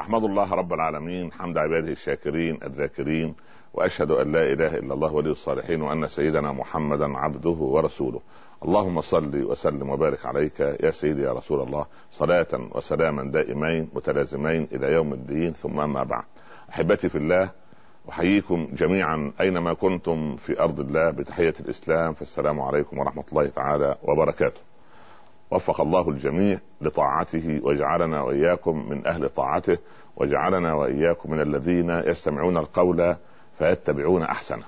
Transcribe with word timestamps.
احمد 0.00 0.24
الله 0.24 0.54
رب 0.54 0.72
العالمين 0.72 1.32
حمد 1.32 1.58
عباده 1.58 1.92
الشاكرين 1.92 2.58
الذاكرين 2.62 3.34
وأشهد 3.74 4.10
أن 4.10 4.32
لا 4.32 4.52
إله 4.52 4.74
إلا 4.76 4.94
الله 4.94 5.12
ولي 5.14 5.30
الصالحين 5.30 5.82
وأن 5.82 6.06
سيدنا 6.06 6.52
محمدا 6.52 7.18
عبده 7.18 7.50
ورسوله. 7.50 8.20
اللهم 8.64 9.00
صل 9.00 9.44
وسلم 9.44 9.90
وبارك 9.90 10.26
عليك 10.26 10.60
يا 10.60 10.90
سيدي 10.90 11.22
يا 11.22 11.32
رسول 11.32 11.60
الله 11.62 11.86
صلاة 12.10 12.46
وسلاما 12.74 13.30
دائمين 13.30 13.88
متلازمين 13.94 14.68
إلى 14.72 14.92
يوم 14.92 15.12
الدين 15.12 15.52
ثم 15.52 15.80
أما 15.80 16.04
بعد. 16.04 16.24
أحبتي 16.70 17.08
في 17.08 17.18
الله 17.18 17.50
أحييكم 18.08 18.68
جميعا 18.72 19.32
أينما 19.40 19.74
كنتم 19.74 20.36
في 20.36 20.60
أرض 20.60 20.80
الله 20.80 21.10
بتحية 21.10 21.54
الإسلام 21.60 22.12
فالسلام 22.12 22.60
عليكم 22.60 22.98
ورحمة 22.98 23.24
الله 23.32 23.48
تعالى 23.48 23.96
وبركاته. 24.02 24.60
وفق 25.50 25.80
الله 25.80 26.08
الجميع 26.10 26.58
لطاعته 26.80 27.60
وجعلنا 27.62 28.22
وإياكم 28.22 28.88
من 28.88 29.06
أهل 29.06 29.28
طاعته 29.28 29.78
وجعلنا 30.16 30.74
وإياكم 30.74 31.30
من 31.30 31.40
الذين 31.40 31.90
يستمعون 31.90 32.56
القول 32.56 33.16
فيتبعون 33.58 34.22
أحسنه. 34.22 34.64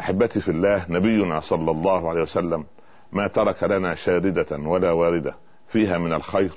أحبتي 0.00 0.40
في 0.40 0.50
الله 0.50 0.86
نبينا 0.90 1.40
صلى 1.40 1.70
الله 1.70 2.10
عليه 2.10 2.22
وسلم 2.22 2.64
ما 3.12 3.26
ترك 3.26 3.62
لنا 3.64 3.94
شاردة 3.94 4.58
ولا 4.58 4.92
واردة 4.92 5.34
فيها 5.68 5.98
من 5.98 6.12
الخير 6.12 6.52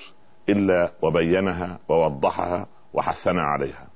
إلا 0.50 0.92
وبينها 1.02 1.80
ووضحها 1.90 2.68
وحثنا 2.94 3.42
عليها. 3.42 3.88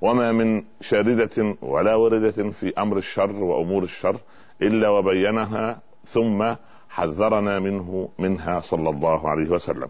وما 0.00 0.32
من 0.32 0.64
شاردة 0.80 1.56
ولا 1.62 1.94
واردة 1.94 2.50
في 2.50 2.72
أمر 2.78 2.96
الشر 2.96 3.44
وأمور 3.44 3.82
الشر 3.82 4.16
إلا 4.62 4.88
وبينها 4.88 5.80
ثم 6.04 6.54
حذرنا 6.88 7.58
منه 7.58 8.08
منها 8.18 8.60
صلى 8.60 8.90
الله 8.90 9.28
عليه 9.30 9.50
وسلم. 9.50 9.88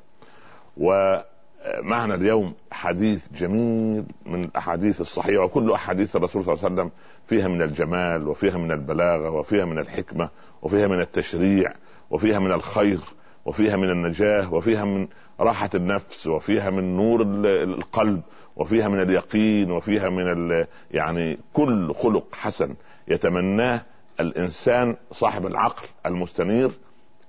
ومعنا 0.77 2.15
اليوم 2.15 2.55
حديث 2.73 3.33
جميل 3.33 4.05
من 4.27 4.45
الأحاديث 4.45 5.01
الصحيحة 5.01 5.45
وكل 5.45 5.73
أحاديث 5.73 6.17
الرسول 6.17 6.45
صلى 6.45 6.55
الله 6.55 6.65
عليه 6.65 6.75
وسلم 6.75 6.91
فيها 7.27 7.49
من 7.49 7.63
الجمال 7.63 8.29
وفيها 8.29 8.59
من 8.59 8.73
البلاغة 8.73 9.31
وفيها 9.31 9.65
من 9.65 9.79
الحكمة 9.79 10.29
وفيها 10.63 10.87
من 10.89 11.01
التشريع 11.01 11.73
وفيها 12.11 12.39
من 12.39 12.53
الخير 12.53 13.01
وفيها 13.45 13.77
من 13.77 13.91
النجاة 13.91 14.55
وفيها 14.55 14.85
من 14.85 15.09
راحة 15.41 15.71
النفس 15.75 16.27
وفيها 16.27 16.71
من 16.71 16.97
نور 16.97 17.23
القلب 17.47 18.23
وفيها 18.57 18.89
من 18.89 19.01
اليقين 19.01 19.71
وفيها 19.71 20.09
من 20.09 20.65
يعني 20.91 21.39
كل 21.53 21.95
خلق 21.95 22.35
حسن 22.35 22.75
يتمناه 23.09 23.83
الإنسان 24.21 24.97
صاحب 25.11 25.47
العقل 25.47 25.89
المستنير 26.07 26.71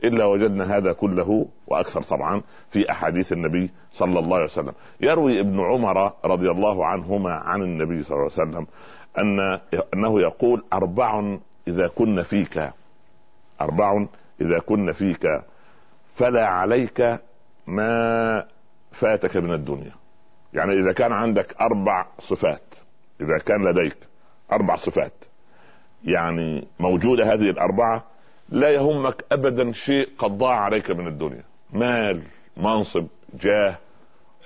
الا 0.04 0.26
وجدنا 0.26 0.78
هذا 0.78 0.94
كله 0.94 1.46
وأكثر 1.68 2.02
طبعا 2.02 2.42
في 2.70 2.92
احاديث 2.92 3.34
النبي 3.34 3.72
صلى 3.92 4.20
الله 4.20 4.36
عليه 4.36 4.46
وسلم. 4.46 4.74
يروي 5.02 5.40
ابن 5.40 5.60
عمر 5.60 6.14
رضي 6.26 6.52
الله 6.52 6.86
عنهما 6.86 7.32
عن 7.32 7.62
النبي 7.62 8.04
صلى 8.04 8.18
الله 8.18 8.32
عليه 8.38 8.50
وسلم 8.50 8.68
ان 9.18 9.60
انه 9.94 10.22
يقول 10.22 10.64
أربع 10.74 11.38
اذا 11.68 11.88
كن 11.88 12.22
فيك. 12.22 12.72
أربع 13.62 14.06
اذا 14.42 14.60
كن 14.60 14.92
فيك 14.92 15.28
فلا 16.16 16.48
عليك 16.48 17.20
ما 17.68 18.46
فاتك 18.92 19.38
من 19.38 19.54
الدنيا. 19.54 19.92
يعني 20.54 20.74
إذا 20.74 20.94
كان 20.94 21.12
عندك 21.12 21.62
أربع 21.62 22.06
صفات 22.20 22.76
إذا 23.22 23.38
كان 23.38 23.68
لديك 23.68 23.98
أربع 24.52 24.76
صفات 24.76 25.14
يعني 26.04 26.68
موجودة 26.80 27.34
هذه 27.34 27.50
الأربعة 27.50 28.04
لا 28.52 28.70
يهمك 28.70 29.26
ابدا 29.32 29.72
شيء 29.72 30.10
قد 30.18 30.38
ضاع 30.38 30.60
عليك 30.60 30.92
من 30.92 31.08
الدنيا. 31.08 31.44
مال 31.74 32.22
منصب 32.58 33.08
جاه 33.42 33.78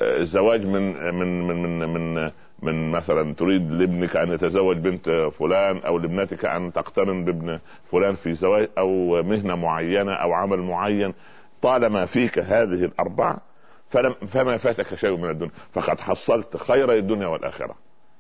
الزواج 0.01 0.65
من 0.65 1.13
من 1.15 1.47
من 1.47 1.79
من 1.79 1.89
من, 1.89 2.31
من 2.61 2.91
مثلا 2.91 3.33
تريد 3.33 3.71
لابنك 3.71 4.15
أن 4.15 4.31
يتزوج 4.31 4.77
بنت 4.77 5.09
فلان 5.09 5.78
أو 5.78 5.97
لابنتك 5.97 6.45
أن 6.45 6.73
تقترن 6.73 7.25
بابن 7.25 7.59
فلان 7.91 8.13
في 8.13 8.33
زواج 8.33 8.69
أو 8.78 9.23
مهنة 9.23 9.55
معينة 9.55 10.13
أو 10.13 10.33
عمل 10.33 10.59
معين. 10.59 11.13
طالما 11.61 12.05
فيك 12.05 12.39
هذه 12.39 12.85
الاربعه 12.85 13.41
فلم 13.89 14.13
فما 14.13 14.57
فاتك 14.57 14.95
شيء 14.95 15.17
من 15.17 15.29
الدنيا. 15.29 15.51
فقد 15.72 15.99
حصلت 15.99 16.57
خير 16.57 16.94
الدنيا 16.94 17.28
والآخرة. 17.28 17.75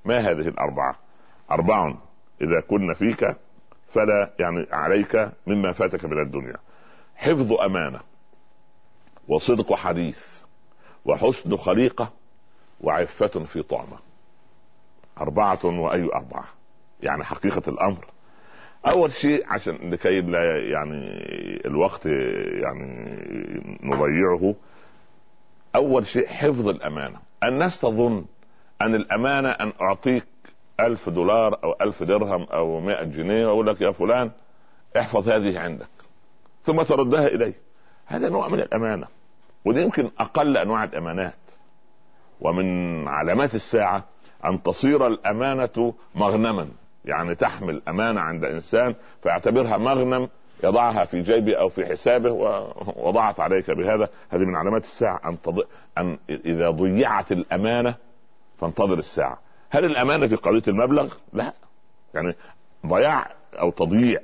ما 0.05 0.17
هذه 0.19 0.47
الاربعه 0.47 0.95
أربع 1.51 1.93
إذا 2.41 2.59
كن 2.59 2.93
فيك 2.93 3.35
فلا 3.93 4.33
يعني 4.39 4.67
عليك 4.71 5.29
مما 5.47 5.71
فاتك 5.71 6.05
من 6.05 6.21
الدنيا. 6.21 6.57
حفظ 7.15 7.53
أمانة 7.53 7.99
وصدق 9.27 9.73
حديث 9.73 10.19
وحسن 11.05 11.57
خليقة 11.57 12.13
وعفة 12.81 13.27
في 13.27 13.61
طعمة. 13.61 13.97
أربعة 15.21 15.65
وأي 15.65 16.03
أربعة. 16.03 16.45
يعني 17.01 17.23
حقيقة 17.23 17.69
الأمر. 17.69 18.05
أول 18.87 19.11
شيء 19.11 19.43
عشان 19.47 19.91
لكي 19.91 20.21
لا 20.21 20.59
يعني 20.59 21.21
الوقت 21.65 22.05
يعني 22.05 23.17
نضيعه 23.83 24.55
أول 25.75 26.05
شيء 26.05 26.27
حفظ 26.27 26.67
الأمانة. 26.67 27.19
الناس 27.43 27.81
تظن 27.81 28.25
أن 28.81 28.95
الأمانة 28.95 29.49
أن 29.49 29.73
أعطيك 29.81 30.25
ألف 30.79 31.09
دولار 31.09 31.59
أو 31.63 31.75
ألف 31.81 32.03
درهم 32.03 32.43
أو 32.43 32.79
مئة 32.79 33.03
جنيه 33.03 33.47
وأقول 33.47 33.67
لك 33.67 33.81
يا 33.81 33.91
فلان 33.91 34.31
احفظ 34.99 35.29
هذه 35.29 35.59
عندك. 35.59 35.89
ثم 36.63 36.81
تردها 36.81 37.27
إلي 37.27 37.53
هذا 38.05 38.29
نوع 38.29 38.47
من 38.47 38.59
الأمانة 38.59 39.07
ودي 39.65 39.81
يمكن 39.81 40.11
أقل 40.19 40.57
أنواع 40.57 40.83
الأمانات. 40.83 41.33
ومن 42.41 43.07
علامات 43.07 43.55
الساعة 43.55 44.03
أن 44.45 44.63
تصير 44.63 45.07
الأمانة 45.07 45.93
مغنما 46.15 46.67
يعني 47.05 47.35
تحمل 47.35 47.81
أمانة 47.87 48.21
عند 48.21 48.45
إنسان 48.45 48.95
فيعتبرها 49.23 49.77
مغنم 49.77 50.29
يضعها 50.63 51.05
في 51.05 51.21
جيبه 51.21 51.55
أو 51.55 51.69
في 51.69 51.85
حسابه 51.85 52.31
ووضعت 52.31 53.39
عليك 53.39 53.71
بهذا. 53.71 54.09
هذه 54.29 54.41
من 54.41 54.55
علامات 54.55 54.83
الساعة 54.83 55.21
أن 55.25 55.41
تض... 55.41 55.63
أن 55.97 56.17
إذا 56.29 56.69
ضيعت 56.69 57.31
الأمانة 57.31 57.95
فانتظر 58.57 58.97
الساعة. 58.97 59.39
هل 59.73 59.85
الأمانة 59.85 60.27
في 60.27 60.35
قضية 60.35 60.63
المبلغ؟ 60.67 61.13
لا. 61.33 61.53
يعني 62.13 62.35
ضياع 62.87 63.31
أو 63.59 63.71
تضييع 63.71 64.19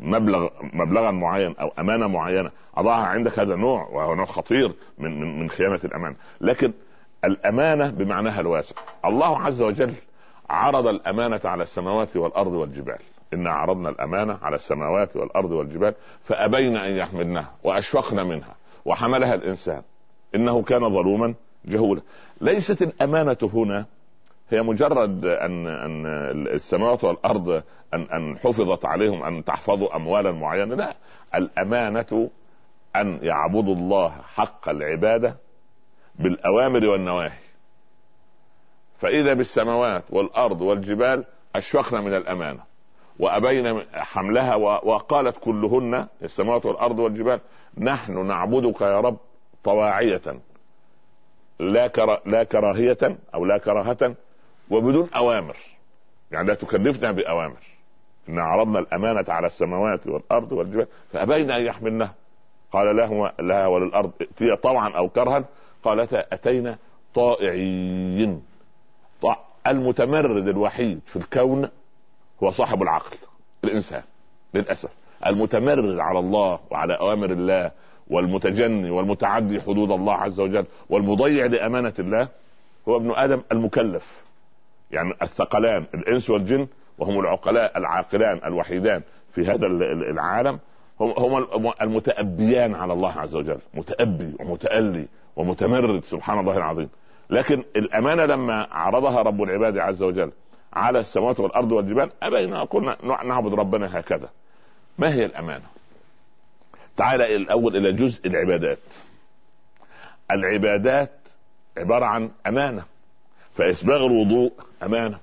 مبلغ 0.00 0.48
مبلغا 0.72 1.10
معين 1.10 1.56
أو 1.56 1.72
أمانة 1.78 2.06
معينة 2.06 2.50
أضعها 2.76 3.06
عندك 3.06 3.38
هذا 3.38 3.56
نوع 3.56 3.88
وهو 3.88 4.14
نوع 4.14 4.24
خطير 4.24 4.74
من 4.98 5.20
من, 5.20 5.40
من 5.40 5.50
خيانة 5.50 5.80
الأمانة. 5.84 6.16
لكن 6.40 6.72
الأمانة 7.24 7.90
بمعناها 7.90 8.40
الواسع. 8.40 8.74
الله 9.04 9.42
عز 9.42 9.62
وجل 9.62 9.94
عرض 10.50 10.86
الأمانة 10.86 11.40
على 11.44 11.62
السماوات 11.62 12.16
والأرض 12.16 12.52
والجبال. 12.52 12.98
إنا 13.34 13.50
عرضنا 13.50 13.88
الأمانة 13.88 14.38
على 14.42 14.56
السماوات 14.56 15.16
والأرض 15.16 15.50
والجبال 15.50 15.94
فأبين 16.22 16.76
أن 16.76 16.96
يحملنها 16.96 17.50
واشفقن 17.64 18.26
منها 18.26 18.54
وحملها 18.84 19.34
الإنسان. 19.34 19.82
إنه 20.34 20.62
كان 20.62 20.90
ظلوما 20.90 21.34
جهولا. 21.64 22.00
ليست 22.40 22.82
الأمانة 22.82 23.50
هنا 23.54 23.86
هي 24.52 24.62
مجرد 24.62 25.24
ان 25.26 25.66
أن 25.66 26.06
السماوات 26.46 27.04
والأرض 27.04 27.62
ان 27.94 28.02
أن 28.02 28.38
حفظت 28.38 28.84
عليهم 28.84 29.22
أن 29.22 29.44
تحفظوا 29.44 29.96
أموالا 29.96 30.32
معينة. 30.32 30.74
لا 30.74 30.94
الأمانة 31.34 32.30
أن 32.96 33.18
يعبدوا 33.22 33.74
الله 33.74 34.10
حق 34.10 34.68
العبادة 34.68 35.36
بالأوامر 36.14 36.86
والنواهي. 36.86 37.38
فإذا 38.98 39.34
بالسماوات 39.34 40.04
والأرض 40.10 40.60
والجبال 40.60 41.24
اشفقن 41.56 42.04
من 42.04 42.14
الأمانة 42.14 42.60
وأبين 43.18 43.82
حملها 43.92 44.54
وقالت 44.84 45.36
كلهن 45.36 46.06
السماوات 46.22 46.66
والأرض 46.66 46.98
والجبال 46.98 47.40
نحن 47.78 48.26
نعبدك 48.26 48.80
يا 48.80 49.00
رب 49.00 49.16
طواعية 49.64 50.40
لا 52.26 52.44
كراهية 52.44 53.18
أو 53.34 53.44
لا 53.44 53.58
كراهة 53.58 54.14
وبدون 54.72 55.08
أوامر. 55.16 55.56
يعني 56.30 56.48
لا 56.48 56.54
تكلفنا 56.54 57.12
بأوامر. 57.12 57.62
إن 58.28 58.38
عرضنا 58.38 58.78
الأمانة 58.78 59.24
على 59.28 59.46
السماوات 59.46 60.06
والأرض 60.06 60.52
والجبال 60.52 60.86
فأبين 61.12 61.50
أن 61.50 61.62
يحملنها. 61.62 62.14
قال 62.72 62.96
لهما 62.96 63.32
لها 63.40 63.66
وللارض 63.66 64.10
ائتيا 64.20 64.54
طوعا 64.54 64.90
أو 64.90 65.08
كرها. 65.08 65.44
قالتا 65.82 66.24
أتينا 66.32 66.78
طائعين. 67.14 68.42
المتمرد 69.66 70.48
الوحيد 70.48 71.00
في 71.06 71.16
الكون 71.16 71.68
هو 72.42 72.50
صاحب 72.50 72.82
العقل 72.82 73.16
الإنسان 73.64 74.02
للأسف. 74.54 74.90
المتمرد 75.26 75.98
على 75.98 76.18
الله 76.18 76.58
وعلى 76.70 76.98
أوامر 76.98 77.30
الله 77.30 77.70
والمتجني 78.10 78.90
والمتعدي 78.90 79.60
حدود 79.60 79.90
الله 79.90 80.14
عز 80.14 80.40
وجل 80.40 80.66
والمضيع 80.90 81.46
لأمانة 81.46 81.94
الله 81.98 82.28
هو 82.88 82.96
ابن 82.96 83.10
آدم 83.10 83.42
المكلف. 83.52 84.22
يعني 84.92 85.14
الثقلان 85.22 85.86
الإنس 85.94 86.30
والجن 86.30 86.66
وهم 86.98 87.20
العقلاء 87.20 87.78
العاقلان 87.78 88.40
الوحيدان 88.44 89.02
في 89.34 89.46
هذا 89.46 89.66
العالم 90.10 90.58
هم 91.00 91.72
المتأبيان 91.82 92.74
على 92.74 92.92
الله 92.92 93.20
عز 93.20 93.36
وجل 93.36 93.58
متأبي 93.74 94.36
ومتألي 94.40 95.08
ومتمرد 95.36 96.04
سبحان 96.04 96.38
الله 96.38 96.56
العظيم. 96.56 96.88
لكن 97.30 97.64
الأمانة 97.76 98.24
لما 98.24 98.68
عرضها 98.70 99.22
رب 99.22 99.42
العباد 99.42 99.78
عز 99.78 100.02
وجل 100.02 100.32
على 100.72 100.98
السماوات 100.98 101.40
والأرض 101.40 101.72
والجبال 101.72 102.10
أبينا 102.22 102.64
قلنا 102.64 102.96
نعبد 103.24 103.54
ربنا 103.54 104.00
هكذا. 104.00 104.28
ما 104.98 105.14
هي 105.14 105.24
الأمانة؟ 105.24 105.64
تعال 106.96 107.22
الأول 107.22 107.76
إلى 107.76 107.92
جزء 107.92 108.26
العبادات. 108.26 108.78
العبادات 110.30 111.10
عبارة 111.78 112.04
عن 112.04 112.30
أمانة 112.46 112.84
فإسباغ 113.54 114.06
الوضوء 114.06 114.52
أمانة. 114.82 115.18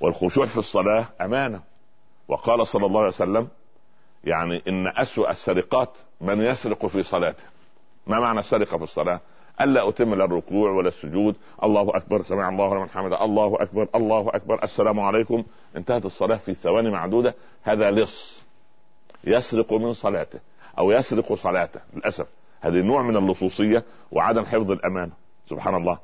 والخشوع 0.00 0.46
في 0.46 0.58
الصلاة 0.58 1.08
أمانة. 1.20 1.60
وقال 2.28 2.66
صلى 2.66 2.86
الله 2.86 3.00
عليه 3.00 3.08
وسلم 3.08 3.48
يعني 4.24 4.62
إن 4.68 4.86
أسوأ 4.86 5.30
السرقات 5.30 5.90
من 6.20 6.40
يسرق 6.40 6.86
في 6.86 7.02
صلاته. 7.02 7.44
ما 8.06 8.20
معنى 8.20 8.38
السرقة 8.38 8.78
في 8.78 8.84
الصلاة؟ 8.84 9.20
ألا 9.60 9.88
أتم 9.88 10.14
لا 10.14 10.24
الركوع 10.24 10.70
ولا 10.70 10.88
السجود. 10.88 11.36
الله 11.62 11.96
أكبر. 11.96 12.22
سمع 12.22 12.48
الله 12.48 12.74
لمن 12.74 12.88
حمده. 12.88 13.24
الله 13.24 13.62
أكبر. 13.62 13.88
الله 13.94 14.30
أكبر. 14.34 14.64
السلام 14.64 15.00
عليكم. 15.00 15.44
انتهت 15.76 16.06
الصلاة 16.06 16.36
في 16.36 16.54
ثواني 16.54 16.90
معدودة. 16.90 17.34
هذا 17.62 17.90
لص. 17.90 18.42
يسرق 19.24 19.72
من 19.72 19.92
صلاته 19.92 20.40
أو 20.78 20.90
يسرق 20.90 21.34
صلاته. 21.34 21.80
للأسف. 21.94 22.26
هذه 22.60 22.82
نوع 22.82 23.02
من 23.02 23.16
اللصوصية 23.16 23.84
وعدم 24.12 24.44
حفظ 24.44 24.70
الأمانة. 24.70 25.12
سبحان 25.46 25.74
الله. 25.74 25.98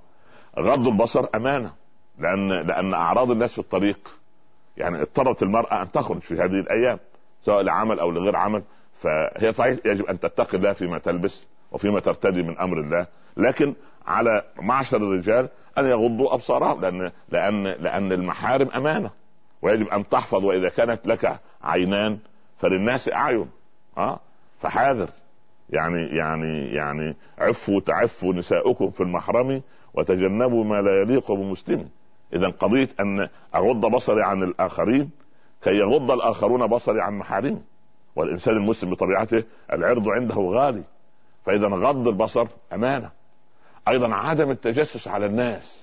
غض 0.58 0.86
البصر 0.86 1.26
أمانة. 1.34 1.72
لأن 2.22 2.48
لأن 2.48 2.94
أعراض 2.94 3.30
الناس 3.30 3.52
في 3.52 3.58
الطريق 3.58 3.98
يعني 4.76 5.02
اضطرت 5.02 5.42
المرأة 5.42 5.82
أن 5.82 5.90
تخرج 5.90 6.20
في 6.20 6.34
هذه 6.34 6.60
الأيام 6.60 6.98
سواء 7.42 7.62
لعمل 7.62 8.00
أو 8.00 8.10
لغير 8.10 8.36
عمل. 8.36 8.62
فهي 8.94 9.52
صحيح 9.52 9.78
يجب 9.84 10.04
أن 10.04 10.20
تتقي 10.20 10.58
الله 10.58 10.72
فيما 10.72 10.98
تلبس 10.98 11.46
وفيما 11.72 12.00
ترتدي 12.00 12.42
من 12.42 12.58
أمر 12.58 12.80
الله. 12.80 13.06
لكن 13.36 13.74
على 14.06 14.42
معشر 14.56 14.96
الرجال 14.96 15.48
أن 15.78 15.84
يغضوا 15.84 16.34
أبصارهم 16.34 16.80
لأن 16.80 17.10
لأن 17.28 17.64
لأن 17.64 18.12
المحارم 18.12 18.68
أمانة. 18.68 19.10
ويجب 19.62 19.88
أن 19.88 20.08
تحفظ 20.08 20.44
وإذا 20.44 20.68
كانت 20.68 21.06
لك 21.06 21.40
عينان 21.62 22.18
فللناس 22.58 23.08
أعين. 23.08 23.50
آه؟ 23.98 24.20
فحاذر. 24.58 25.08
يعني 25.70 26.16
يعني 26.16 26.74
يعني 26.74 27.16
عفوا 27.38 27.80
تعفوا 27.80 28.34
نساؤكم 28.34 28.90
في 28.90 29.00
المحرم 29.00 29.62
وتجنبوا 29.94 30.64
ما 30.64 30.80
لا 30.82 31.00
يليق 31.02 31.32
بمسلم. 31.32 31.88
إذا 32.32 32.48
قضية 32.48 32.88
أن 33.00 33.28
أغض 33.54 33.86
بصري 33.86 34.22
عن 34.22 34.42
الآخرين 34.42 35.10
كي 35.62 35.70
يغض 35.70 36.10
الآخرون 36.10 36.66
بصري 36.66 37.00
عن 37.00 37.18
محارمي 37.18 37.62
والإنسان 38.16 38.56
المسلم 38.56 38.90
بطبيعته 38.90 39.44
العرض 39.72 40.08
عنده 40.08 40.34
غالي 40.34 40.82
فإذا 41.44 41.66
غض 41.66 42.08
البصر 42.08 42.46
أمانة. 42.72 43.10
أيضا 43.88 44.14
عدم 44.14 44.50
التجسس 44.50 45.08
على 45.08 45.26
الناس 45.26 45.82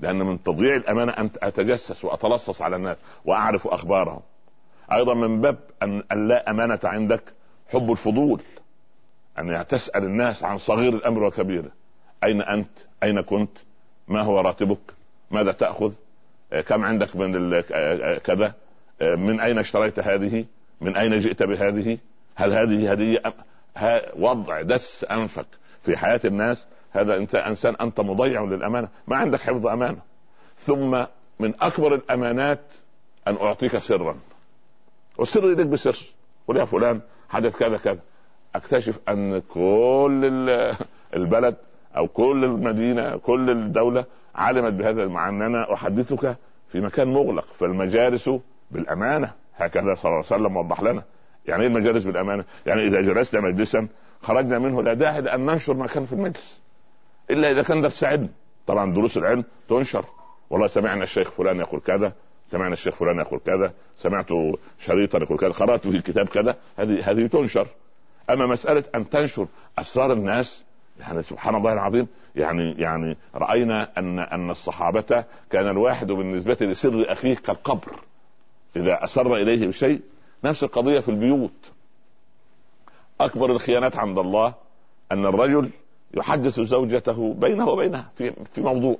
لأن 0.00 0.16
من 0.16 0.42
تضييع 0.42 0.76
الأمانة 0.76 1.12
أن 1.12 1.30
أتجسس 1.42 2.04
وأتلصص 2.04 2.62
على 2.62 2.76
الناس 2.76 2.96
وأعرف 3.24 3.68
أخبارهم. 3.68 4.20
أيضا 4.92 5.14
من 5.14 5.40
باب 5.40 5.58
أن 5.82 6.28
لا 6.28 6.50
أمانة 6.50 6.80
عندك 6.84 7.22
حب 7.68 7.90
الفضول 7.90 8.42
أن 9.38 9.66
تسال 9.66 10.04
الناس 10.04 10.44
عن 10.44 10.58
صغير 10.58 10.92
الأمر 10.92 11.22
وكبيره. 11.22 11.70
أين 12.24 12.42
أنت؟ 12.42 12.70
أين 13.02 13.20
كنت؟ 13.20 13.58
ما 14.08 14.22
هو 14.22 14.40
راتبك؟ 14.40 15.01
ماذا 15.32 15.52
تأخذ؟ 15.52 15.92
كم 16.66 16.84
عندك 16.84 17.16
من 17.16 17.60
كذا؟ 18.18 18.54
من 19.02 19.40
أين 19.40 19.58
اشتريت 19.58 19.98
هذه؟ 19.98 20.44
من 20.80 20.96
أين 20.96 21.18
جئت 21.18 21.42
بهذه؟ 21.42 21.98
هل 22.34 22.52
هذه 22.52 22.92
هدية 22.92 23.22
وضع 24.16 24.62
دس 24.62 25.06
أنفك 25.10 25.46
في 25.82 25.96
حياة 25.96 26.20
الناس. 26.24 26.66
هذا 26.90 27.16
انت 27.16 27.34
إنسان 27.34 27.74
أنت 27.80 28.00
مضيع 28.00 28.44
للأمانة. 28.44 28.88
ما 29.06 29.16
عندك 29.16 29.40
حفظ 29.40 29.66
أمانة. 29.66 29.98
ثم 30.56 31.04
من 31.40 31.54
أكبر 31.60 31.94
الأمانات 31.94 32.60
أن 33.28 33.36
أعطيك 33.36 33.78
سرا. 33.78 34.16
والسر 35.18 35.52
اليك 35.52 35.66
بسر. 35.66 35.96
قل 36.48 36.56
يا 36.56 36.64
فلان 36.64 37.00
حدث 37.28 37.58
كذا 37.58 37.76
كذا. 37.76 38.00
أكتشف 38.54 38.98
أن 39.08 39.40
كل 39.40 40.50
البلد 41.16 41.56
أو 41.96 42.08
كل 42.08 42.44
المدينة 42.44 43.16
كل 43.16 43.50
الدولة 43.50 44.04
علمت 44.34 44.72
بهذا 44.72 45.06
مع 45.06 45.28
أن 45.28 45.42
أنا 45.42 45.74
أحدثك 45.74 46.36
في 46.68 46.80
مكان 46.80 47.08
مغلق 47.08 47.44
فالمجالس 47.44 48.30
بالأمانة. 48.70 49.32
هكذا 49.56 49.94
صلى 49.94 50.04
الله 50.04 50.24
عليه 50.30 50.42
وسلم 50.42 50.56
وضح 50.56 50.82
لنا. 50.82 51.02
يعني 51.46 51.62
إيه 51.62 51.68
المجالس 51.68 52.04
بالأمانة؟ 52.04 52.44
يعني 52.66 52.86
إذا 52.86 53.00
جلسنا 53.00 53.40
مجلسا 53.40 53.88
خرجنا 54.22 54.58
منه 54.58 54.82
لا 54.82 54.94
داعي 54.94 55.20
لأن 55.20 55.46
ننشر 55.46 55.74
ما 55.74 55.86
كان 55.86 56.04
في 56.04 56.12
المجلس 56.12 56.60
إلا 57.30 57.50
إذا 57.50 57.62
كان 57.62 57.80
درس 57.80 58.04
علم. 58.04 58.28
طبعا 58.66 58.92
دروس 58.92 59.16
العلم 59.16 59.44
تنشر. 59.68 60.04
والله 60.50 60.66
سمعنا 60.66 61.04
الشيخ 61.04 61.30
فلان 61.30 61.56
يقول 61.56 61.80
كذا 61.80 62.12
سمعنا 62.50 62.72
الشيخ 62.72 62.94
فلان 62.94 63.18
يقول 63.18 63.40
كذا 63.40 63.72
سمعت 63.96 64.28
شريطا 64.78 65.18
يقول 65.18 65.38
كذا 65.38 65.50
قرأت 65.50 65.86
في 65.86 66.00
كتاب 66.00 66.28
كذا. 66.28 66.56
هذه 66.78 67.10
هذه 67.10 67.26
تنشر. 67.26 67.68
أما 68.30 68.46
مسألة 68.46 68.84
أن 68.94 69.08
تنشر 69.10 69.46
أسرار 69.78 70.12
الناس 70.12 70.64
يعني 71.00 71.22
سبحان 71.22 71.54
الله 71.54 71.72
العظيم 71.72 72.08
يعني 72.36 72.72
يعني 72.72 73.16
رأينا 73.34 73.98
أن 73.98 74.18
أن 74.18 74.50
الصحابة 74.50 75.24
كان 75.50 75.68
الواحد 75.68 76.06
بالنسبة 76.06 76.56
لسر 76.60 77.12
أخيه 77.12 77.34
كالقبر. 77.34 78.00
إذا 78.76 79.04
أسر 79.04 79.34
إليه 79.34 79.66
بشيء 79.66 80.00
نفس 80.44 80.64
القضية 80.64 81.00
في 81.00 81.08
البيوت. 81.08 81.72
أكبر 83.20 83.50
الخيانات 83.50 83.96
عند 83.96 84.18
الله 84.18 84.54
أن 85.12 85.26
الرجل 85.26 85.70
يحدث 86.14 86.60
زوجته 86.60 87.34
بينه 87.34 87.68
وبينها 87.68 88.10
في 88.16 88.32
في 88.52 88.60
موضوع. 88.60 88.96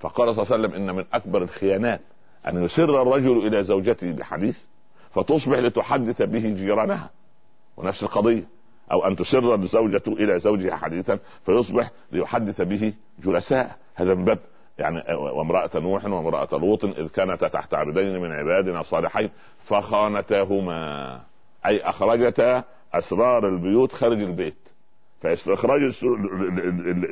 فقال 0.00 0.34
صلى 0.34 0.42
الله 0.42 0.54
عليه 0.54 0.64
وسلم 0.68 0.82
إن 0.82 0.96
من 0.96 1.04
أكبر 1.12 1.42
الخيانات 1.42 2.00
أن 2.48 2.64
يسر 2.64 3.02
الرجل 3.02 3.46
إلى 3.46 3.64
زوجته 3.64 4.12
بحديث 4.12 4.58
فتصبح 5.10 5.58
لتحدث 5.58 6.22
به 6.22 6.54
جيرانها. 6.54 7.10
ونفس 7.76 8.02
القضية. 8.02 8.44
أو 8.92 9.06
أن 9.06 9.16
تسر 9.16 9.54
الزوجة 9.54 10.02
إلى 10.08 10.38
زوجها 10.38 10.76
حديثا 10.76 11.18
فيصبح 11.46 11.90
ليحدث 12.12 12.60
به 12.60 12.94
جلساء. 13.24 13.76
هذا 13.94 14.14
من 14.14 14.24
باب 14.24 14.38
يعني 14.78 15.14
وامرأة 15.14 15.70
نوح 15.74 16.04
وامرأة 16.04 16.48
لوط 16.52 16.84
إذ 16.84 17.08
كانتا 17.08 17.48
تحت 17.48 17.74
عبدين 17.74 18.20
من 18.20 18.32
عبادنا 18.32 18.82
صالحين 18.82 19.30
فخانتاهما 19.64 21.20
أي 21.66 21.80
أخرجتا 21.80 22.64
أسرار 22.94 23.48
البيوت 23.48 23.92
خارج 23.92 24.22
البيت. 24.22 24.54
فاستخراج 25.20 25.82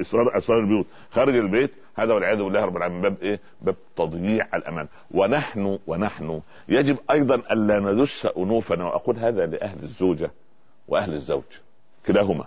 اسرار 0.01 0.39
أسرار 0.39 0.61
البيوت 0.61 0.87
خارج 1.11 1.35
البيت 1.35 1.71
هذا 1.97 2.15
والعياذ 2.15 2.43
بالله 2.43 2.65
رب 2.65 2.77
العالمين 2.77 3.03
باب 3.03 3.17
إيه؟ 3.23 3.41
باب 3.61 3.77
تضييع 3.97 4.47
الأمان. 4.55 4.89
ونحن 5.11 5.79
ونحن 5.87 6.41
يجب 6.69 6.97
أيضا 7.11 7.35
الا 7.35 7.81
ندس 7.81 8.29
أنوفنا 8.37 8.85
وأقول 8.85 9.19
هذا 9.19 9.47
لأهل 9.47 9.83
الزوجة 9.83 10.31
وأهل 10.89 11.15
الزوج. 11.15 11.45
كلاهما. 12.09 12.45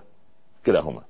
كلاهما. 0.65 1.01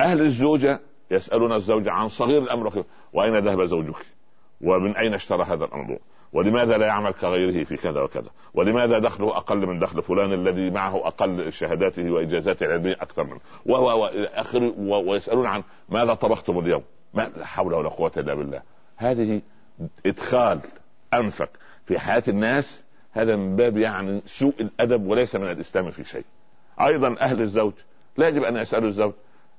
أهل 0.00 0.20
الزوجة 0.20 0.80
يسألون 1.10 1.52
الزوجه 1.52 1.90
عن 1.90 2.08
صغير 2.08 2.42
الأمر 2.42 2.84
وأين 3.12 3.38
ذهب 3.38 3.64
زوجك؟ 3.64 4.06
ومن 4.60 4.96
أين 4.96 5.14
اشترى 5.14 5.44
هذا 5.44 5.64
الأمر؟ 5.64 5.98
ولماذا 6.32 6.76
لا 6.76 6.86
يعمل 6.86 7.12
كغيره 7.12 7.64
في 7.64 7.76
كذا 7.76 8.00
وكذا؟ 8.00 8.30
ولماذا 8.54 8.98
دخله 8.98 9.36
أقل 9.36 9.66
من 9.66 9.78
دخل 9.78 10.02
فلان 10.02 10.32
الذي 10.32 10.70
معه 10.70 11.06
أقل 11.06 11.52
شهاداته 11.52 12.10
واجازاته 12.10 12.66
العلميه 12.66 12.92
أكثر 12.92 13.24
منه؟ 13.24 13.40
و 13.66 14.04
آخر 14.34 14.72
ويسألون 14.78 15.46
عن 15.46 15.62
ماذا 15.88 16.14
طبختم 16.14 16.58
اليوم؟ 16.58 16.82
ما 17.14 17.30
لا 17.36 17.46
حول 17.46 17.74
ولا 17.74 17.88
قوة 17.88 18.12
إلا 18.16 18.34
بالله. 18.34 18.62
هذه 18.96 19.42
إدخال 20.06 20.60
أنفك 21.14 21.50
في 21.84 21.98
حياة 21.98 22.22
الناس. 22.28 22.84
هذا 23.12 23.36
من 23.36 23.56
باب 23.56 23.76
يعني 23.76 24.22
سوء 24.26 24.54
الأدب 24.60 25.06
وليس 25.06 25.36
من 25.36 25.50
الإسلام 25.50 25.90
في 25.90 26.04
شيء. 26.04 26.24
أيضا 26.80 27.16
أهل 27.20 27.40
الزوج. 27.40 27.72
لا 28.16 28.28
يجب 28.28 28.42
أن 28.42 28.56
يسألوا 28.56 28.88
الزوج 28.88 29.12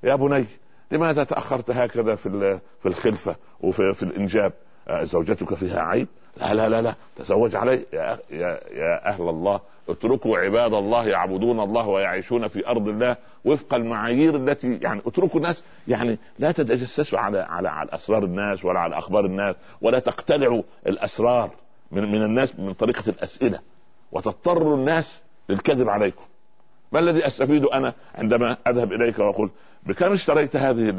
يا 0.04 0.16
بني 0.16 0.46
لماذا 0.92 1.24
تأخرت 1.24 1.72
هكذا 1.72 2.16
في 2.16 2.60
في 2.82 2.86
الخلفة 2.86 3.36
وفي 3.62 3.94
في 3.94 4.04
الإنجاب؟ 4.04 4.54
زوجتك 5.02 5.54
فيها 5.54 5.82
عيب؟ 5.82 6.08
لا 6.38 6.54
لا 6.54 6.70
لا 6.70 6.82
لا 6.82 6.96
تزوج 7.16 7.56
علي 7.56 7.86
يا, 7.94 8.20
يا, 8.32 8.60
يا 8.72 9.10
أهل 9.10 9.30
الله 9.30 9.60
اتركوا 9.90 10.38
عباد 10.38 10.74
الله 10.74 11.08
يعبدون 11.08 11.60
الله 11.60 11.88
ويعيشون 11.88 12.48
في 12.48 12.68
أرض 12.68 12.88
الله 12.88 13.18
وفق 13.46 13.74
المعايير 13.74 14.36
التي 14.36 14.80
يعني 14.82 15.02
اتركوا 15.06 15.40
الناس 15.40 15.64
يعني 15.88 16.18
لا 16.40 16.52
تتجسسوا 16.52 17.20
على 17.20 17.40
على 17.40 17.70
على 17.70 17.90
أسرار 17.94 18.24
الناس 18.24 18.66
ولا 18.66 18.80
على 18.80 18.98
أخبار 18.98 19.26
الناس 19.26 19.56
ولا 19.82 20.00
تقتلعوا 20.00 20.64
الأسرار 20.88 21.52
من 21.92 22.12
من 22.12 22.24
الناس 22.24 22.60
من 22.60 22.74
طريقة 22.74 23.10
الأسئلة. 23.10 23.60
وتضطر 24.12 24.76
الناس 24.76 25.24
للكذب 25.50 25.90
عليكم. 25.90 26.24
ما 26.92 27.00
الذي 27.00 27.28
أستفيد 27.28 27.66
أنا 27.66 27.94
عندما 28.16 28.58
أذهب 28.68 28.94
إليك 28.94 29.20
وأقول 29.20 29.50
بكم 29.84 30.14
اشتريت 30.14 30.56
هذه 30.56 30.90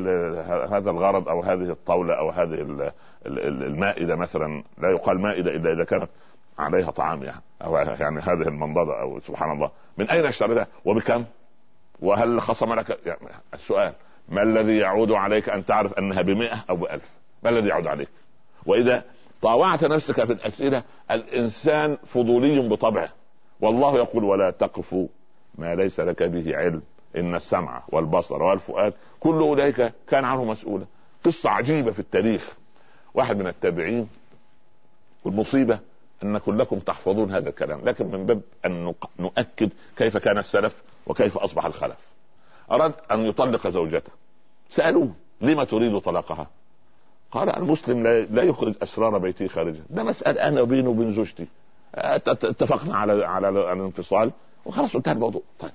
هذا 0.76 0.90
الغرض 0.90 1.28
أو 1.28 1.42
هذه 1.42 1.70
الطاولة 1.70 2.14
أو 2.14 2.30
هذه 2.30 2.90
المائدة 3.26 4.16
مثلا؟ 4.16 4.62
لا 4.78 4.90
يقال 4.90 5.20
مائدة 5.20 5.56
إلا 5.56 5.72
إذا 5.72 5.84
كانت 5.84 6.08
عليها 6.58 6.90
طعام 6.90 7.22
يعني 7.22 7.42
أو 7.64 7.76
يعني 7.76 8.20
هذه 8.20 8.48
المنضدة 8.48 9.00
أو 9.00 9.20
سبحان 9.20 9.52
الله. 9.52 9.70
من 9.98 10.10
أين 10.10 10.26
اشتريتها؟ 10.26 10.66
وبكم؟ 10.84 11.24
وهل 12.00 12.40
خصم 12.40 12.74
لك؟ 12.74 12.98
يعني 13.06 13.20
السؤال 13.54 13.92
ما 14.28 14.42
الذي 14.42 14.76
يعود 14.76 15.12
عليك 15.12 15.48
أن 15.48 15.64
تعرف 15.64 15.92
أنها 15.98 16.22
بمئة 16.22 16.64
أو 16.70 16.76
بألف؟ 16.76 17.10
ما 17.42 17.50
الذي 17.50 17.68
يعود 17.68 17.86
عليك؟ 17.86 18.08
وإذا 18.66 19.04
طاوعت 19.42 19.84
نفسك 19.84 20.24
في 20.24 20.32
الأسئلة 20.32 20.82
الإنسان 21.10 21.96
فضولي 21.96 22.68
بطبعه. 22.68 23.08
والله 23.60 23.96
يقول 23.96 24.24
ولا 24.24 24.50
تقف 24.50 24.94
ما 25.58 25.74
ليس 25.74 26.00
لك 26.00 26.22
به 26.22 26.56
علم. 26.56 26.82
إن 27.16 27.34
السمع 27.34 27.82
والبصر 27.88 28.42
والفؤاد 28.42 28.92
كل 29.20 29.38
أولئك 29.38 29.92
كان 30.08 30.24
عنه 30.24 30.44
مسؤولا. 30.44 30.84
قصة 31.24 31.50
عجيبة 31.50 31.90
في 31.90 31.98
التاريخ. 31.98 32.56
واحد 33.14 33.36
من 33.36 33.46
التابعين. 33.46 34.08
والمصيبة 35.24 35.80
أن 36.22 36.38
كلكم 36.38 36.78
تحفظون 36.78 37.32
هذا 37.32 37.48
الكلام. 37.48 37.80
لكن 37.84 38.06
من 38.06 38.26
باب 38.26 38.40
أن 38.66 38.94
نؤكد 39.18 39.70
كيف 39.96 40.16
كان 40.16 40.38
السلف 40.38 40.82
وكيف 41.06 41.38
أصبح 41.38 41.66
الخلف. 41.66 42.06
أراد 42.70 42.92
أن 43.10 43.20
يطلق 43.20 43.68
زوجته. 43.68 44.12
سألوه 44.70 45.12
لما 45.40 45.64
تريد 45.64 45.98
طلاقها؟ 46.00 46.46
قال 47.30 47.56
المسلم 47.56 48.06
لا 48.06 48.42
يخرج 48.42 48.74
أسرار 48.82 49.18
بيته 49.18 49.48
خارجه 49.48 49.82
ده 49.90 50.02
مسألة 50.02 50.48
أنا 50.48 50.62
بيني 50.62 50.88
وبين 50.88 51.12
زوجتي. 51.12 51.46
اتفقنا 51.94 52.96
على 52.96 53.24
على 53.24 53.48
الانفصال. 53.48 54.32
وخلاص 54.64 54.96
انتهى 54.96 55.12
الموضوع. 55.12 55.42
طيب. 55.58 55.72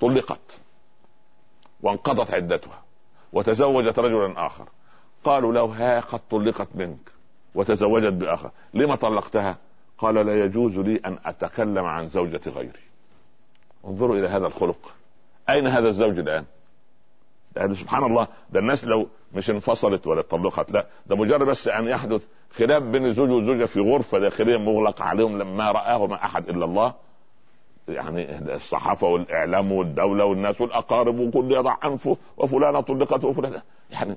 طلقت 0.00 0.60
وانقضت 1.82 2.34
عدتها 2.34 2.82
وتزوجت 3.32 3.98
رجلا 3.98 4.46
آخر. 4.46 4.68
قالوا 5.24 5.52
له 5.52 5.64
ها 5.64 6.00
قد 6.00 6.20
طلقت 6.30 6.68
منك 6.74 7.12
وتزوجت 7.54 8.12
بآخر. 8.12 8.50
لما 8.74 8.94
طلقتها؟ 8.96 9.58
قال 9.98 10.14
لا 10.14 10.44
يجوز 10.44 10.78
لي 10.78 11.00
أن 11.06 11.18
أتكلم 11.26 11.84
عن 11.84 12.08
زوجة 12.08 12.40
غيري. 12.46 12.80
انظروا 13.84 14.16
إلى 14.16 14.28
هذا 14.28 14.46
الخلق. 14.46 14.94
أين 15.50 15.66
هذا 15.66 15.88
الزوج 15.88 16.18
الآن؟ 16.18 16.44
يعني 17.56 17.74
سبحان 17.74 18.04
الله 18.04 18.28
ده 18.50 18.60
الناس 18.60 18.84
لو 18.84 19.08
مش 19.34 19.50
انفصلت 19.50 20.06
ولا 20.06 20.20
اتطلقت 20.20 20.70
لا 20.70 20.86
ده 21.06 21.16
مجرد 21.16 21.46
بس 21.46 21.68
أن 21.68 21.86
يحدث 21.86 22.26
خلاف 22.52 22.82
بين 22.82 23.06
الزوج 23.06 23.30
والزوجة 23.30 23.64
في 23.64 23.80
غرفة 23.80 24.18
داخلية 24.18 24.56
مغلقه 24.56 25.04
عليهم 25.04 25.38
لما 25.38 25.70
راهما 25.70 26.24
أحد 26.24 26.48
إلا 26.48 26.64
الله. 26.64 26.94
يعني 27.88 28.54
الصحافة 28.54 29.06
والإعلام 29.06 29.72
والدولة 29.72 30.24
والناس 30.24 30.60
والأقارب 30.60 31.18
وكل 31.18 31.52
يضع 31.52 31.76
أنفه 31.84 32.16
وفلانه 32.36 32.80
طلقت 32.80 33.24
وفلانه 33.24 33.62
يعني 33.90 34.16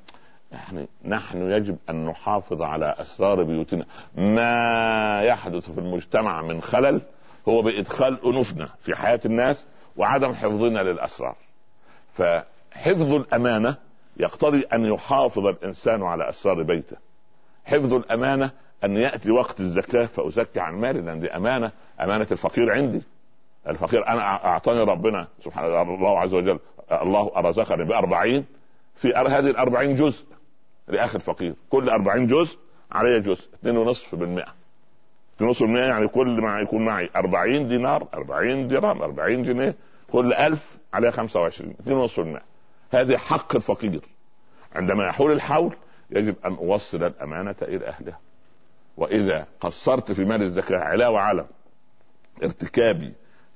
يعني 0.51 0.87
نحن 1.05 1.51
يجب 1.51 1.77
أن 1.89 2.05
نحافظ 2.05 2.61
على 2.61 2.95
أسرار 2.99 3.43
بيوتنا. 3.43 3.85
ما 4.15 5.21
يحدث 5.21 5.71
في 5.71 5.77
المجتمع 5.77 6.41
من 6.41 6.61
خلل 6.61 7.01
هو 7.47 7.61
بإدخال 7.61 8.25
أنوفنا 8.25 8.69
في 8.79 8.95
حياة 8.95 9.19
الناس 9.25 9.65
وعدم 9.97 10.33
حفظنا 10.33 10.79
للأسرار. 10.79 11.35
فحفظ 12.13 13.13
الأمانة 13.13 13.75
يقتضي 14.17 14.61
أن 14.73 14.85
يحافظ 14.85 15.45
الإنسان 15.47 16.03
على 16.03 16.29
أسرار 16.29 16.63
بيته. 16.63 16.97
حفظ 17.65 17.93
الأمانة 17.93 18.51
أن 18.83 18.97
يأتي 18.97 19.31
وقت 19.31 19.59
الزكاة. 19.59 20.05
فأزكي 20.05 20.59
عن 20.59 20.73
مالي 20.73 21.01
لأن 21.01 21.19
دي 21.19 21.35
أمانة. 21.35 21.71
أمانة 22.01 22.27
الفقير 22.31 22.71
عندي. 22.71 23.01
الفقير. 23.67 24.07
أنا 24.07 24.21
أعطاني 24.45 24.79
ربنا 24.83 25.27
سبحانه 25.39 25.81
الله 25.81 26.19
عز 26.19 26.33
وجل 26.33 26.59
الله 26.91 27.31
رزقني 27.35 27.85
بأربعين 27.85 28.45
في 28.95 29.13
هذه 29.13 29.49
الأربعين 29.49 29.95
جزء 29.95 30.25
لأخي 30.87 31.15
الفقير 31.15 31.55
كل 31.69 31.89
أربعين 31.89 32.27
جزء 32.27 32.57
علي 32.91 33.19
جزء 33.19 33.53
اثنين 33.53 33.77
ونصف 33.77 34.15
بالمئة. 34.15 34.53
اثنين 35.35 35.49
ونصف 35.49 35.61
بالمئة 35.61 35.85
يعني 35.85 36.07
كل 36.07 36.41
ما 36.41 36.59
يكون 36.59 36.85
معي 36.85 37.09
أربعين 37.15 37.67
دينار 37.67 38.07
أربعين 38.13 38.67
درهم 38.67 39.01
أربعين 39.01 39.43
جنيه. 39.43 39.75
كل 40.11 40.33
ألف 40.33 40.77
عليها 40.93 41.11
خمسة 41.11 41.39
وعشرين 41.39 41.75
اثنين 41.79 41.97
ونصف 41.97 42.19
بالمئة. 42.19 42.43
هذه 42.91 43.17
حق 43.17 43.55
الفقير. 43.55 44.01
عندما 44.75 45.07
يحول 45.07 45.31
الحول 45.31 45.75
يجب 46.09 46.35
أن 46.45 46.53
أوصل 46.53 47.03
الأمانة 47.03 47.55
إلى 47.61 47.87
أهلها. 47.87 48.19
وإذا 48.97 49.47
قصرت 49.59 50.11
في 50.11 50.25
مال 50.25 50.41
الزكاة 50.41 50.77
علاوة 50.77 51.19
على 51.19 51.45
ارتكابي 52.43 53.13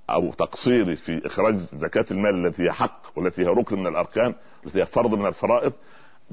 أو 0.10 0.34
تقصيري 0.34 0.96
في 0.96 1.26
إخراج 1.26 1.60
زكاة 1.74 2.06
المال 2.12 2.46
التي 2.46 2.64
هي 2.64 2.72
حق 2.72 3.02
والتي 3.16 3.42
هي 3.42 3.48
ركن 3.48 3.80
من 3.80 3.88
الأركان 3.88 4.34
التي 4.66 4.82
هي 4.82 4.86
فرض 4.86 5.14
من 5.16 5.26
الفرائض 5.26 5.74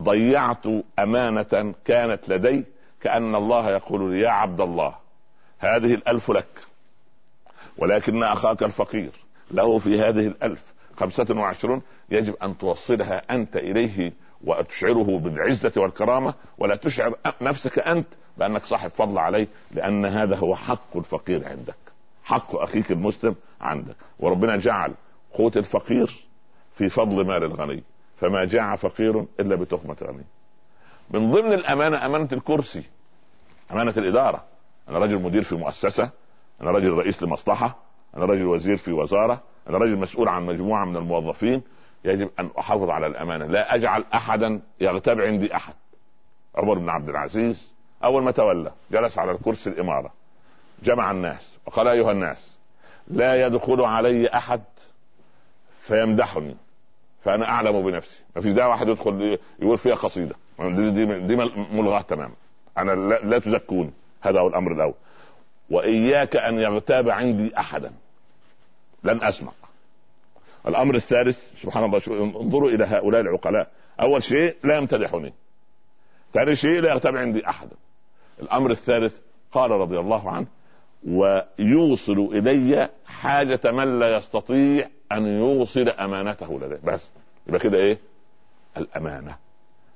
ضيعت 0.00 0.66
أمانة 0.98 1.74
كانت 1.84 2.28
لدي 2.28 2.64
كأن 3.00 3.34
الله 3.34 3.70
يقول 3.70 4.12
لي 4.12 4.20
يا 4.20 4.30
عبد 4.30 4.60
الله 4.60 4.94
هذه 5.58 5.94
الألف 5.94 6.30
لك 6.30 6.66
ولكن 7.78 8.22
أخاك 8.22 8.62
الفقير 8.62 9.10
له 9.50 9.78
في 9.78 10.00
هذه 10.00 10.26
الألف 10.26 10.64
خمسة 10.96 11.26
وعشرون 11.30 11.82
يجب 12.10 12.34
أن 12.42 12.58
توصلها 12.58 13.22
أنت 13.34 13.56
إليه 13.56 14.12
وتشعره 14.44 15.18
بالعزة 15.18 15.72
والكرامة 15.76 16.34
ولا 16.58 16.76
تشعر 16.76 17.14
نفسك 17.40 17.78
أنت 17.78 18.06
بأنك 18.38 18.62
صاحب 18.62 18.90
فضل 18.90 19.18
عليه 19.18 19.48
لأن 19.70 20.04
هذا 20.06 20.36
هو 20.36 20.56
حق 20.56 20.96
الفقير 20.96 21.48
عندك 21.48 21.76
حق 22.24 22.56
أخيك 22.56 22.90
المسلم 22.90 23.34
عندك. 23.62 23.96
وربنا 24.18 24.56
جعل 24.56 24.94
قوت 25.34 25.56
الفقير 25.56 26.24
في 26.74 26.88
فضل 26.88 27.26
مال 27.26 27.44
الغني 27.44 27.82
فما 28.16 28.44
جاع 28.44 28.76
فقير 28.76 29.26
إلا 29.40 29.56
بتخمة 29.56 29.96
غني. 30.02 30.24
من 31.10 31.30
ضمن 31.30 31.52
الأمانة 31.52 32.06
أمانة 32.06 32.28
الكرسي 32.32 32.84
أمانة 33.72 33.94
الإدارة. 33.96 34.44
أنا 34.88 34.98
رجل 34.98 35.22
مدير 35.22 35.42
في 35.42 35.54
مؤسسة 35.54 36.10
أنا 36.60 36.70
رجل 36.70 36.90
رئيس 36.90 37.22
لمصلحة 37.22 37.76
أنا 38.16 38.24
رجل 38.24 38.46
وزير 38.46 38.76
في 38.76 38.92
وزارة 38.92 39.42
أنا 39.68 39.78
رجل 39.78 39.96
مسؤول 39.96 40.28
عن 40.28 40.46
مجموعة 40.46 40.84
من 40.84 40.96
الموظفين. 40.96 41.62
يجب 42.04 42.30
أن 42.38 42.50
أحافظ 42.58 42.90
على 42.90 43.06
الأمانة. 43.06 43.46
لا 43.46 43.74
أجعل 43.74 44.04
احدا 44.14 44.60
يغتاب 44.80 45.20
عندي 45.20 45.56
أحد. 45.56 45.74
عمر 46.54 46.78
بن 46.78 46.88
عبد 46.88 47.08
العزيز 47.08 47.72
أول 48.04 48.22
ما 48.22 48.30
تولى 48.30 48.72
جلس 48.90 49.18
على 49.18 49.32
الكرسي 49.32 49.70
الإمارة. 49.70 50.12
جمع 50.82 51.10
الناس 51.10 51.58
وقال 51.66 51.88
أيها 51.88 52.10
الناس 52.10 52.58
لا 53.08 53.46
يدخل 53.46 53.80
علي 53.80 54.28
أحد 54.28 54.62
فيمدحني. 55.82 56.56
فأنا 57.22 57.48
أعلم 57.48 57.82
بنفسي. 57.82 58.20
ما 58.36 58.42
في 58.42 58.52
داعي 58.52 58.68
واحد 58.68 58.88
يدخل 58.88 59.38
يقول 59.58 59.78
فيها 59.78 59.94
قصيدة. 59.94 60.34
دي, 60.58 60.90
دي, 60.90 61.04
دي 61.04 61.36
ملغاة 61.72 62.00
تماما. 62.00 62.34
أنا 62.78 62.92
لا, 62.92 63.20
لا 63.24 63.38
تزكوني. 63.38 63.90
هذا 64.20 64.40
هو 64.40 64.48
الأمر 64.48 64.72
الأول. 64.72 64.94
وإياك 65.70 66.36
أن 66.36 66.58
يغتاب 66.58 67.10
عندي 67.10 67.58
أحدا. 67.58 67.92
لن 69.04 69.22
أسمع. 69.22 69.52
الأمر 70.66 70.94
الثالث 70.94 71.38
سبحان 71.62 71.84
الله 71.84 72.00
انظروا 72.40 72.70
إلى 72.70 72.84
هؤلاء 72.84 73.20
العقلاء. 73.20 73.70
أول 74.00 74.22
شيء 74.22 74.56
لا 74.64 74.76
يمتدحني. 74.76 75.32
ثاني 76.34 76.56
شيء 76.56 76.80
لا 76.80 76.92
يغتاب 76.92 77.16
عندي 77.16 77.48
أحدا. 77.48 77.76
الأمر 78.42 78.70
الثالث 78.70 79.16
قال 79.52 79.70
رضي 79.70 79.98
الله 79.98 80.30
عنه 80.30 80.46
ويوصل 81.08 82.18
إلي 82.32 82.88
حاجة 83.06 83.60
من 83.64 83.98
لا 83.98 84.16
يستطيع 84.16 84.88
أن 85.12 85.26
يوصل 85.26 85.88
أمانته 85.88 86.60
لديه. 86.60 86.78
بس 86.84 87.08
يبقى 87.46 87.60
كده 87.60 87.78
إيه؟ 87.78 87.98
الأمانة. 88.76 89.36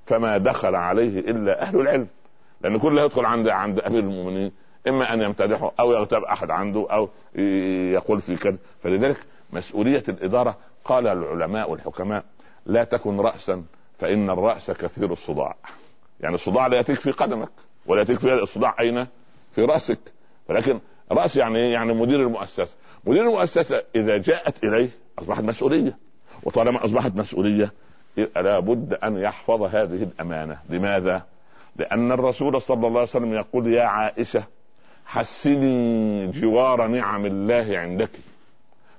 فما 0.07 0.39
دخل 0.39 0.75
عليه 0.75 1.19
إلا 1.19 1.63
أهل 1.63 1.81
العلم. 1.81 2.07
لأن 2.61 2.79
كل 2.79 2.99
يدخل 2.99 3.25
عند 3.25 3.49
عند 3.49 3.81
أمير 3.81 4.01
المؤمنين 4.01 4.53
إما 4.89 5.13
أن 5.15 5.23
يمتدحه 5.23 5.73
أو 5.81 5.93
يغتاب 5.93 6.23
أحد 6.25 6.51
عنده 6.51 6.87
أو 6.91 7.09
يقول 7.93 8.21
في 8.21 8.37
كذا. 8.37 8.57
فلذلك 8.83 9.17
مسؤولية 9.53 10.05
الإدارة 10.09 10.57
قال 10.85 11.07
العلماء 11.07 11.71
والحكماء 11.71 12.25
لا 12.67 12.85
تكن 12.85 13.21
راسا 13.21 13.65
فإن 13.99 14.31
الرأس 14.31 14.71
كثير 14.71 15.13
الصداع. 15.13 15.57
يعني 16.21 16.35
الصداع 16.35 16.67
لا 16.67 16.77
يأتيك 16.77 17.01
في 17.01 17.11
قدمك 17.11 17.49
ولا 17.87 18.01
يأتيك 18.01 18.19
في 18.19 18.33
الصداع 18.35 18.77
أين؟ 18.81 19.07
في 19.55 19.65
رأسك. 19.65 19.99
ولكن 20.49 20.81
رأس 21.13 21.37
يعني 21.37 21.59
إيه؟ 21.59 21.73
يعني 21.73 21.93
مدير 21.93 22.21
المؤسسة. 22.23 22.77
مدير 23.05 23.23
المؤسسة 23.23 23.83
إذا 23.95 24.17
جاءت 24.17 24.65
إليه 24.65 24.89
أصبحت 25.19 25.43
مسؤولية. 25.43 25.97
وطالما 26.43 26.85
أصبحت 26.85 27.17
مسؤولية 27.17 27.73
لابد 28.37 28.95
أن 28.95 29.17
يحفظ 29.17 29.63
هذه 29.63 30.03
الأمانة. 30.03 30.59
لماذا؟ 30.69 31.23
لأن 31.77 32.13
الرسول 32.13 32.61
صلى 32.61 32.77
الله 32.77 33.01
عليه 33.01 33.11
وسلم 33.11 33.35
يقول 33.35 33.75
يا 33.75 33.83
عائشة 33.85 34.45
حسني 35.07 36.27
جوار 36.27 36.87
نعم 36.87 37.27
الله 37.27 37.79
عندك. 37.79 38.11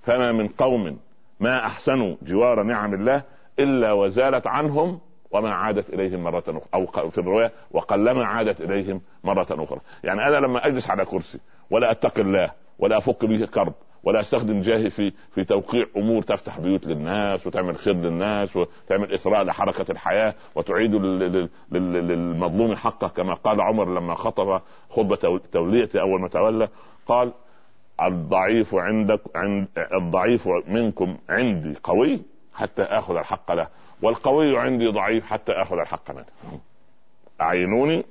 فما 0.02 0.32
من 0.32 0.48
قوم 0.48 0.98
ما 1.40 1.66
أحسنوا 1.66 2.16
جوار 2.22 2.64
نعم 2.64 2.94
الله 2.94 3.24
إلا 3.60 3.94
وزالت 3.94 4.48
عنهم 4.48 5.00
وما 5.32 5.54
عادت 5.54 5.90
إليهم 5.94 6.24
مرة 6.24 6.44
أخرى 6.48 7.04
أو 7.04 7.10
في 7.10 7.18
الرواية 7.18 7.52
وقلما 7.72 8.26
عادت 8.26 8.62
إليهم 8.62 9.02
مرة 9.24 9.48
أخرى. 9.52 9.80
يعني 10.04 10.28
أنا 10.28 10.36
لما 10.46 10.68
أجلس 10.68 10.90
على 10.90 11.06
كرسي 11.06 11.40
ولا 11.72 11.92
أتقي 11.92 12.22
الله 12.22 12.52
ولا 12.80 12.98
أفك 12.98 13.26
به 13.26 13.46
كرب 13.46 13.74
ولا 14.04 14.20
أستخدم 14.20 14.62
جاهي 14.62 14.90
في 14.90 15.14
في 15.36 15.44
توقيع 15.44 15.86
أمور 15.98 16.22
تفتح 16.22 16.60
بيوت 16.60 16.88
للناس 16.88 17.48
وتعمل 17.48 17.76
خير 17.76 17.96
للناس 17.96 18.56
وتعمل 18.56 19.14
اثراء 19.14 19.44
لحركة 19.44 19.92
الحياة 19.92 20.34
وتعيد 20.56 20.96
للمظلوم 21.72 22.76
حقه 22.76 23.08
كما 23.08 23.34
قال 23.34 23.62
عمر 23.62 23.94
لما 23.94 24.16
خطب 24.16 24.62
خطبة 24.90 25.40
توليته 25.52 26.02
أول 26.02 26.22
ما 26.22 26.28
تولى 26.28 26.70
قال 27.06 27.34
الضعيف 28.02 28.76
عندك 28.76 29.22
عند 29.36 29.68
الضعيف 29.94 30.50
منكم 30.68 31.18
عندي 31.30 31.76
قوي 31.84 32.22
حتى 32.54 32.84
آخذ 32.84 33.16
الحق 33.16 33.52
له. 33.52 33.68
والقوي 34.02 34.60
عندي 34.60 34.88
ضعيف 34.88 35.26
حتى 35.26 35.52
آخذ 35.52 35.78
الحق 35.78 36.12
منه. 36.12 36.26
أعينوني 37.42 38.06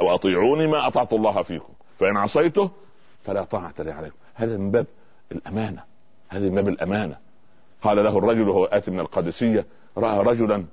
أو 0.00 0.14
اطيعوني 0.14 0.66
ما 0.66 0.86
أطعت 0.86 1.12
الله 1.12 1.42
فيكم. 1.42 1.72
فإن 1.98 2.16
عصيته 2.16 2.70
فلا 3.24 3.44
طاعة 3.44 3.74
لي 3.78 3.90
عليكم. 3.90 4.16
هذا 4.34 4.56
من 4.56 4.70
باب 4.70 4.86
الأمانة. 5.32 5.82
هذه 6.28 6.48
من 6.48 6.54
باب 6.54 6.68
الأمانة. 6.68 7.16
قال 7.82 7.96
له 8.04 8.18
الرجل 8.18 8.48
وهو 8.48 8.64
اتي 8.64 8.90
من 8.90 9.00
القادسية 9.00 9.66
رأى 9.96 10.18
رجلا 10.18 10.64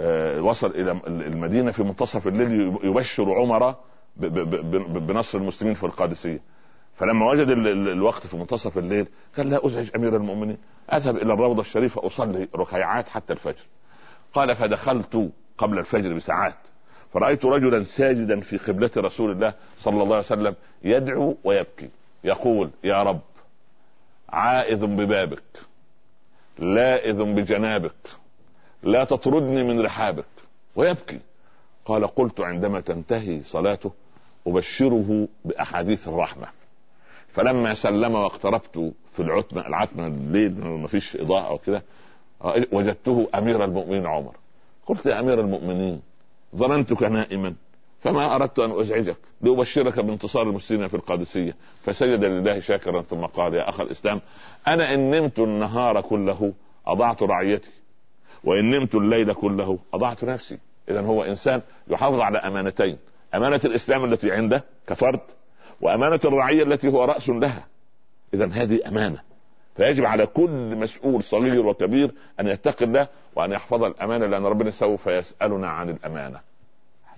آه، 0.00 0.42
وصل 0.42 0.70
إلى 0.70 1.00
المدينة 1.06 1.70
في 1.70 1.82
منتصف 1.82 2.26
الليل 2.26 2.78
يبشر 2.82 3.34
عمر 3.34 3.74
بنصر 4.16 5.38
المسلمين 5.38 5.74
في 5.74 5.84
القادسية. 5.84 6.40
فلما 7.00 7.30
وجد 7.30 7.48
الوقت 7.48 8.26
في 8.26 8.36
منتصف 8.36 8.78
الليل 8.78 9.06
قال 9.36 9.50
لا 9.50 9.66
أزعج 9.66 9.90
أمير 9.96 10.16
المؤمنين 10.16 10.58
أذهب 10.92 11.16
إلى 11.16 11.32
الروضة 11.32 11.60
الشريفة 11.60 12.06
أصلي 12.06 12.48
ركيعات 12.56 13.08
حتى 13.08 13.32
الفجر. 13.32 13.64
قال 14.32 14.56
فدخلت 14.56 15.30
قبل 15.58 15.78
الفجر 15.78 16.14
بساعات 16.14 16.54
فرأيت 17.12 17.44
رجلا 17.44 17.84
ساجدا 17.84 18.40
في 18.40 18.56
قبلة 18.56 18.90
رسول 18.96 19.30
الله 19.30 19.54
صلى 19.78 20.02
الله 20.02 20.16
عليه 20.16 20.26
وسلم 20.26 20.54
يدعو 20.82 21.36
ويبكي 21.44 21.90
يقول 22.24 22.70
يا 22.84 23.02
رب 23.02 23.20
عائذ 24.28 24.86
ببابك 24.86 25.42
لائذ 26.58 27.22
بجنابك 27.22 28.10
لا 28.82 29.04
تطردني 29.04 29.62
من 29.64 29.80
رحابك 29.80 30.26
ويبكي. 30.76 31.20
قال 31.84 32.06
قلت 32.06 32.40
عندما 32.40 32.80
تنتهي 32.80 33.42
صلاته 33.42 33.92
أبشره 34.46 35.28
بأحاديث 35.44 36.08
الرحمة. 36.08 36.46
فلما 37.32 37.74
سلم 37.74 38.14
واقتربت 38.14 38.92
في 39.12 39.20
العتمة 39.20 39.66
العتمة 39.66 40.06
الليل 40.06 40.60
ما 40.60 40.86
فيش 40.86 41.16
إضاءة 41.16 41.52
وكذا 41.52 41.82
وجدته 42.72 43.28
أمير 43.34 43.64
المؤمنين 43.64 44.06
عمر. 44.06 44.34
قلت 44.86 45.06
يا 45.06 45.20
أمير 45.20 45.40
المؤمنين 45.40 46.00
ظننتك 46.56 47.02
نائما 47.02 47.54
فما 48.00 48.34
أردت 48.34 48.58
أن 48.58 48.80
أزعجك 48.80 49.16
لأبشرك 49.40 50.00
بانتصار 50.00 50.42
المسلمين 50.42 50.88
في 50.88 50.94
القادسية. 50.94 51.54
فسجد 51.82 52.24
لله 52.24 52.60
شاكرا 52.60 53.02
ثم 53.02 53.26
قال 53.26 53.54
يا 53.54 53.68
أخ 53.68 53.80
الإسلام 53.80 54.20
أنا 54.68 54.94
إن 54.94 55.10
نمت 55.10 55.38
النهار 55.38 56.00
كله 56.00 56.52
أضعت 56.86 57.22
رعيتي 57.22 57.70
وإن 58.44 58.70
نمت 58.70 58.94
الليل 58.94 59.32
كله 59.32 59.78
أضعت 59.94 60.24
نفسي. 60.24 60.58
اذا 60.88 61.00
هو 61.00 61.22
إنسان 61.22 61.62
يحافظ 61.88 62.20
على 62.20 62.38
أمانتين. 62.38 62.98
أمانة 63.34 63.60
الإسلام 63.64 64.04
التي 64.04 64.32
عنده 64.32 64.64
كفرد 64.86 65.20
وأمانة 65.80 66.20
الرعية 66.24 66.62
التي 66.62 66.88
هو 66.88 67.04
رأس 67.04 67.28
لها. 67.28 67.66
إذا 68.34 68.46
هذه 68.52 68.88
أمانة. 68.88 69.20
فيجب 69.76 70.04
على 70.04 70.26
كل 70.26 70.76
مسؤول 70.76 71.22
صغير 71.22 71.66
وكبير 71.66 72.10
أن 72.40 72.46
يتقي 72.46 72.84
الله 72.84 73.08
وأن 73.36 73.52
يحفظ 73.52 73.84
الأمانة 73.84 74.26
لأن 74.26 74.46
ربنا 74.46 74.70
سوف 74.70 75.06
يسألنا 75.06 75.68
عن 75.68 75.90
الأمانة. 75.90 76.40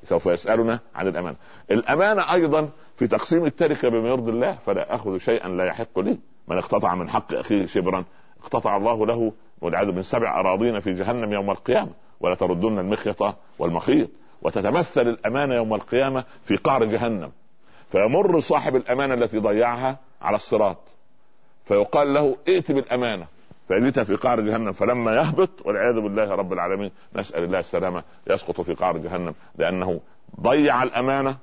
سوف 0.02 0.26
يسألنا 0.26 0.80
عن 0.94 1.08
الأمانة. 1.08 1.36
الأمانة 1.70 2.32
أيضا 2.32 2.68
في 2.96 3.06
تقسيم 3.06 3.44
التركة 3.44 3.88
بما 3.88 4.08
يرضي 4.08 4.30
الله 4.30 4.52
فلا 4.52 4.94
أخذ 4.94 5.18
شيئا 5.18 5.48
لا 5.48 5.64
يحق 5.64 5.98
لي. 5.98 6.18
من 6.48 6.58
اقتطع 6.58 6.94
من 6.94 7.08
حق 7.08 7.34
أخيه 7.34 7.66
شبرا 7.66 8.04
اقتطع 8.42 8.76
الله 8.76 9.06
له 9.06 9.32
والعياذ 9.60 9.92
من 9.92 10.02
سبع 10.02 10.40
أراضين 10.40 10.80
في 10.80 10.92
جهنم 10.92 11.32
يوم 11.32 11.50
القيامة. 11.50 11.92
ولا 12.20 12.34
تردن 12.34 12.78
المخيط 12.78 13.34
والمخيط. 13.58 14.10
وتتمثل 14.42 15.00
الأمانة 15.00 15.54
يوم 15.54 15.74
القيامة 15.74 16.24
في 16.44 16.56
قعر 16.56 16.84
جهنم. 16.84 17.32
فيمر 17.92 18.40
صاحب 18.40 18.76
الأمانة 18.76 19.14
التي 19.14 19.38
ضيعها 19.38 19.98
على 20.22 20.36
الصراط. 20.36 20.78
فيقال 21.64 22.14
له 22.14 22.36
ائت 22.48 22.72
بالأمانة. 22.72 23.26
فجئت 23.68 23.98
في 23.98 24.14
قعر 24.14 24.40
جهنم. 24.40 24.72
فلما 24.72 25.16
يهبط 25.16 25.66
والعياذ 25.66 26.00
بالله 26.00 26.30
رب 26.34 26.52
العالمين 26.52 26.90
نسأل 27.16 27.44
الله 27.44 27.58
السلامة. 27.58 28.02
يسقط 28.30 28.60
في 28.60 28.74
قعر 28.74 28.98
جهنم 28.98 29.34
لأنه 29.58 30.00
ضيع 30.40 30.82
الأمانة 30.82 31.36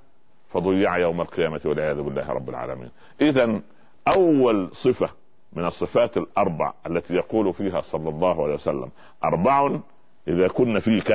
فضيع 0.50 0.98
يوم 0.98 1.22
القيامة 1.22 1.62
والعياذ 1.66 2.02
بالله 2.02 2.30
رب 2.30 2.50
العالمين. 2.50 2.90
إذا 3.22 3.62
أول 4.08 4.70
صفة 4.74 5.10
من 5.54 5.66
الصفات 5.66 6.18
الأربع 6.18 6.74
التي 6.88 7.14
يقول 7.14 7.54
فيها 7.54 7.82
صلى 7.82 8.10
الله 8.10 8.44
عليه 8.44 8.54
وسلم 8.54 8.90
أربع 9.24 9.80
إذا 10.28 10.48
كن 10.48 10.80
فيك 10.80 11.12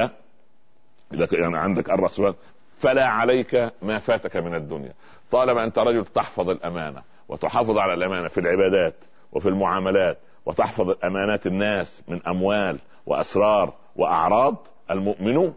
إذا 1.13 1.29
يعني 1.33 1.59
عندك 1.59 1.91
أربع 1.91 2.09
صفات 2.09 2.35
فلا 2.77 3.07
عليك 3.07 3.73
ما 3.83 3.99
فاتك 3.99 4.37
من 4.37 4.55
الدنيا. 4.55 4.93
طالما 5.31 5.65
أنت 5.65 5.79
رجل 5.79 6.05
تحفظ 6.05 6.51
الأمانة 6.51 7.03
وتحافظ 7.29 7.79
على 7.79 7.95
الأمانة 7.95 8.29
في 8.29 8.39
العبادات 8.39 8.95
وفي 9.33 9.49
المعاملات 9.49 10.19
وتحفظ 10.47 10.95
أمانات 11.05 11.47
الناس 11.47 12.03
من 12.09 12.27
أموال 12.27 12.79
وأسرار 13.07 13.75
وأعراض 13.97 14.57
المؤمن 14.91 15.53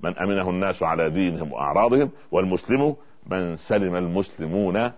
من 0.00 0.18
أمنه 0.18 0.50
الناس 0.50 0.82
على 0.82 1.10
دينهم 1.10 1.52
وأعراضهم 1.52 2.10
والمسلم 2.30 2.96
من 3.26 3.56
سلم 3.56 3.96
المسلمون 3.96 4.92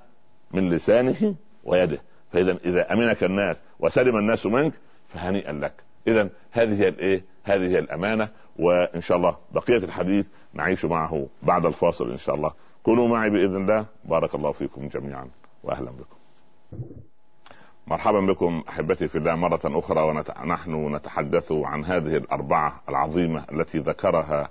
من 0.51 0.71
لسانه 0.71 1.35
ويده. 1.65 1.99
فإذا 2.33 2.59
إذا 2.65 2.93
أمنك 2.93 3.25
الناس 3.25 3.57
وسلم 3.79 4.17
الناس 4.17 4.47
منك 4.47 4.73
فهنيئا 5.09 5.53
لك. 5.53 5.73
إذا 6.09 6.29
هذه 6.53 6.83
هي 6.83 6.89
الايه 6.89 7.23
هذه 7.45 7.67
هي 7.67 7.79
الأمانة 7.79 8.29
وإن 8.59 9.01
شاء 9.01 9.17
الله 9.17 9.37
بقية 9.53 9.85
الحديث 9.85 10.27
نعيش 10.55 10.85
معه 10.85 11.27
بعد 11.43 11.67
الفاصل 11.67 12.11
إن 12.11 12.17
شاء 12.19 12.35
الله. 12.35 12.53
كونوا 12.85 13.09
معي 13.09 13.31
بإذن 13.31 13.57
الله. 13.57 13.87
بارك 14.05 14.35
الله 14.35 14.53
فيكم 14.53 14.89
جميعا 14.89 15.29
واهلا 15.63 15.91
بكم. 15.91 16.17
مرحبا 17.87 18.21
بكم 18.21 18.63
أحبتي 18.69 19.09
في 19.09 19.19
الله 19.19 19.35
مرة 19.35 19.61
أخرى 19.65 20.01
ونحن 20.01 20.95
نتحدث 20.95 21.53
عن 21.53 21.85
هذه 21.85 22.17
الأربعة 22.17 22.81
العظيمة 22.89 23.45
التي 23.53 23.79
ذكرها 23.79 24.49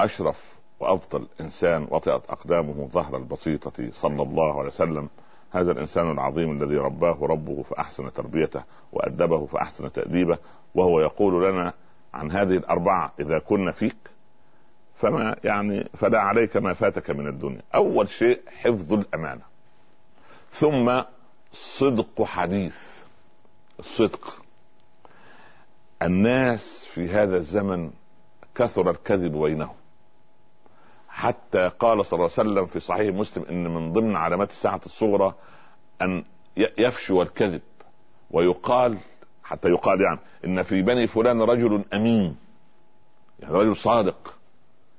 أشرف 0.00 0.56
وأفضل 0.80 1.26
إنسان 1.40 1.86
وطئت 1.90 2.30
أقدامه 2.30 2.88
ظهر 2.92 3.16
البسيطة 3.16 3.90
صلى 3.92 4.22
الله 4.22 4.58
عليه 4.58 4.68
وسلم. 4.68 5.08
هذا 5.50 5.72
الإنسان 5.72 6.10
العظيم 6.10 6.62
الذي 6.62 6.76
رباه 6.76 7.16
ربه 7.22 7.62
فأحسن 7.62 8.12
تربيته 8.12 8.62
وأدبه 8.92 9.46
فأحسن 9.46 9.92
تأديبه 9.92 10.38
وهو 10.74 11.00
يقول 11.00 11.52
لنا 11.52 11.72
عن 12.14 12.30
هذه 12.30 12.56
الأربعة 12.56 13.12
إذا 13.20 13.38
كنا 13.38 13.72
فيك 13.72 13.96
فما 14.96 15.36
يعني 15.44 15.88
فلا 15.94 16.20
عليك 16.20 16.56
ما 16.56 16.72
فاتك 16.72 17.10
من 17.10 17.26
الدنيا. 17.26 17.62
أول 17.74 18.08
شيء 18.08 18.40
حفظ 18.46 18.92
الأمانة. 18.92 19.42
ثم 20.52 21.02
صدق 21.52 22.22
حديث. 22.22 22.76
الصدق. 23.78 24.42
الناس 26.02 26.84
في 26.94 27.08
هذا 27.08 27.36
الزمن 27.36 27.90
كثر 28.54 28.90
الكذب 28.90 29.32
بينهم. 29.32 29.76
حتى 31.08 31.68
قال 31.68 32.06
صلى 32.06 32.16
الله 32.18 32.30
عليه 32.38 32.50
وسلم 32.50 32.66
في 32.66 32.80
صحيح 32.80 33.14
مسلم 33.14 33.44
إن 33.44 33.74
من 33.74 33.92
ضمن 33.92 34.16
علامات 34.16 34.50
الساعة 34.50 34.80
الصغرى 34.86 35.34
أن 36.02 36.24
يفشو 36.56 37.22
الكذب. 37.22 37.62
ويقال 38.30 38.98
حتى 39.44 39.68
يقال 39.68 40.00
يعني 40.00 40.18
إن 40.44 40.62
في 40.62 40.82
بني 40.82 41.06
فلان 41.06 41.42
رجل 41.42 41.84
أمين. 41.94 42.36
يعني 43.40 43.54
رجل 43.54 43.76
صادق. 43.76 44.38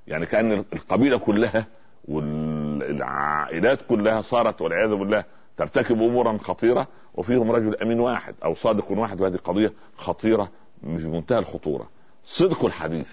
يعني 0.08 0.26
كأن 0.26 0.52
القبيلة 0.52 1.18
كلها 1.18 1.66
والعائلات 2.08 3.82
كلها 3.82 4.22
صارت 4.22 4.62
والعياذ 4.62 4.96
بالله 4.96 5.24
ترتكب 5.58 6.02
أمورا 6.02 6.38
خطيرة 6.38 6.88
وفيهم 7.14 7.52
رجل 7.52 7.76
أمين 7.76 8.00
واحد 8.00 8.36
أو 8.44 8.54
صادق 8.56 8.92
واحد 8.92 9.22
وهذه 9.22 9.36
قضيه 9.36 9.74
خطيرة 9.98 10.52
في 10.82 11.08
منتهى 11.08 11.38
الخطورة. 11.38 11.90
صدق 12.24 12.66
الحديث. 12.66 13.10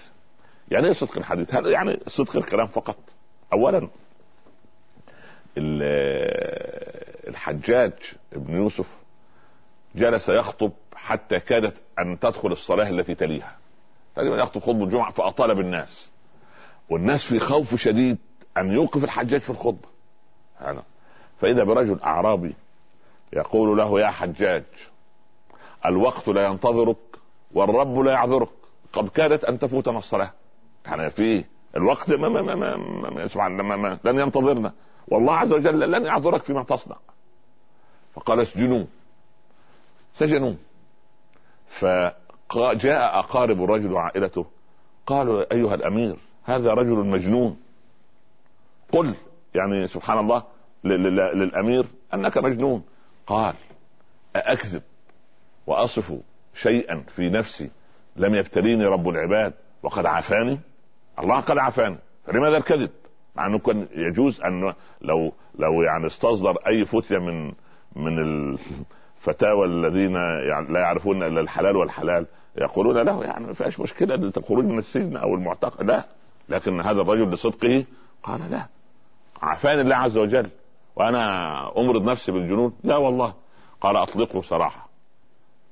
يعني 0.71 0.87
إيه 0.87 0.93
صدق 0.93 1.17
الحديث؟ 1.17 1.53
هذا 1.53 1.69
يعني 1.69 1.99
صدق 2.07 2.35
الكلام 2.35 2.67
فقط. 2.67 2.97
اولا 3.53 3.89
الحجاج 7.27 7.93
ابن 8.33 8.55
يوسف 8.55 8.87
جلس 9.95 10.29
يخطب 10.29 10.71
حتى 10.95 11.39
كادت 11.39 11.81
أن 11.99 12.19
تدخل 12.19 12.51
الصلاة 12.51 12.89
التي 12.89 13.15
تليها. 13.15 13.57
تقريبا 14.15 14.37
يخطب 14.37 14.61
خطبة 14.61 14.83
الجمعة 14.83 15.11
فأطال 15.11 15.55
بالناس. 15.55 16.09
والناس 16.89 17.23
في 17.29 17.39
خوف 17.39 17.75
شديد 17.75 18.17
أن 18.57 18.71
يوقف 18.71 19.03
الحجاج 19.03 19.41
في 19.41 19.49
الخطبة. 19.49 19.87
هذا 20.57 20.83
فإذا 21.37 21.63
برجل 21.63 21.99
أعرابي 21.99 22.55
يقول 23.33 23.77
له 23.77 23.99
يا 23.99 24.07
حجاج 24.07 24.63
الوقت 25.85 26.27
لا 26.27 26.47
ينتظرك 26.47 26.97
والرب 27.53 27.99
لا 27.99 28.11
يعذرك. 28.11 28.49
قد 28.93 29.09
كادت 29.09 29.45
أن 29.45 29.59
تفوتنا 29.59 29.97
الصلاة. 29.97 30.31
يعني 30.85 31.09
في 31.09 31.45
الوقت 31.75 32.09
ما 32.09 32.29
ما 32.29 32.41
ما 32.41 32.55
ما, 32.55 32.77
ما, 32.77 33.27
ما, 33.37 33.63
ما, 33.63 33.75
ما 33.75 33.99
لن 34.03 34.19
ينتظرنا. 34.19 34.73
والله 35.07 35.33
عز 35.33 35.53
وجل 35.53 35.91
لن 35.91 36.05
يعذرك 36.05 36.43
فيما 36.43 36.63
تصنع. 36.63 36.95
فقال 38.15 38.39
اسجنوه 38.39 38.87
سجنوه 40.13 40.55
فجاء 41.67 43.19
أقارب 43.19 43.63
الرجل 43.63 43.93
وعائلته 43.93 44.45
قالوا 45.05 45.53
أيها 45.53 45.75
الأمير 45.75 46.17
هذا 46.45 46.73
رجل 46.73 46.95
مجنون. 46.95 47.57
قل 48.91 49.13
يعني 49.55 49.87
سبحان 49.87 50.19
الله 50.19 50.43
للأمير 50.83 51.85
أنك 52.13 52.37
مجنون. 52.37 52.83
قال 53.27 53.53
أأكذب 54.35 54.81
وأصف 55.67 56.13
شيئا 56.53 57.03
في 57.15 57.29
نفسي 57.29 57.69
لم 58.15 58.35
يبتليني 58.35 58.85
رب 58.85 59.09
العباد 59.09 59.53
وقد 59.83 60.05
عافاني؟ 60.05 60.59
الله 61.19 61.39
قد 61.39 61.57
عافاني 61.57 61.97
فلماذا 62.25 62.57
الكذب؟ 62.57 62.89
مع 63.35 63.45
أنه 63.45 63.59
كان 63.59 63.87
يجوز 63.91 64.41
أن 64.41 64.73
لو 65.01 65.33
لو 65.59 65.81
يعني 65.81 66.07
استصدر 66.07 66.57
أي 66.67 66.85
فتية 66.85 67.17
من 67.17 67.53
من 67.95 68.19
الفتاوى 68.19 69.65
الذين 69.65 70.15
يعني 70.49 70.73
لا 70.73 70.79
يعرفون 70.79 71.23
إلا 71.23 71.41
الحلال 71.41 71.75
والحلال 71.75 72.25
يقولون 72.57 72.97
له 72.97 73.23
يعني 73.23 73.45
ما 73.47 73.53
فيهاش 73.53 73.79
مشكلة 73.79 74.15
إن 74.15 74.31
تخرج 74.31 74.63
من 74.65 74.77
السجن 74.77 75.17
أو 75.17 75.35
المعتقل 75.35 75.87
لا. 75.87 76.05
لكن 76.49 76.81
هذا 76.81 77.01
الرجل 77.01 77.31
لصدقه 77.31 77.85
قال 78.23 78.51
لا 78.51 78.67
عافاني 79.41 79.81
الله 79.81 79.95
عز 79.95 80.17
وجل 80.17 80.49
وأنا 80.95 81.77
أمرض 81.77 82.03
نفسي 82.03 82.31
بالجنون. 82.31 82.73
لا 82.83 82.97
والله. 82.97 83.33
قال 83.81 83.97
أطلقه 83.97 84.41
صراحة. 84.41 84.89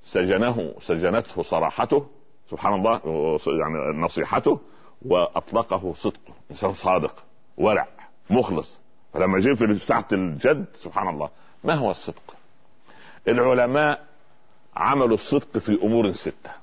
سجنه 0.03 0.73
سجنته 0.79 1.41
صراحته 1.41 2.07
سبحان 2.49 2.73
الله 2.73 3.01
يعني 3.47 4.01
نصيحته 4.01 4.59
وأطلقه 5.05 5.93
صدقه. 5.93 6.33
إنسان 6.51 6.73
صادق 6.73 7.23
ورع 7.57 7.87
مخلص. 8.29 8.79
فلما 9.13 9.39
جه 9.39 9.53
في 9.53 9.79
ساعة 9.79 10.07
الجد 10.11 10.65
سبحان 10.73 11.07
الله 11.07 11.29
ما 11.63 11.73
هو 11.73 11.91
الصدق؟ 11.91 12.35
العلماء 13.27 14.05
عملوا 14.75 15.15
الصدق 15.15 15.57
في 15.57 15.83
أمور 15.83 16.11
ستة. 16.11 16.62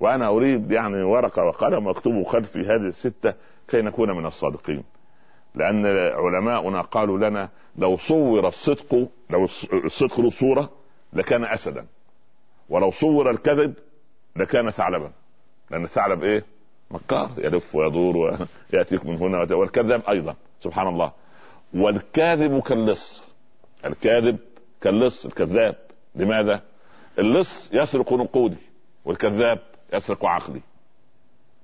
وأنا 0.00 0.28
أريد 0.28 0.70
يعني 0.70 1.02
ورقة 1.02 1.44
وقلم 1.44 1.86
واكتبوا 1.86 2.24
خلفي 2.24 2.58
هذه 2.60 2.88
الستة 2.88 3.34
كي 3.68 3.82
نكون 3.82 4.10
من 4.10 4.26
الصادقين. 4.26 4.84
لأن 5.54 5.86
علماؤنا 6.12 6.80
قالوا 6.80 7.18
لنا 7.18 7.48
لو 7.76 7.96
صور 7.96 8.48
الصدق 8.48 9.08
لو 9.30 9.44
الصدق 9.84 10.20
له 10.20 10.30
صورة 10.30 10.70
لكان 11.12 11.44
اسدا. 11.44 11.86
ولو 12.68 12.90
صور 12.90 13.30
الكذب 13.30 13.74
لكان 14.36 14.70
ثعلبا. 14.70 15.10
لأن 15.70 15.84
الثعلب 15.84 16.24
إيه؟ 16.24 16.44
مكار 16.90 17.30
يلف 17.38 17.74
ويدور 17.74 18.16
ويأتيك 18.72 19.06
من 19.06 19.16
هنا 19.16 19.54
والكذاب 19.54 20.02
أيضا 20.08 20.34
سبحان 20.60 20.88
الله. 20.88 21.12
والكاذب 21.74 22.60
كاللص. 22.62 23.26
الكاذب 23.84 24.38
كاللص 24.80 25.26
الكذاب. 25.26 25.76
لماذا؟ 26.14 26.62
اللص 27.18 27.70
يسرق 27.72 28.12
نقودي 28.12 28.56
والكذاب 29.04 29.58
يسرق 29.92 30.24
عقلي. 30.24 30.60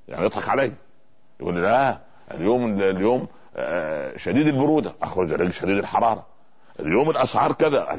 يعني 0.08 0.24
يضحك 0.24 0.48
علي 0.48 0.72
يقول 1.40 1.54
لي 1.54 1.60
لا 1.60 1.98
اليوم 2.30 2.80
اليوم 2.80 3.26
آه، 3.56 4.16
شديد 4.16 4.46
البرودة. 4.46 4.94
أخرج 5.02 5.32
رجل 5.32 5.52
شديد 5.52 5.78
الحرارة. 5.78 6.26
اليوم 6.80 7.10
الأسعار 7.10 7.52
كذا. 7.52 7.96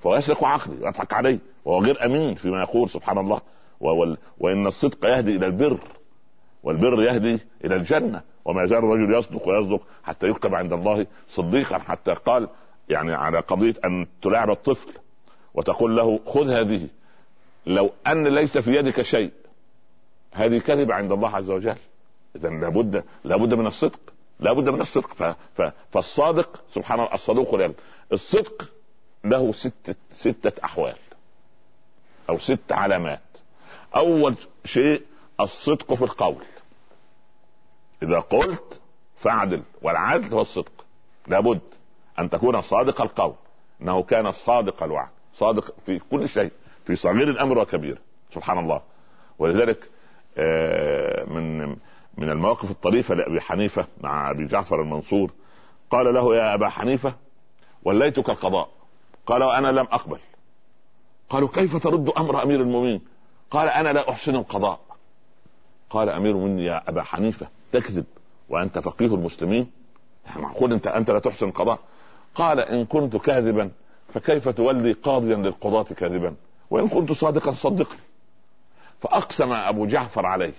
فهو 0.00 0.16
يسرق 0.16 0.44
عقلي 0.44 0.76
ويضحك 0.82 1.12
علي 1.12 1.38
وهو 1.64 1.82
غير 1.82 2.04
أمين 2.04 2.34
فيما 2.34 2.60
يقول 2.60 2.90
سبحان 2.90 3.18
الله. 3.18 3.40
وإن 4.38 4.66
الصدق 4.66 5.06
يهدي 5.06 5.36
إلى 5.36 5.46
البر. 5.46 5.78
والبر 6.62 7.02
يهدي 7.02 7.38
إلى 7.64 7.76
الجنة. 7.76 8.22
وما 8.44 8.62
يزال 8.62 8.78
الرجل 8.78 9.14
يصدق 9.14 9.48
ويصدق 9.48 9.80
حتى 10.04 10.26
يكتب 10.26 10.54
عند 10.54 10.72
الله 10.72 11.06
صديقا. 11.28 11.78
حتى 11.78 12.12
قال 12.12 12.48
يعني 12.88 13.14
على 13.14 13.40
قضية 13.40 13.74
أن 13.84 14.06
تلاعب 14.22 14.50
الطفل 14.50 14.90
وتقول 15.54 15.96
له 15.96 16.20
خذ 16.26 16.50
هذه. 16.50 16.88
لو 17.66 17.90
أن 18.06 18.28
ليس 18.28 18.58
في 18.58 18.76
يدك 18.76 19.02
شيء 19.02 19.32
هذه 20.32 20.58
كذبة 20.58 20.94
عند 20.94 21.12
الله 21.12 21.36
عز 21.36 21.50
وجل. 21.50 21.76
اذا 22.36 22.48
لابد 22.48 23.04
لابد 23.24 23.54
من 23.54 23.66
الصدق 23.66 24.00
لابد 24.40 24.68
من 24.68 24.80
الصدق. 24.80 25.14
ف... 25.14 25.22
ف... 25.22 25.62
فالصادق 25.90 26.62
سبحان 26.74 27.00
الله 27.00 27.14
الصدوق 27.14 27.52
والعلم 27.52 27.74
الصدق 28.12 28.72
له 29.24 29.52
ستة 29.52 29.94
ستة 30.12 30.64
أحوال 30.64 30.96
أو 32.28 32.38
ست 32.38 32.72
علامات. 32.72 33.20
أول 33.96 34.34
شيء 34.64 35.02
الصدق 35.40 35.94
في 35.94 36.02
القول. 36.02 36.44
إذا 38.02 38.18
قلت 38.18 38.80
فاعدل 39.16 39.62
والعدل 39.82 40.34
هو 40.34 40.40
الصدق. 40.40 40.84
لابد 41.26 41.60
أن 42.18 42.30
تكون 42.30 42.62
صادق 42.62 43.02
القول. 43.02 43.34
أنه 43.82 44.02
كان 44.02 44.32
صادق 44.32 44.82
الوعد 44.82 45.08
صادق 45.34 45.74
في 45.86 45.98
كل 45.98 46.28
شيء. 46.28 46.52
في 46.86 46.96
صغير 46.96 47.28
الأمر 47.28 47.58
وكبير 47.58 47.98
سبحان 48.34 48.58
الله. 48.58 48.80
ولذلك 49.38 49.90
آه، 50.38 51.24
من 51.24 51.68
من 52.18 52.30
المواقف 52.30 52.70
الطريفة 52.70 53.14
لأبي 53.14 53.40
حنيفة 53.40 53.86
مع 54.00 54.30
أبي 54.30 54.46
جعفر 54.46 54.80
المنصور 54.82 55.32
قال 55.90 56.14
له 56.14 56.36
يا 56.36 56.54
أبا 56.54 56.68
حنيفة 56.68 57.14
وليتك 57.84 58.30
القضاء. 58.30 58.68
قال 59.26 59.42
وأنا 59.44 59.68
لم 59.68 59.86
أقبل. 59.92 60.18
قالوا 61.30 61.48
كيف 61.48 61.76
ترد 61.76 62.08
أمر 62.08 62.42
أمير 62.42 62.60
المؤمنين؟ 62.60 63.00
قال 63.50 63.68
أنا 63.68 63.92
لا 63.92 64.10
أحسن 64.10 64.34
القضاء. 64.34 64.80
قال 65.90 66.08
أمير 66.08 66.30
المؤمنين 66.30 66.58
يا 66.58 66.88
أبا 66.88 67.02
حنيفة 67.02 67.48
تكذب 67.72 68.04
وأنت 68.48 68.78
فقيه 68.78 69.14
المسلمين. 69.14 69.70
معقول 70.36 70.72
أنت 70.72 70.86
أنت 70.86 71.10
لا 71.10 71.18
تحسن 71.18 71.48
القضاء. 71.48 71.78
قال 72.34 72.60
إن 72.60 72.84
كنت 72.84 73.16
كاذبا 73.16 73.70
فكيف 74.08 74.48
تولي 74.48 74.92
قاضيا 74.92 75.36
للقضاة 75.36 75.82
كاذبا؟ 75.82 76.34
وإن 76.70 76.88
كنت 76.88 77.12
صادقا 77.12 77.52
صدقني. 77.52 78.00
فأقسم 79.00 79.52
أبو 79.52 79.86
جعفر 79.86 80.26
عليه. 80.26 80.52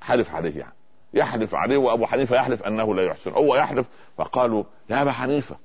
حلف 0.00 0.34
عليه 0.34 0.58
يعني. 0.58 0.72
يحلف 1.14 1.54
عليه 1.54 1.76
وأبو 1.76 2.06
حنيفة 2.06 2.36
يحلف 2.36 2.62
أنه 2.62 2.94
لا 2.94 3.02
يحسن. 3.02 3.32
هو 3.32 3.56
يحلف 3.56 3.86
فقالوا 4.16 4.64
يا 4.90 5.02
أبا 5.02 5.12
حنيفة 5.12 5.56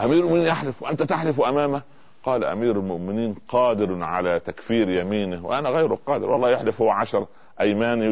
أمير 0.00 0.18
المؤمنين 0.18 0.46
يحلف 0.46 0.82
وأنت 0.82 1.02
تحلف 1.02 1.40
أمامه؟ 1.40 1.82
قال 2.24 2.44
أمير 2.44 2.76
المؤمنين 2.76 3.34
قادر 3.48 4.04
على 4.04 4.40
تكفير 4.40 4.88
يمينه 4.88 5.46
وأنا 5.46 5.68
غير 5.68 5.94
قادر. 5.94 6.30
والله 6.30 6.50
يحلف 6.50 6.82
هو 6.82 6.90
عشر 6.90 7.26
أيمان 7.60 8.02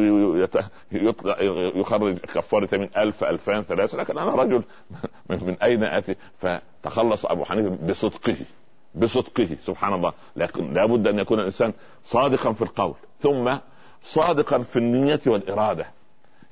يخرج 1.75 2.17
كفارة 2.17 2.75
يمين 2.75 2.89
ألف 2.97 3.23
ألفان 3.23 3.63
ثلاثة 3.63 3.97
لكن 3.97 4.17
أنا 4.17 4.35
رجل 4.35 4.63
من 5.29 5.57
أين 5.63 5.83
أتي؟ 5.83 6.15
فتخلص 6.37 7.25
أبو 7.25 7.43
حنيفة 7.45 7.77
بصدقه. 7.87 8.35
بصدقه 8.95 9.57
سبحان 9.65 9.93
الله. 9.93 10.13
لكن 10.35 10.73
لابد 10.73 11.07
أن 11.07 11.19
يكون 11.19 11.39
الإنسان 11.39 11.73
صادقا 12.05 12.53
في 12.53 12.61
القول 12.61 12.95
ثم 13.19 13.57
صادقا 14.03 14.59
في 14.59 14.79
النية 14.79 15.21
والإرادة. 15.27 15.85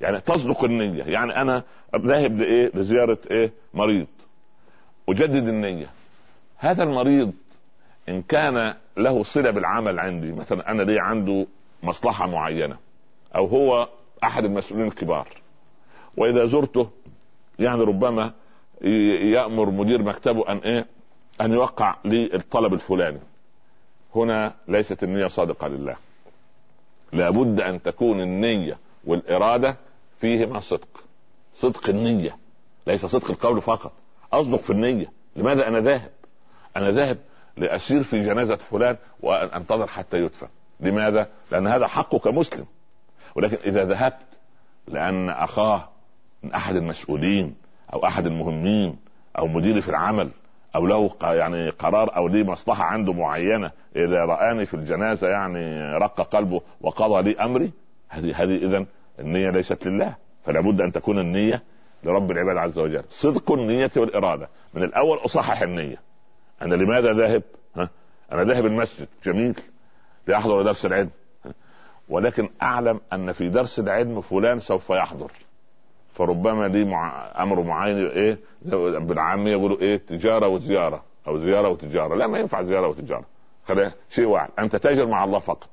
يعني 0.00 0.20
تصدق 0.20 0.64
النية. 0.64 1.04
يعني 1.04 1.40
أنا 1.40 1.62
ذاهب 1.96 2.38
لإيه؟ 2.38 2.70
لزيارة 2.74 3.18
إيه؟ 3.30 3.52
مريض. 3.74 4.06
أجدد 5.08 5.48
النية. 5.48 5.90
هذا 6.56 6.82
المريض 6.82 7.32
إن 8.08 8.22
كان 8.22 8.74
له 8.96 9.22
صلة 9.22 9.50
بالعمل 9.50 9.98
عندي 9.98 10.32
مثلا 10.32 10.70
أنا 10.70 10.82
لي 10.82 11.00
عنده 11.00 11.46
مصلحة 11.82 12.26
معينة 12.26 12.76
أو 13.36 13.46
هو 13.46 13.88
أحد 14.24 14.44
المسؤولين 14.44 14.86
الكبار 14.86 15.28
وإذا 16.16 16.46
زرته 16.46 16.90
يعني 17.58 17.82
ربما 17.82 18.32
يأمر 19.22 19.70
مدير 19.70 20.02
مكتبه 20.02 20.52
أن 20.52 20.56
إيه؟ 20.56 20.86
أن 21.40 21.52
يوقع 21.52 21.96
لي 22.04 22.34
الطلب 22.34 22.74
الفلاني. 22.74 23.20
هنا 24.14 24.54
ليست 24.68 25.02
النية 25.04 25.26
صادقة 25.26 25.68
لله. 25.68 25.96
لابد 27.12 27.60
أن 27.60 27.82
تكون 27.82 28.20
النية 28.20 28.78
والإرادة 29.04 29.76
فيهما 30.20 30.60
صدق. 30.60 31.04
صدق 31.52 31.88
النية 31.88 32.36
ليس 32.86 33.06
صدق 33.06 33.30
القول 33.30 33.62
فقط. 33.62 33.92
أصدق 34.32 34.60
في 34.60 34.70
النية. 34.70 35.06
لماذا 35.36 35.68
أنا 35.68 35.80
ذاهب؟ 35.80 36.10
أنا 36.76 36.90
ذاهب 36.90 37.18
لأسير 37.56 38.02
في 38.02 38.20
جنازة 38.20 38.56
فلان 38.56 38.96
وانتظر 39.20 39.86
حتى 39.86 40.16
يدفن. 40.16 40.48
لماذا؟ 40.80 41.28
لأن 41.52 41.66
هذا 41.66 41.86
حقه 41.86 42.18
كمسلم. 42.18 42.66
ولكن 43.34 43.56
إذا 43.64 43.84
ذهبت 43.84 44.26
لأن 44.88 45.30
أخاه 45.30 45.88
من 46.42 46.52
أحد 46.52 46.76
المسؤولين 46.76 47.54
أو 47.92 48.06
أحد 48.06 48.26
المهمين 48.26 48.96
أو 49.38 49.46
مديري 49.46 49.82
في 49.82 49.88
العمل 49.88 50.30
أو 50.76 50.86
له 50.86 51.10
يعني 51.22 51.70
قرار 51.70 52.16
أو 52.16 52.28
ليه 52.28 52.44
مصلحة 52.44 52.84
عنده 52.84 53.12
معينة 53.12 53.70
إذا 53.96 54.24
رآني 54.24 54.66
في 54.66 54.74
الجنازة 54.74 55.28
يعني 55.28 55.94
رق 55.96 56.20
قلبه 56.20 56.60
وقضى 56.80 57.22
لي 57.22 57.40
أمري 57.40 57.72
هذه 58.08 58.42
هذه 58.42 58.56
اذا 58.56 58.86
النية 59.20 59.50
ليست 59.50 59.86
لله 59.86 60.16
فلا 60.44 60.60
بد 60.60 60.80
أن 60.80 60.92
تكون 60.92 61.18
النية 61.18 61.62
لرب 62.04 62.30
العباد 62.30 62.56
عز 62.56 62.78
وجل. 62.78 63.04
صدق 63.08 63.52
النية 63.52 63.90
والإرادة. 63.96 64.48
من 64.74 64.82
الأول 64.82 65.18
أصحح 65.18 65.62
النية. 65.62 65.96
أنا 66.62 66.74
لماذا 66.74 67.12
ذاهب؟ 67.12 67.42
ها؟ 67.76 67.88
أنا 68.32 68.44
ذاهب 68.44 68.66
المسجد. 68.66 69.08
جميل. 69.24 69.54
لأحضر 70.26 70.62
درس 70.62 70.86
العلم. 70.86 71.10
ولكن 72.08 72.48
أعلم 72.62 73.00
أن 73.12 73.32
في 73.32 73.48
درس 73.48 73.78
العلم 73.78 74.20
فلان 74.20 74.58
سوف 74.58 74.90
يحضر. 74.90 75.30
فربما 76.12 76.68
لي 76.68 76.84
مع 76.84 77.32
أمر 77.42 77.62
معين 77.62 78.06
إيه 78.06 78.38
بالعاميه 78.98 79.52
يقولوا 79.52 79.80
إيه 79.80 79.96
تجارة 79.96 80.48
وزيارة 80.48 81.02
أو 81.26 81.38
زيارة 81.38 81.68
وتجارة. 81.68 82.14
لا 82.14 82.26
ما 82.26 82.38
ينفع 82.38 82.62
زيارة 82.62 82.88
وتجارة. 82.88 83.24
خليها 83.64 83.92
شيء 84.10 84.26
واحد 84.26 84.50
أنت 84.58 84.76
تاجر 84.76 85.06
مع 85.06 85.24
الله 85.24 85.38
فقط. 85.38 85.68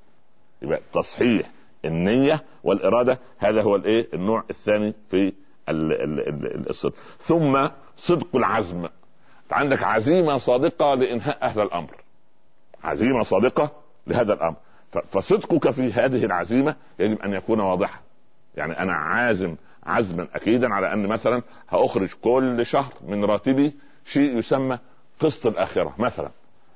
يبقى 0.62 0.80
تصحيح 0.94 1.50
النية 1.86 2.44
والإرادة 2.64 3.20
هذا 3.38 3.62
هو 3.62 3.76
الإيه 3.76 4.08
النوع 4.14 4.44
الثاني 4.50 4.94
في 5.10 5.34
الصدق. 6.70 6.94
ثم 7.20 7.68
صدق 7.98 8.36
العزم. 8.36 8.88
عندك 9.52 9.84
عزيمة 9.84 10.38
صادقة 10.38 10.94
لإنهاء 10.94 11.38
هذا 11.42 11.64
الأمر. 11.64 11.96
عزيمة 12.84 13.24
صادقة 13.24 13.72
لهذا 14.08 14.34
الأمر. 14.34 14.56
فصدقك 15.10 15.70
في 15.70 15.94
هذه 15.94 16.26
العزيمة 16.26 16.76
يجب 17.00 17.22
أن 17.22 17.34
يكون 17.34 17.60
واضحا. 17.60 18.00
يعني 18.58 18.80
أنا 18.80 18.94
عازم 18.94 19.56
عزما 19.88 20.28
أكيدا 20.36 20.74
على 20.74 20.94
أن 20.94 21.08
مثلا 21.08 21.42
هأخرج 21.70 22.10
كل 22.22 22.66
شهر 22.66 22.94
من 23.08 23.26
راتبي 23.26 23.76
شيء 24.06 24.38
يسمى 24.38 24.80
قسط 25.20 25.48
الأخرة. 25.48 25.94
مثلا 25.98 26.30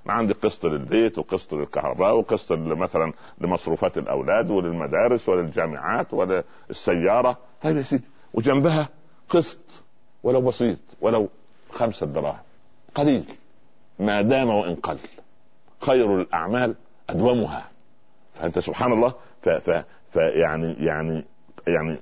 ما 0.05 0.13
عندي 0.13 0.33
قسط 0.33 0.65
للبيت 0.65 1.17
وقسط 1.17 1.53
للكهرباء 1.53 2.15
وقسط 2.17 2.51
مثلا 2.51 3.13
لمصروفات 3.41 3.97
الأولاد 3.97 4.51
وللمدارس 4.51 5.29
وللجامعات 5.29 6.13
وللسيارة. 6.13 7.37
طيب 7.61 7.77
يا 7.77 7.81
سيدي 7.81 8.03
وجنبها 8.33 8.89
قسط 9.29 9.83
ولو 10.23 10.41
بسيط 10.41 10.79
ولو 11.01 11.29
خمسة 11.71 12.05
دراهم. 12.05 12.39
قليل 12.95 13.25
ما 13.99 14.21
دام 14.21 14.49
وإن 14.49 14.75
قل. 14.75 14.97
خير 15.81 16.21
الأعمال 16.21 16.75
أدومها. 17.09 17.67
فأنت 18.33 18.59
سبحان 18.59 18.93
الله 18.93 19.13
فيعني 20.11 20.73
يعني 20.73 21.25
يعني 21.67 21.97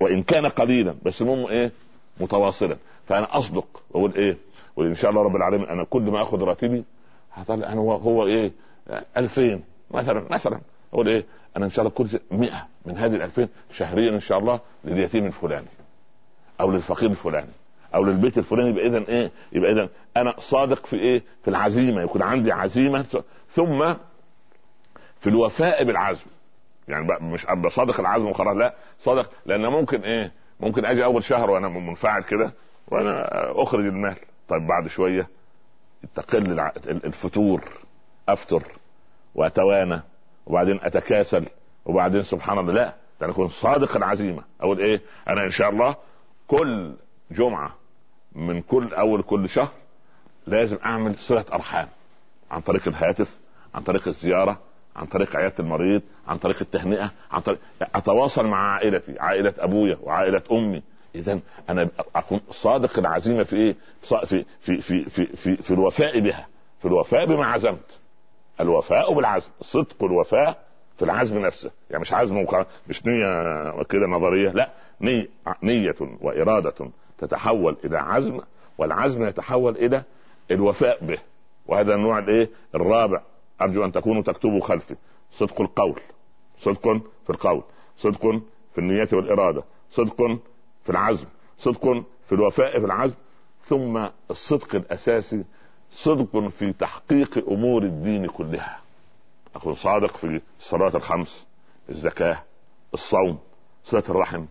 وإن 0.00 0.22
كان 0.22 0.46
قليلا 0.46 0.94
بس 1.02 1.20
المهم 1.22 1.46
إيه؟ 1.46 1.72
متواصلا. 2.20 2.76
فأنا 3.06 3.38
أصدق 3.38 3.82
واقول 3.90 4.14
إيه؟ 4.14 4.36
وان 4.76 4.94
شاء 4.94 5.10
الله 5.10 5.22
رب 5.22 5.36
العالمين 5.36 5.68
أنا 5.68 5.84
كل 5.84 6.02
ما 6.02 6.22
آخذ 6.22 6.42
راتبي 6.42 6.84
هطلع 7.32 7.72
أنا 7.72 7.80
هو, 7.80 8.26
إيه؟ 8.26 8.52
2000 9.16 9.60
مثلا 9.90 10.26
مثلا. 10.30 10.60
أقول 10.92 11.08
إيه؟ 11.08 11.24
أنا 11.56 11.64
إن 11.64 11.70
شاء 11.70 11.80
الله 11.86 11.90
كل 11.96 12.08
100 12.30 12.66
من 12.86 12.98
هذه 12.98 13.16
ال 13.16 13.22
2000 13.22 13.48
شهريا 13.72 14.10
إن 14.10 14.20
شاء 14.20 14.38
الله 14.38 14.60
لليتيم 14.84 15.26
الفلاني 15.26 15.66
أو 16.60 16.70
للفقير 16.70 17.10
الفلاني 17.10 17.50
أو 17.94 18.04
للبيت 18.04 18.38
الفلاني 18.38 18.70
يبقى 18.70 18.86
اذا 18.86 19.08
إيه؟ 19.08 19.30
يبقى 19.52 19.72
اذا 19.72 19.88
أنا 20.16 20.34
صادق 20.38 20.86
في 20.86 20.96
إيه؟ 20.96 21.22
في 21.42 21.48
العزيمة 21.50 22.02
يكون 22.02 22.22
عندي 22.22 22.52
عزيمة 22.52 23.02
ثم 23.50 23.94
في 25.20 25.26
الوفاء 25.26 25.84
بالعزم. 25.84 26.26
يعني 26.90 27.06
مش 27.20 27.46
ابقى 27.46 27.70
صادق 27.70 28.00
العزم 28.00 28.26
وخلاص 28.26 28.56
لا 28.56 28.74
صادق 28.98 29.30
لأن 29.46 29.66
ممكن 29.66 30.00
إيه؟ 30.00 30.32
ممكن 30.60 30.84
أجي 30.84 31.04
أول 31.04 31.22
شهر 31.24 31.50
وأنا 31.50 31.68
منفعل 31.68 32.22
كده 32.22 32.52
وأنا 32.88 33.28
أخرج 33.62 33.86
المال. 33.86 34.16
طيب 34.48 34.66
بعد 34.66 34.88
شوية 34.88 35.28
تقل 36.14 36.60
الفتور 36.88 37.64
أفتر 38.28 38.62
وأتوانى 39.34 40.00
وبعدين 40.46 40.80
أتكاسل 40.82 41.46
وبعدين 41.84 42.22
سبحان 42.22 42.58
الله 42.58 42.72
لا 42.72 42.94
أنا 43.22 43.30
اكون 43.30 43.48
صادق 43.48 43.96
العزيمة. 43.96 44.42
أقول 44.60 44.78
إيه؟ 44.78 45.00
أنا 45.28 45.44
إن 45.44 45.50
شاء 45.50 45.70
الله 45.70 45.96
كل 46.46 46.94
جمعة 47.30 47.74
من 48.34 48.62
كل 48.62 48.94
أول 48.94 49.22
كل 49.22 49.48
شهر 49.48 49.72
لازم 50.46 50.78
أعمل 50.84 51.14
صلة 51.14 51.44
أرحام 51.52 51.88
عن 52.50 52.60
طريق 52.60 52.88
الهاتف 52.88 53.40
عن 53.74 53.82
طريق 53.82 54.08
الزيارة 54.08 54.58
عن 54.96 55.06
طريق 55.06 55.36
عيادة 55.36 55.54
المريض 55.60 56.02
عن 56.28 56.38
طريق 56.38 56.56
التهنئة 56.60 57.10
عن 57.30 57.40
طريق 57.40 57.58
أتواصل 57.94 58.46
مع 58.46 58.72
عائلتي 58.72 59.18
عائلة 59.20 59.54
أبويا 59.58 59.98
وعائلة 60.02 60.42
أمي. 60.52 60.82
اذا 61.14 61.40
أنا 61.68 61.88
أكون 62.16 62.40
صادق 62.50 62.98
العزيمة 62.98 63.42
في 63.42 63.56
إيه؟ 63.56 63.76
في 64.02 64.44
في 64.60 64.80
في 64.80 65.04
في 65.04 65.26
في, 65.26 65.56
في 65.56 65.70
الوفاء 65.70 66.20
بها. 66.20 66.46
في 66.78 66.84
الوفاء 66.88 67.26
بما 67.26 67.46
عزمت. 67.46 68.00
الوفاء 68.60 69.14
بالعزم 69.14 69.48
صدق 69.60 70.04
الوفاء 70.04 70.58
في 70.96 71.04
العزم 71.04 71.38
نفسه. 71.38 71.70
يعني 71.90 72.00
مش 72.00 72.12
عزم 72.12 72.46
مش 72.88 73.06
نية 73.06 73.82
كده 73.82 74.06
نظرية 74.06 74.50
لا. 74.50 74.68
نية, 75.00 75.28
نية 75.62 75.94
وإرادة 76.20 76.90
تتحول 77.18 77.76
إلى 77.84 77.98
عزم 77.98 78.40
والعزم 78.78 79.26
يتحول 79.26 79.76
إلى 79.76 80.02
الوفاء 80.50 81.04
به. 81.04 81.18
وهذا 81.66 81.94
النوع 81.94 82.18
الإيه؟ 82.18 82.50
الرابع. 82.74 83.22
أرجو 83.62 83.84
أن 83.84 83.92
تكونوا 83.92 84.22
تكتبوا 84.22 84.60
خلفي. 84.60 84.96
صدق 85.32 85.60
القول. 85.60 86.00
صدق 86.58 86.82
في 87.24 87.30
القول. 87.30 87.62
صدق 87.96 88.42
في 88.72 88.78
النية 88.78 89.08
والإرادة. 89.12 89.62
صدق 89.90 90.38
في 90.84 90.90
العزم. 90.90 91.26
صدق 91.58 92.02
في 92.26 92.32
الوفاء 92.32 92.78
في 92.78 92.86
العزم. 92.86 93.16
ثم 93.62 94.06
الصدق 94.30 94.74
الأساسي 94.74 95.44
صدق 95.90 96.48
في 96.48 96.72
تحقيق 96.72 97.48
أمور 97.48 97.82
الدين 97.82 98.26
كلها. 98.26 98.80
أكون 99.56 99.74
صادق 99.74 100.16
في 100.16 100.40
الصلاة 100.60 100.96
الخمس 100.96 101.46
الزكاة 101.88 102.42
الصوم 102.94 103.38
صلة 103.84 104.02
الرحم 104.08 104.44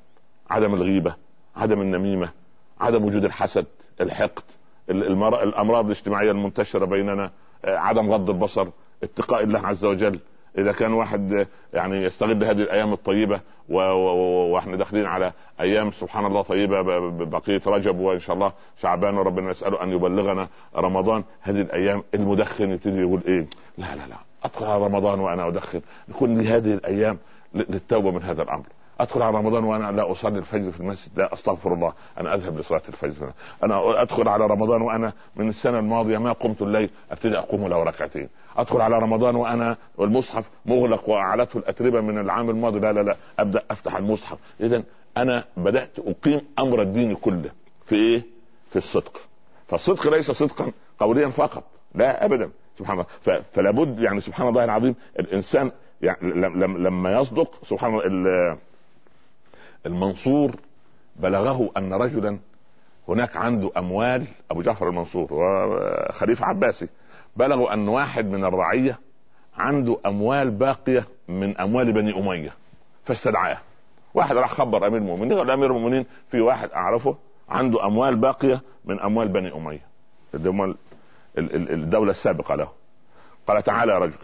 عدم 0.50 0.74
الغيبة 0.74 1.16
عدم 1.56 1.82
النميمة 1.82 2.32
عدم 2.80 3.06
وجود 3.06 3.26
الحسد 3.26 3.66
الحقد 4.02 4.44
الأمراض 4.90 5.86
الاجتماعية 5.86 6.32
المنتشرة 6.32 6.86
بيننا 6.86 7.32
عدم 7.64 8.12
غض 8.12 8.30
البصر 8.30 8.68
اتقاء 9.04 9.44
الله 9.44 9.68
عز 9.68 9.86
وجل. 9.86 10.20
إذا 10.58 10.72
كان 10.72 10.94
واحد 10.94 11.48
يعني 11.74 12.04
يستغل 12.04 12.44
هذه 12.44 12.62
الأيام 12.62 12.94
الطيبة 12.94 13.42
وإحنا 13.70 14.76
داخلين 14.76 15.06
على 15.06 15.32
أيام 15.60 15.92
سبحان 15.92 16.26
الله 16.26 16.42
طيبة 16.42 16.82
بقية 17.26 17.62
رجب 17.68 18.00
وإن 18.00 18.20
شاء 18.20 18.36
الله 18.36 18.52
شعبان 18.78 19.18
وربنا 19.18 19.50
نساله 19.50 19.84
أن 19.84 19.90
يبلغنا 19.90 20.48
رمضان. 20.76 21.24
هذه 21.42 21.62
الأيام 21.62 22.04
المدخن 22.14 22.72
يبتدي 22.72 23.00
يقول 23.00 23.22
إيه؟ 23.28 23.46
لا 23.78 23.96
لا 23.96 24.08
لا. 24.08 24.16
أدخل 24.44 24.66
على 24.66 24.84
رمضان 24.84 25.20
وأنا 25.20 25.48
أدخن. 25.48 25.82
يكون 26.10 26.38
لي 26.38 26.48
هذه 26.48 26.74
الأيام 26.74 27.18
للتوبة 27.54 28.12
من 28.12 28.24
هذا 28.24 28.44
الأمر. 28.44 28.66
أدخل 29.00 29.22
على 29.22 29.38
رمضان 29.38 29.64
وأنا 29.64 29.92
لا 29.92 30.12
أصلي 30.12 30.40
الفجر 30.40 30.72
في 30.72 30.80
المسجد. 30.80 31.20
لا 31.20 31.34
أستغفر 31.34 31.74
الله. 31.74 31.94
أنا 32.20 32.36
أذهب 32.36 32.58
لصلاة 32.58 32.82
الفجر. 32.90 33.32
أنا 33.64 34.02
أدخل 34.02 34.30
على 34.30 34.46
رمضان 34.46 34.82
وأنا 34.82 35.14
من 35.36 35.50
السنة 35.50 35.80
الماضية 35.80 36.18
ما 36.18 36.32
قمت 36.32 36.62
الليل. 36.62 36.90
أبتدي 37.12 37.38
أقوم 37.38 37.68
له 37.68 37.84
ركعتين. 37.84 38.30
أدخل 38.58 38.82
على 38.82 39.00
رمضان 39.00 39.36
وأنا 39.36 39.78
والمصحف 39.98 40.50
مغلق 40.66 41.10
وأعلته 41.10 41.58
الأتربة 41.58 42.02
من 42.02 42.18
العام 42.18 42.50
الماضي. 42.50 42.80
لا 42.80 42.94
لا 42.94 43.00
لا 43.00 43.16
أبدأ 43.40 43.64
أفتح 43.72 43.96
المصحف. 43.96 44.38
اذا 44.62 44.84
أنا 45.18 45.44
بدأت 45.58 46.00
أقيم 46.00 46.42
أمر 46.60 46.82
الدين 46.82 47.16
كله 47.16 47.52
في 47.86 47.96
إيه؟ 47.96 48.24
في 48.70 48.76
الصدق. 48.76 49.22
فالصدق 49.68 50.08
ليس 50.08 50.32
صدقا 50.32 50.72
قوليا 51.00 51.30
فقط. 51.30 51.64
لا 51.96 52.26
ابدا. 52.26 52.50
سبحان 52.78 53.00
الله. 53.00 53.42
فلا 53.54 53.72
بد 53.72 54.00
يعني 54.00 54.20
سبحان 54.20 54.48
الله 54.48 54.64
العظيم 54.64 54.96
الإنسان 55.20 55.72
يعني 56.02 56.18
لما 56.58 57.12
يصدق 57.12 57.66
سبحان 57.66 57.94
الله 57.94 58.58
المنصور 59.86 60.56
بلغه 61.16 61.70
أن 61.78 61.94
رجلا 61.94 62.40
هناك 63.08 63.38
عنده 63.38 63.72
أموال. 63.78 64.28
أبو 64.52 64.62
جعفر 64.62 64.90
المنصور 64.90 65.34
وخليفه 65.34 66.46
عباسي. 66.46 66.88
بلغوا 67.36 67.74
أن 67.74 67.88
واحد 67.88 68.26
من 68.26 68.46
الرعية 68.46 69.00
عنده 69.58 69.98
أموال 70.06 70.52
باقية 70.52 71.08
من 71.28 71.58
أموال 71.58 71.94
بني 71.94 72.20
أمية 72.20 72.54
فاستدعاه. 73.06 73.58
واحد 74.14 74.36
راح 74.36 74.54
خبر 74.54 74.88
أمير 74.88 74.98
المؤمنين 74.98 75.38
قال 75.38 75.52
أمير 75.52 75.76
المؤمنين 75.76 76.06
في 76.32 76.42
واحد 76.42 76.72
أعرفه 76.72 77.18
عنده 77.50 77.86
أموال 77.86 78.16
باقية 78.16 78.62
من 78.86 79.00
أموال 79.00 79.28
بني 79.28 79.54
أمية. 79.54 79.82
الدولة 81.38 82.12
السابقة 82.12 82.56
له. 82.56 82.70
قال 83.48 83.64
تعالى 83.64 83.92
يا 83.92 83.98
رجل 83.98 84.18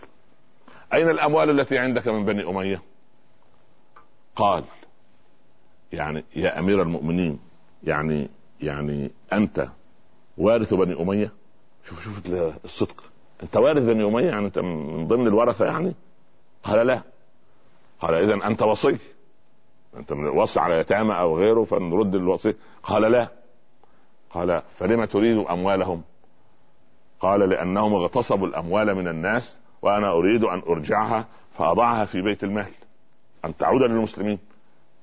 أين 0.93 1.09
الأموال 1.09 1.59
التي 1.59 1.77
عندك 1.77 2.07
من 2.07 2.25
بني 2.25 2.49
أمية؟ 2.49 2.81
قال 4.35 4.63
يعني 5.91 6.23
يا 6.35 6.59
أمير 6.59 6.81
المؤمنين 6.81 7.39
يعني 7.83 8.29
يعني 8.61 9.11
أنت 9.33 9.67
وارث 10.37 10.73
بني 10.73 11.01
أمية؟ 11.01 11.31
شوف 11.89 12.03
شوف 12.03 12.21
الصدق. 12.65 13.03
انت 13.43 13.57
وارث 13.57 13.83
بني 13.83 14.03
اميه 14.03 14.25
يعني 14.25 14.45
انت 14.45 14.59
من 14.59 15.07
ضمن 15.07 15.27
الورثة 15.27 15.65
يعني؟ 15.65 15.93
قال 16.63 16.87
لا. 16.87 17.01
قال 17.99 18.13
اذا 18.13 18.47
أنت 18.47 18.61
وصي 18.61 18.97
أنت 19.97 20.13
من 20.13 20.25
الوصي 20.27 20.59
على 20.59 20.79
يتامى 20.79 21.19
أو 21.19 21.37
غيره 21.37 21.63
فنرد 21.63 22.15
الوصي. 22.15 22.53
قال 22.83 23.01
لا. 23.01 23.27
قال 24.29 24.61
فلم 24.77 25.05
تريد 25.05 25.37
أموالهم؟ 25.37 26.01
قال 27.19 27.49
لأنهم 27.49 27.93
اغتصبوا 27.93 28.47
الأموال 28.47 28.95
من 28.95 29.07
الناس 29.07 29.57
وأنا 29.81 30.11
أريد 30.11 30.43
أن 30.43 30.61
أرجعها 30.67 31.25
فأضعها 31.57 32.05
في 32.05 32.21
بيت 32.21 32.43
المال. 32.43 32.71
أن 33.45 33.57
تعود 33.57 33.81
للمسلمين. 33.81 34.39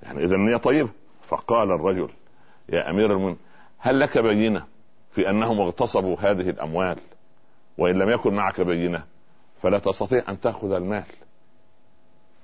يعني 0.02 0.24
اذا 0.24 0.34
النيه 0.34 0.56
طيبة. 0.56 0.90
فقال 1.22 1.70
الرجل 1.70 2.08
يا 2.68 2.90
أمير 2.90 3.12
المؤمنين 3.12 3.38
هل 3.78 4.00
لك 4.00 4.18
بينة؟ 4.18 4.71
في 5.12 5.30
أنهم 5.30 5.60
اغتصبوا 5.60 6.16
هذه 6.20 6.50
الأموال 6.50 6.98
وإن 7.78 7.94
لم 7.94 8.10
يكن 8.10 8.34
معك 8.34 8.60
بينة 8.60 9.04
فلا 9.60 9.78
تستطيع 9.78 10.24
أن 10.28 10.40
تأخذ 10.40 10.72
المال. 10.72 11.04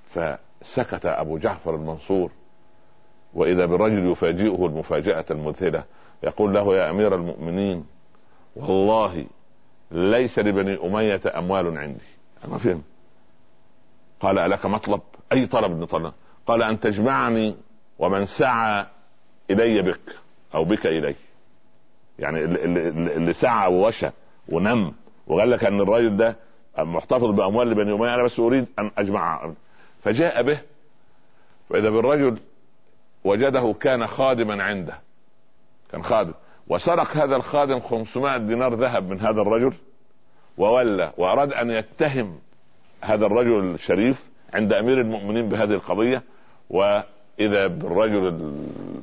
فسكت 0.09 1.05
أبو 1.05 1.37
جعفر 1.37 1.75
المنصور 1.75 2.31
وإذا 3.33 3.65
بالرجل 3.65 4.11
يفاجئه 4.11 4.65
المفاجأة 4.65 5.25
المذهلة 5.31 5.83
يقول 6.23 6.53
له 6.53 6.75
يا 6.75 6.89
أمير 6.89 7.15
المؤمنين 7.15 7.85
والله 8.55 9.25
ليس 9.91 10.39
لبني 10.39 10.77
أمية 10.87 11.21
أموال 11.35 11.77
عندي. 11.77 12.05
ما 12.47 12.57
فهم 12.57 12.81
قال 14.19 14.39
ألك 14.39 14.65
مطلب؟ 14.65 15.01
أي 15.31 15.47
طلب 15.47 15.71
نطلب 15.71 16.13
قال 16.47 16.63
أن 16.63 16.79
تجمعني 16.79 17.55
ومن 17.99 18.25
سعى 18.25 18.85
إلي 19.51 19.81
بك 19.81 20.15
أو 20.55 20.63
بك 20.63 20.87
إلي. 20.87 21.15
يعني 22.19 22.43
اللي, 22.43 23.33
سعى 23.33 23.73
ووشى 23.73 24.09
ونم 24.49 24.93
وقال 25.27 25.51
لك 25.51 25.63
أن 25.63 25.81
الراجل 25.81 26.17
ده 26.17 26.35
محتفظ 26.77 27.31
بأموال 27.31 27.75
بني 27.75 27.93
اميه 27.93 28.15
أنا 28.15 28.23
بس 28.23 28.39
أريد 28.39 28.65
أن 28.79 28.91
أجمع. 28.97 29.51
فجاء 30.03 30.43
به 30.43 30.61
فإذا 31.69 31.89
بالرجل 31.89 32.39
وجده 33.23 33.75
كان 33.79 34.07
خادما 34.07 34.63
عنده 34.63 34.99
كان 35.91 36.03
خادم. 36.03 36.33
وسرق 36.67 37.17
هذا 37.17 37.35
الخادم 37.35 37.79
500 37.79 38.37
دينار 38.37 38.73
ذهب 38.73 39.09
من 39.09 39.19
هذا 39.19 39.41
الرجل 39.41 39.73
وولى 40.57 41.11
وأراد 41.17 41.53
أن 41.53 41.71
يتهم 41.71 42.39
هذا 43.01 43.25
الرجل 43.25 43.59
الشريف 43.73 44.29
عند 44.53 44.73
أمير 44.73 45.01
المؤمنين 45.01 45.49
بهذه 45.49 45.71
القضية. 45.73 46.23
وإذا 46.69 47.67
بالرجل 47.67 48.53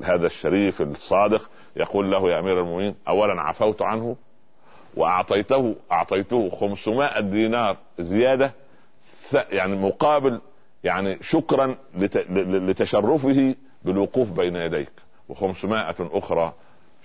هذا 0.07 0.27
الشريف 0.27 0.83
الصادق 0.83 1.51
يقول 1.77 2.11
له 2.11 2.31
يا 2.31 2.39
أمير 2.39 2.61
المؤمنين 2.61 2.95
اولا 3.09 3.43
عفوت 3.43 3.83
عنه 3.83 4.17
وأعطيته 4.97 5.75
أعطيته 5.93 6.51
500 6.51 7.21
دينار 7.21 7.77
زيادة 7.99 8.53
يعني 9.33 9.77
مقابل 9.77 10.41
يعني 10.85 11.19
شكرا 11.21 11.77
لتشرفه 12.39 13.55
بالوقوف 13.85 14.31
بين 14.31 14.57
يديك. 14.57 14.91
و500 15.33 15.67
أخرى 16.01 16.53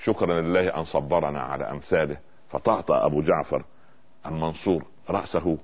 شكرا 0.04 0.42
لله 0.42 0.68
أن 0.80 0.84
صبرنا 0.84 1.42
على 1.42 1.72
أمثاله. 1.72 2.18
فطأطأ 2.50 3.06
أبو 3.06 3.22
جعفر 3.22 3.64
المنصور 4.26 4.84
رأسه 5.10 5.58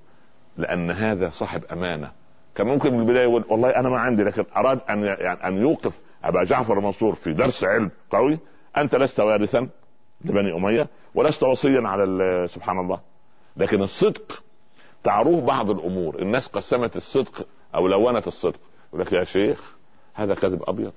لأن 0.58 0.91
هذا 0.91 1.30
صاحب 1.30 1.63
أمانة. 1.71 2.12
كان 2.56 2.67
ممكن 2.67 2.93
من 2.93 3.00
البداية 3.00 3.23
يقول 3.23 3.45
والله 3.50 3.69
أنا 3.69 3.89
ما 3.89 4.00
عندي 4.00 4.23
لكن 4.23 4.45
أراد 4.58 4.80
أن 4.89 5.04
يعني 5.04 5.47
أن 5.47 5.58
يوقف 5.62 6.00
أبا 6.23 6.43
جعفر 6.43 6.77
المنصور 6.77 7.15
في 7.15 7.34
درس 7.34 7.63
علم 7.63 7.91
قوي. 8.12 8.39
أنت 8.77 8.95
لست 8.95 9.19
وارثا 9.19 9.69
لبني 10.25 10.53
أمية 10.56 10.88
ولست 11.15 11.43
وصيا 11.43 11.82
على 11.88 12.47
سبحان 12.49 12.80
الله. 12.80 12.99
لكن 13.58 13.82
الصدق 13.82 14.43
تعروه 15.03 15.41
بعض 15.41 15.69
الأمور. 15.69 16.19
الناس 16.19 16.47
قسمت 16.47 16.95
الصدق 16.95 17.47
أو 17.75 17.88
لونت 17.88 18.27
الصدق. 18.27 18.60
يقول 18.89 19.01
لك 19.01 19.13
يا 19.13 19.23
شيخ 19.23 19.75
هذا 20.13 20.36
كذب 20.36 20.63
أبيض. 20.67 20.93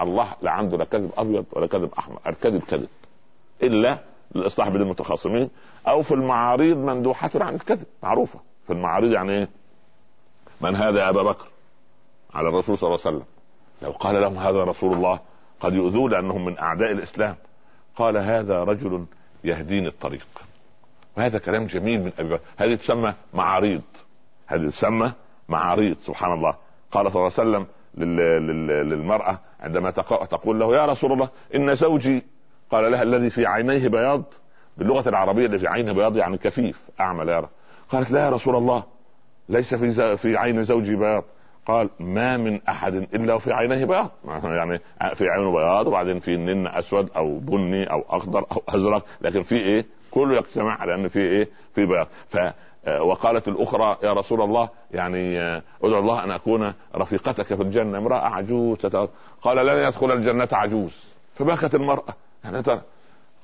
الله 0.00 0.34
لا 0.42 0.50
عنده 0.50 0.76
لا 0.76 0.84
كذب 0.84 1.10
أبيض 1.16 1.44
ولا 1.52 1.66
كذب 1.66 1.90
أحمر. 1.98 2.20
الكذب 2.26 2.62
كذب. 2.62 2.88
إلا 3.62 3.98
للاصلاح 4.34 4.68
بين 4.68 4.80
المتخاصمين 4.80 5.50
أو 5.88 6.02
في 6.02 6.14
المعاريض 6.14 6.76
مندوحة 6.76 7.30
عن 7.34 7.54
الكذب. 7.54 7.86
معروفة. 8.02 8.40
في 8.66 8.72
المعاريض 8.72 9.12
يعني 9.12 9.38
إيه؟ 9.38 9.48
من 10.60 10.76
هذا 10.76 11.08
أبا 11.08 11.22
بكر؟ 11.22 11.48
على 12.34 12.48
الرسول 12.48 12.78
صلى 12.78 12.88
الله 12.88 13.00
عليه 13.06 13.16
وسلم. 13.16 13.26
لو 13.82 13.90
قال 13.90 14.20
لهم 14.20 14.38
هذا 14.38 14.64
رسول 14.64 14.92
الله 14.92 15.20
قد 15.60 15.74
يؤذوا 15.74 16.08
لانهم 16.08 16.44
من 16.44 16.58
أعداء 16.58 16.92
الإسلام. 16.92 17.36
قال 17.96 18.16
هذا 18.16 18.64
رجل 18.64 19.04
يهديني 19.44 19.88
الطريق. 19.88 20.26
وهذا 21.16 21.38
كلام 21.38 21.66
جميل 21.66 22.00
من 22.00 22.10
بكر. 22.18 22.40
هذه 22.56 22.74
تسمى 22.74 23.14
معاريض؟ 23.34 23.82
هذه 24.46 24.70
تسمى 24.70 25.12
معاريض؟ 25.48 25.96
سبحان 26.06 26.32
الله. 26.32 26.54
قال 26.92 27.12
صلى 27.12 27.20
الله 27.20 27.32
عليه 27.38 27.50
وسلم 27.50 27.66
للمرأة 28.88 29.38
عندما 29.60 29.90
تقول 30.30 30.60
له 30.60 30.76
يا 30.76 30.86
رسول 30.86 31.12
الله 31.12 31.28
إن 31.54 31.74
زوجي. 31.74 32.22
قال 32.70 32.92
لها 32.92 33.02
الذي 33.02 33.30
في 33.30 33.46
عينيه 33.46 33.88
بياض. 33.88 34.22
باللغة 34.76 35.08
العربية 35.08 35.46
اللي 35.46 35.58
في 35.58 35.68
عينه 35.68 35.92
بياض 35.92 36.16
يعني 36.16 36.38
كفيف 36.38 36.82
أعمى 37.00 37.24
لا 37.24 37.32
يرى. 37.36 37.48
قالت 37.88 38.10
لا 38.10 38.24
يا 38.24 38.30
رسول 38.30 38.56
الله 38.56 38.84
ليس 39.48 39.74
في 39.74 40.16
في 40.16 40.36
عين 40.36 40.62
زوجي 40.62 40.96
بياض. 40.96 41.24
قال 41.66 41.90
ما 42.00 42.36
من 42.36 42.60
أحد 42.68 42.94
إلا 42.94 43.34
وفي 43.34 43.52
عينيه 43.52 43.84
بياض. 43.84 44.10
يعني 44.44 44.80
في 45.14 45.28
عينه 45.28 45.52
بياض 45.52 45.86
وبعدين 45.86 46.20
في 46.20 46.36
نن 46.36 46.66
أسود 46.66 47.10
أو 47.16 47.38
بني 47.38 47.90
أو 47.90 48.04
أخضر 48.08 48.46
أو 48.52 48.62
أزرق. 48.68 49.04
لكن 49.20 49.42
في 49.42 49.56
إيه؟ 49.56 49.86
كله 50.10 50.36
يجتمع 50.36 50.80
على 50.80 50.94
إن 50.94 51.08
في 51.08 51.18
إيه؟ 51.20 51.48
في 51.74 51.86
بياض. 51.86 52.06
ف 52.28 52.38
آه، 52.86 53.02
وقالت 53.02 53.48
الأخرى 53.48 53.96
يا 54.02 54.12
رسول 54.12 54.42
الله 54.42 54.68
يعني 54.90 55.40
آه، 55.40 55.62
ادعو 55.82 55.98
الله 55.98 56.24
أن 56.24 56.30
أكون 56.30 56.72
رفيقتك 56.96 57.42
في 57.42 57.62
الجنة 57.62 57.98
امرأة 57.98 58.18
عجوز 58.18 58.86
قال 59.42 59.66
لن 59.66 59.86
يدخل 59.86 60.12
الجنة 60.12 60.48
عجوز. 60.52 61.14
فبكت 61.34 61.74
المرأة. 61.74 62.14
يعني 62.44 62.62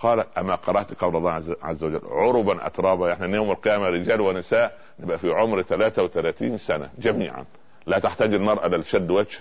قال 0.01 0.25
أما 0.39 0.55
قرأت 0.55 0.95
قول 0.95 1.17
الله 1.17 1.33
عز 1.63 1.85
وجل 1.85 2.01
عربا 2.11 2.67
اترابا. 2.67 3.09
يعني 3.09 3.37
يوم 3.37 3.51
القيامة 3.51 3.89
رجال 3.89 4.21
ونساء 4.21 4.79
نبقى 5.01 5.19
في 5.19 5.31
عمر 5.31 5.63
33 5.63 6.59
سنة 6.59 6.91
جميعا. 6.99 7.45
لا 7.87 7.99
تحتاج 7.99 8.35
المرأة 8.35 8.69
لا 8.69 8.77
لشد 8.77 9.11
وجه 9.11 9.39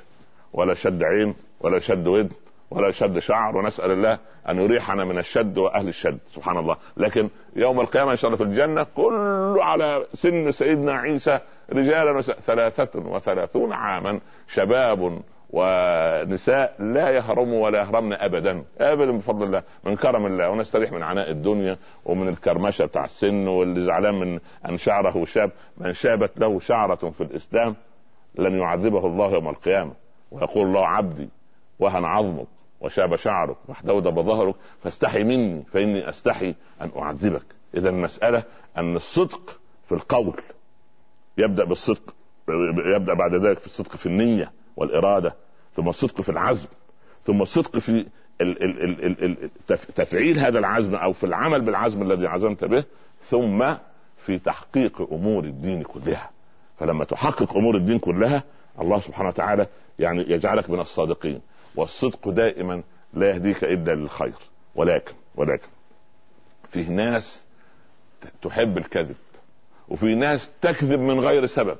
ولا 0.54 0.74
شد 0.74 1.04
عين 1.04 1.36
ولا 1.62 1.80
شد 1.80 2.08
ودن 2.08 2.36
ولا 2.72 2.92
شد 2.92 3.20
شعر 3.20 3.58
ونسأل 3.58 3.92
الله 3.92 4.20
أن 4.50 4.58
يريحنا 4.58 5.06
من 5.06 5.18
الشد 5.18 5.58
وأهل 5.58 5.88
الشد 5.88 6.18
سبحان 6.28 6.58
الله. 6.58 6.78
لكن 6.98 7.30
يوم 7.56 7.80
القيامة 7.80 8.12
إن 8.12 8.16
شاء 8.16 8.32
الله 8.32 8.38
في 8.38 8.52
الجنة 8.52 8.86
كله 8.96 9.64
على 9.64 10.06
سن 10.14 10.52
سيدنا 10.52 10.94
عيسى 10.94 11.40
رجالا 11.74 12.22
ثلاثة 12.22 13.00
وثلاثون 13.00 13.74
عاما 13.74 14.20
شباب 14.48 15.22
ونساء 15.50 16.76
لا 16.80 17.10
يهرموا 17.10 17.66
ولا 17.66 17.80
يهرمن 17.80 18.14
ابدا. 18.14 18.64
ابدا 18.78 19.12
بفضل 19.12 19.44
الله 19.44 19.64
من 19.84 19.96
كرم 19.96 20.26
الله 20.26 20.50
ونستريح 20.50 20.92
من 20.92 21.04
عناء 21.04 21.32
الدنيا 21.32 21.78
ومن 22.06 22.28
الكرمشة 22.28 22.86
بتاع 22.86 23.06
السن 23.06 23.48
واللي 23.48 23.84
زعلان 23.84 24.16
من 24.16 24.40
أن 24.70 24.78
شعره 24.78 25.26
شاب 25.26 25.52
من 25.78 25.94
شابت 25.94 26.40
له 26.40 26.60
شعرة 26.60 27.10
في 27.10 27.22
الإسلام. 27.22 27.76
لن 28.38 28.60
يعذبه 28.60 29.06
الله 29.06 29.32
يوم 29.32 29.50
القيامة. 29.50 29.94
ويقول 30.32 30.68
الله 30.68 30.88
عبدي 30.88 31.30
وهن 31.80 32.06
عظمك 32.06 32.48
وشاب 32.82 33.16
شعرك 33.16 33.58
واحتودب 33.68 34.14
بظهرك 34.14 34.56
فاستحي 34.84 35.24
مني 35.24 35.64
فإني 35.64 36.10
أستحي 36.10 36.56
أن 36.82 36.92
أعذبك. 36.98 37.46
إذا 37.78 37.90
المسألة 37.90 38.44
أن 38.78 38.96
الصدق 38.96 39.60
في 39.86 39.92
القول 39.92 40.42
يبدأ 41.38 41.66
بالصدق 41.66 42.16
يبدأ 42.96 43.14
بعد 43.14 43.34
ذلك 43.36 43.60
في 43.60 43.66
الصدق 43.66 43.96
في 43.96 44.06
النية 44.06 44.52
والإرادة 44.78 45.36
ثم 45.74 45.90
الصدق 45.90 46.22
في 46.22 46.30
العزم 46.30 46.68
ثم 47.24 47.42
الصدق 47.42 47.78
في 47.78 47.92
ال 47.92 48.64
ال 48.64 49.04
ال 49.04 49.44
ال 49.44 49.50
تفعيل 49.96 50.40
هذا 50.40 50.60
العزم 50.60 50.96
أو 50.96 51.14
في 51.14 51.24
العمل 51.26 51.62
بالعزم 51.62 52.02
الذي 52.02 52.28
عزمت 52.28 52.66
به 52.66 52.84
ثم 53.22 53.74
في 54.18 54.40
تحقيق 54.40 55.14
أمور 55.14 55.44
الدين 55.44 55.84
كلها. 55.84 56.30
فلما 56.78 57.06
تحقق 57.06 57.58
أمور 57.58 57.76
الدين 57.78 58.00
كلها 58.00 58.44
الله 58.82 59.00
سبحانه 59.00 59.30
وتعالى 59.30 59.68
يعني 60.00 60.26
يجعلك 60.32 60.70
من 60.70 60.80
الصادقين 60.80 61.42
والصدق 61.76 62.30
دائما 62.30 62.84
لا 63.14 63.30
يهديك 63.30 63.64
إلا 63.64 63.92
للخير 63.96 64.34
ولكن 64.76 65.14
ولكن 65.36 65.68
فيه 66.70 66.90
ناس 66.90 67.44
تحب 68.42 68.78
الكذب 68.78 69.16
وفي 69.90 70.16
ناس 70.16 70.50
تكذب 70.62 71.00
من 71.00 71.20
غير 71.20 71.46
سبب 71.46 71.78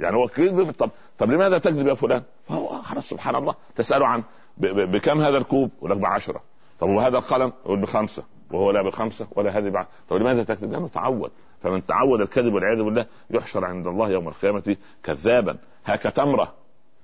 يعني 0.00 0.16
هو 0.16 0.28
كذب 0.28 0.70
طب 0.70 0.90
طب 1.18 1.30
لماذا 1.30 1.58
تكذب 1.58 1.86
يا 1.86 1.94
فلان؟ 1.94 2.22
فهو 2.48 2.82
خلاص 2.82 3.08
سبحان 3.08 3.34
الله 3.36 3.54
تسأله 3.76 4.06
عن 4.06 4.22
بكم 4.58 5.20
هذا 5.20 5.38
الكوب؟ 5.38 5.70
يقول 5.78 5.90
لك 5.90 5.96
بعشرة 5.96 6.42
طب 6.80 6.88
وهذا 6.88 7.18
القلم؟ 7.18 7.52
يقول 7.64 7.80
بخمسة 7.80 8.22
وهو 8.52 8.70
لا 8.70 8.82
بخمسه 8.82 9.26
ولا 9.32 9.58
هذه 9.58 9.68
بعد. 9.68 9.86
طب 10.08 10.16
لماذا 10.16 10.42
تكذب؟ 10.42 10.72
لأنه 10.72 10.88
تعود. 10.88 11.30
فمن 11.62 11.86
تعود 11.86 12.20
الكذب 12.20 12.54
والعياذ 12.54 12.82
بالله 12.82 13.06
يحشر 13.30 13.64
عند 13.64 13.86
الله 13.86 14.10
يوم 14.10 14.28
القيامة 14.28 14.76
كذابا. 15.02 15.56
هاك 15.84 16.02
تمرة. 16.02 16.54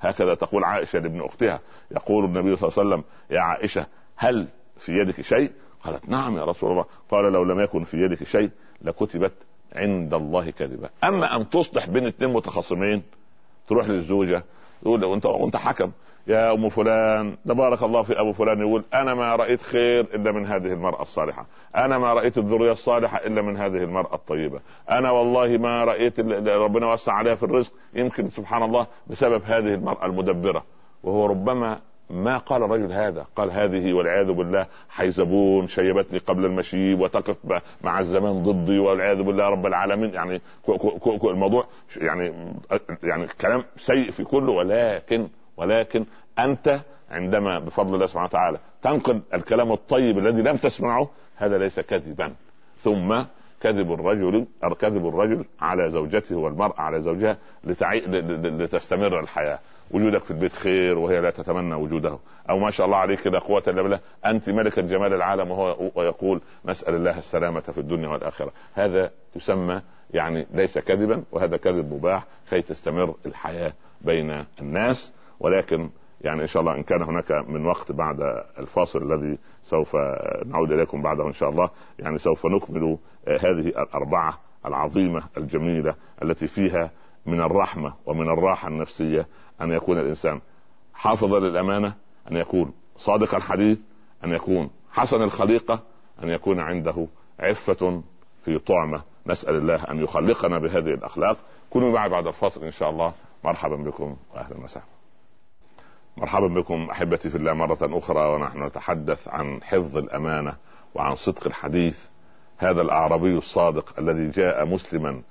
هكذا 0.01 0.35
تقول 0.35 0.65
عائشة 0.65 0.99
لابن 0.99 1.21
أختها. 1.21 1.61
يقول 1.91 2.25
النبي 2.25 2.57
صلى 2.57 2.69
الله 2.69 2.79
عليه 2.79 2.89
وسلم 2.89 3.05
يا 3.31 3.41
عائشة 3.41 3.87
هل 4.17 4.47
في 4.77 4.93
يدك 4.93 5.21
شيء؟ 5.21 5.51
قالت 5.85 6.09
نعم 6.09 6.37
يا 6.37 6.45
رسول 6.45 6.71
الله. 6.71 6.85
قال 7.11 7.33
لو 7.33 7.45
لم 7.45 7.61
يكن 7.61 7.85
في 7.85 7.97
يدك 7.97 8.25
شيء 8.25 8.51
لكتبت 8.83 9.33
عند 9.73 10.15
الله 10.15 10.51
كذبا. 10.51 10.91
أما 11.05 11.37
أن 11.37 11.49
تصلح 11.49 11.89
بين 11.89 12.07
اثنين 12.07 12.33
متخاصمين 12.33 13.03
تروح 13.69 13.89
للزوجة 13.89 14.45
تقول 14.83 15.05
وانت 15.05 15.27
وانت 15.27 15.57
حكم. 15.57 15.91
يا 16.27 16.53
أم 16.53 16.69
فلان 16.69 17.37
تبارك 17.45 17.83
الله 17.83 18.03
في 18.03 18.21
أبو 18.21 18.33
فلان 18.33 18.61
يقول 18.61 18.85
أنا 18.95 19.15
ما 19.15 19.37
رأيت 19.37 19.63
خير 19.63 20.01
إلا 20.01 20.33
من 20.33 20.47
هذه 20.47 20.67
المرأة 20.67 21.03
الصالحة. 21.03 21.47
أنا 21.77 21.99
ما 21.99 22.15
رأيت 22.15 22.39
الذرية 22.39 22.73
الصالحة 22.73 23.19
إلا 23.19 23.43
من 23.43 23.57
هذه 23.57 23.77
المرأة 23.77 24.15
الطيبة. 24.15 24.61
أنا 24.91 25.11
والله 25.11 25.59
ما 25.59 25.85
رأيت 25.85 26.21
ربنا 26.49 26.93
وسع 26.93 27.13
عليها 27.13 27.35
في 27.35 27.43
الرزق 27.43 27.73
يمكن 27.95 28.29
سبحان 28.29 28.63
الله 28.63 28.87
بسبب 29.07 29.43
هذه 29.45 29.75
المرأة 29.75 30.07
المدبرة. 30.07 30.65
وهو 31.03 31.27
ربما 31.27 31.79
ما 32.11 32.39
قال 32.39 32.63
الرجل 32.63 32.93
هذا. 32.93 33.27
قال 33.37 33.51
هذه 33.51 33.93
والعياذ 33.93 34.33
بالله 34.33 34.67
حيزبون 34.89 35.69
شيبتني 35.69 36.19
قبل 36.19 36.45
المشيب 36.45 37.01
وتقف 37.01 37.39
مع 37.83 38.01
الزمان 38.01 38.43
ضدي 38.43 38.79
والعياذ 38.79 39.23
بالله 39.23 39.49
رب 39.49 39.67
العالمين. 39.67 40.15
يعني 40.15 40.41
الموضوع 41.25 41.65
يعني 41.97 42.55
يعني 43.03 43.27
كلام 43.41 43.65
سيء 43.77 44.11
في 44.11 44.25
كله 44.25 44.53
ولكن 44.53 45.29
ولكن 45.57 46.05
أنت 46.39 46.81
عندما 47.11 47.59
بفضل 47.59 47.95
الله 47.95 48.07
سبحانه 48.07 48.27
وتعالى 48.27 48.59
تنقل 48.83 49.21
الكلام 49.35 49.73
الطيب 49.73 50.19
الذي 50.19 50.43
لم 50.43 50.57
تسمعه 50.57 51.11
هذا 51.37 51.59
ليس 51.59 51.81
كذبا. 51.81 52.33
ثم 52.79 53.23
كذب 53.61 53.93
الرجل 53.93 54.47
كذب 54.81 55.09
الرجل 55.09 55.45
على 55.61 55.91
زوجته 55.91 56.37
والمرأة 56.37 56.81
على 56.81 57.01
زوجها 57.01 57.37
لتعي... 57.65 58.01
لتستمر 58.01 59.21
الحياة. 59.21 59.59
وجودك 59.91 60.25
في 60.25 60.31
البيت 60.31 60.53
خير 60.53 60.99
وهي 60.99 61.21
لا 61.21 61.31
تتمنى 61.31 61.75
وجوده. 61.75 62.19
أو 62.51 62.59
ما 62.59 62.71
شاء 62.71 62.87
الله 62.87 62.97
عليك 62.97 63.27
لا 63.27 63.39
قوه 63.39 63.63
الا 63.69 63.83
بالله 63.83 64.01
أنت 64.27 64.51
ملكه 64.51 64.83
جمال 64.83 65.15
العالم 65.15 65.51
وهو 65.51 65.91
ويقول 65.95 66.41
نسأل 66.65 66.95
الله 66.95 67.19
السلامة 67.19 67.61
في 67.61 67.79
الدنيا 67.79 68.09
والآخرة. 68.09 68.53
هذا 68.75 69.11
يسمى 69.37 69.83
يعني 70.11 70.47
ليس 70.55 70.79
كذبا 70.79 71.23
وهذا 71.33 71.57
كذب 71.57 71.95
مباح 71.95 72.25
كي 72.51 72.63
تستمر 72.63 73.15
الحياة 73.27 73.73
بين 74.01 74.45
الناس. 74.61 75.13
ولكن 75.45 75.91
يعني 76.21 76.43
إن 76.43 76.47
شاء 76.47 76.61
الله 76.61 76.75
إن 76.75 76.83
كان 76.83 77.03
هناك 77.03 77.33
من 77.33 77.67
وقت 77.67 77.93
بعد 77.93 78.17
الفاصل 78.59 79.13
الذي 79.13 79.39
سوف 79.63 79.97
نعود 80.47 80.73
إليكم 80.73 81.03
بعده 81.03 81.27
إن 81.27 81.33
شاء 81.33 81.49
الله 81.49 81.71
يعني 81.99 82.19
سوف 82.19 82.47
نكمل 82.47 82.99
هذه 83.29 83.69
الأربعة 83.69 84.39
العظيمة 84.67 85.23
الجميلة 85.37 85.95
التي 86.23 86.47
فيها 86.47 86.91
من 87.27 87.41
الرحمة 87.41 87.95
ومن 88.07 88.29
الراحة 88.29 88.69
النفسية 88.69 89.27
أن 89.61 89.71
يكون 89.71 89.99
الإنسان 89.99 90.41
حافظا 90.95 91.39
للأمانة 91.39 91.95
أن 92.31 92.37
يكون 92.37 92.73
صادق 92.97 93.35
الحديث 93.35 93.79
أن 94.25 94.31
يكون 94.31 94.71
حسن 94.93 95.23
الخليقة 95.23 95.81
أن 96.23 96.29
يكون 96.29 96.61
عنده 96.61 97.07
عفة 97.41 98.03
في 98.45 98.59
طعمة. 98.59 99.03
نسأل 99.27 99.55
الله 99.57 99.85
أن 99.91 99.99
يخلقنا 99.99 100.59
بهذه 100.59 100.95
الأخلاق. 100.95 101.37
كونوا 101.71 101.93
معي 101.93 102.09
بعد 102.09 102.27
الفصل 102.27 102.65
إن 102.65 102.71
شاء 102.71 102.91
الله. 102.91 103.13
مرحبا 103.45 103.77
بكم 103.77 104.17
وأهلا 104.35 104.65
وسهلا. 104.65 104.94
مرحبا 106.17 106.47
بكم 106.47 106.89
أحبتي 106.91 107.29
في 107.31 107.37
الله 107.37 107.53
مرة 107.53 107.79
أخرى 107.83 108.21
ونحن 108.21 108.63
نتحدث 108.63 109.29
عن 109.29 109.63
حفظ 109.63 109.97
الأمانة 109.97 110.57
وعن 110.95 111.15
صدق 111.15 111.47
الحديث. 111.47 111.99
هذا 112.59 112.83
الأعرابي 112.83 113.39
الصادق 113.39 113.95
الذي 113.99 114.31
جاء 114.31 114.67
مسلما 114.67 115.23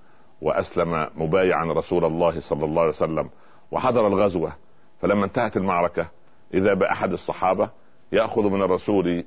وأسلم 0.42 1.10
مبايعا 1.16 1.66
رسول 1.66 2.06
الله 2.06 2.40
صلى 2.40 2.66
الله 2.66 2.82
عليه 2.82 2.92
وسلم 2.92 3.30
وحضر 3.72 4.08
الغزوة. 4.08 4.54
فلما 5.02 5.26
انتهت 5.26 5.58
المعركة 5.58 6.08
إذا 6.54 6.74
بأحد 6.74 7.12
الصحابة 7.12 7.70
يأخذ 8.12 8.50
من 8.50 8.62
الرسول 8.62 9.26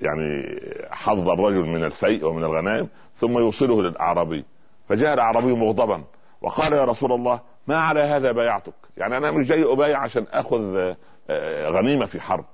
يعني 0.00 0.58
حظ 0.90 1.28
الرجل 1.28 1.66
من 1.66 1.84
الفيء 1.84 2.26
ومن 2.26 2.44
الغنائم 2.44 2.88
ثم 3.16 3.38
يوصله 3.38 3.82
للأعرابي. 3.82 4.44
فجاء 4.88 5.14
الأعرابي 5.14 5.54
مغضبا 5.54 6.04
وقال 6.42 6.72
يا 6.72 6.84
رسول 6.84 7.12
الله 7.12 7.40
ما 7.68 7.76
على 7.76 8.00
هذا 8.00 8.32
بايعتك 8.32 8.74
يعني 8.96 9.16
أنا 9.16 9.30
مش 9.30 9.46
جاي 9.46 9.72
أبايع 9.72 9.98
عشان 9.98 10.26
أخذ 10.32 10.94
آه، 11.30 11.68
غنيمة 11.68 12.06
في 12.06 12.20
حرب. 12.20 12.44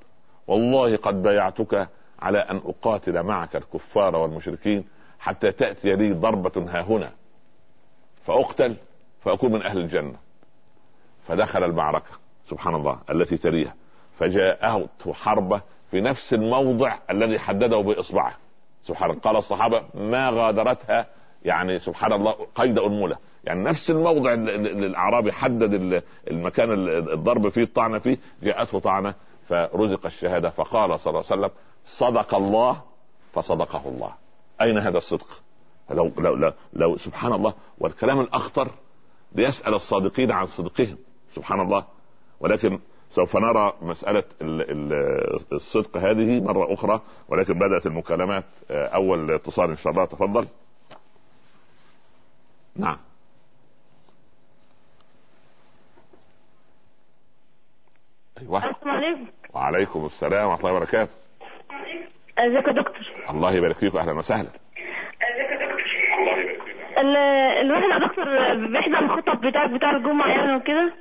والله 0.46 0.96
قد 0.96 1.22
بايعتك 1.22 1.88
على 2.22 2.38
أن 2.38 2.56
أقاتل 2.56 3.22
معك 3.22 3.56
الكفار 3.56 4.16
والمشركين 4.16 4.84
حتى 5.18 5.52
تأتي 5.52 5.96
لي 5.96 6.12
ضربة 6.12 6.66
ها 6.70 6.82
هنا. 6.82 7.10
فأقتل 8.24 8.76
فأكون 9.20 9.52
من 9.52 9.62
أهل 9.62 9.78
الجنة. 9.78 10.16
فدخل 11.26 11.64
المعركة 11.64 12.10
سبحان 12.50 12.74
الله 12.74 12.98
التي 13.10 13.36
تليها. 13.36 13.74
فجاءه 14.18 14.88
حربه 15.12 15.60
في 15.90 16.00
نفس 16.00 16.34
الموضع 16.34 16.98
الذي 17.10 17.38
حدده 17.38 17.80
بإصبعه. 17.80 18.34
سبحان 18.84 19.10
الله 19.10 19.20
قال 19.20 19.36
الصحابة 19.36 19.82
ما 19.94 20.30
غادرتها 20.30 21.06
يعني 21.44 21.78
سبحان 21.78 22.12
الله 22.12 22.32
قيد 22.54 22.78
انمله 22.78 23.16
يعني 23.47 23.64
نفس 23.64 23.90
الموضع 23.90 24.32
اللي 24.32 24.86
الأعرابي 24.86 25.32
حدد 25.32 26.03
المكان 26.30 26.88
الضرب 26.88 27.49
فيه 27.49 27.62
الطعنه 27.62 27.99
فيه 27.99 28.18
جاءته 28.42 28.78
طعنة 28.78 29.14
فرزق 29.49 30.07
الشهادة 30.07 30.51
فقال 30.51 31.01
صلى 31.01 31.11
الله 31.11 31.24
عليه 31.30 31.40
وسلم 31.40 31.51
صدق 31.84 32.34
الله 32.34 32.82
فصدقه 33.32 33.88
الله. 33.88 34.12
أين 34.61 34.78
هذا 34.78 34.99
الصدق؟ 34.99 35.42
لو 35.90 36.12
لو 36.18 36.34
لو, 36.34 36.53
لو 36.72 36.97
سبحان 36.97 37.32
الله 37.32 37.55
والكلام 37.78 38.20
الأخطر 38.20 38.68
ليسأل 39.32 39.74
الصادقين 39.74 40.32
عن 40.32 40.47
صدقهم 40.47 40.97
سبحان 41.34 41.61
الله. 41.61 41.84
ولكن 42.40 42.78
سوف 43.11 43.36
نرى 43.36 43.72
مسألة 43.82 44.24
الصدق 45.53 45.97
هذه 45.97 46.40
مرة 46.40 46.74
أخرى 46.74 47.01
ولكن 47.28 47.55
بدأت 47.55 47.86
المكالمات 47.86 48.45
آه، 48.70 48.86
أول 48.86 49.30
اتصال 49.30 49.70
إن 49.70 49.76
شاء 49.76 49.92
الله 49.92 50.05
تفضل. 50.05 50.47
نعم. 52.76 52.99
أيوه 58.45 58.70
السلام 58.70 58.97
عليكم. 58.97 59.26
وعليكم 59.55 60.05
السلام 60.07 60.49
ورحمة 60.49 60.61
الله 60.61 60.76
وبركاته. 60.76 61.12
ازيك 62.38 62.66
يا 62.68 62.72
دكتور؟ 62.72 63.30
الله 63.30 63.55
يبارك 63.57 63.74
فيك 63.74 63.97
أهلا 63.97 64.12
وسهلا. 64.12 64.49
ازيك 64.49 65.51
يا 65.51 65.66
دكتور؟ 65.66 65.80
الله 66.11 66.38
يبارك 66.38 66.62
فيك 66.62 66.76
الواحد 67.61 67.90
يا 67.90 67.99
دكتور 68.09 68.24
بيحضر 68.68 68.99
الخطب 68.99 69.47
بتاعك 69.47 69.70
بتاع 69.70 69.90
الجمعة 69.90 70.28
يعني 70.28 70.57
وكده؟ 70.57 70.92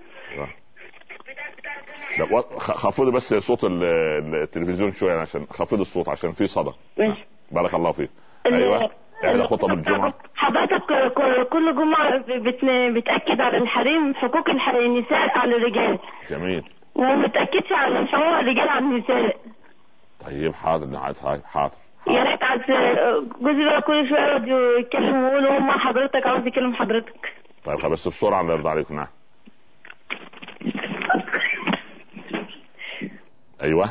لا 2.20 2.42
خفضي 2.60 3.12
بس 3.12 3.34
صوت 3.34 3.64
التلفزيون 3.64 4.92
شوية 4.92 5.14
عشان 5.14 5.46
خفضي 5.46 5.82
الصوت 5.82 6.10
عشان 6.10 6.32
في 6.32 6.46
صدى. 6.46 6.72
ماشي. 6.98 7.26
بارك 7.52 7.74
الله 7.74 7.92
فيك. 7.92 8.10
أيوه. 8.46 8.90
احدى 9.26 9.44
خطب 9.44 9.72
الجمعة. 9.72 10.14
حضرتك 10.36 11.14
كل 11.50 11.76
جمعة 11.76 12.18
بتأكد 12.94 13.42
على 13.42 13.58
الحريم 13.58 14.14
حقوق 14.16 14.50
النساء 14.76 15.38
على 15.38 15.56
الرجال. 15.56 16.00
جميل. 16.30 16.64
وما 17.04 17.16
متاكدش 17.16 17.72
على 17.72 18.08
شعور 18.08 18.40
الرجال 18.40 18.70
عن 18.70 18.84
النساء 18.84 19.38
طيب 20.26 20.54
حاضر 20.54 20.98
هاي 20.98 21.42
حاضر. 21.46 21.76
يا 22.08 22.24
ريت 22.24 22.44
عايز 22.44 22.62
جوزي 23.42 23.66
بقى 23.66 23.82
كل 23.82 24.10
شوية 24.10 24.20
يقعد 24.20 24.48
يتكلم 24.80 25.24
ويقول 25.24 25.48
هم 25.48 25.72
حضرتك 25.72 26.28
عاوز 26.28 26.48
يكلم 26.48 26.74
حضرتك. 26.74 27.34
طيب 27.64 27.92
بس 27.92 28.08
بسرعة 28.08 28.42
الله 28.42 28.54
يرضى 28.54 28.70
عليكم 28.70 28.96
نعم. 28.96 29.08
أيوه. 33.62 33.90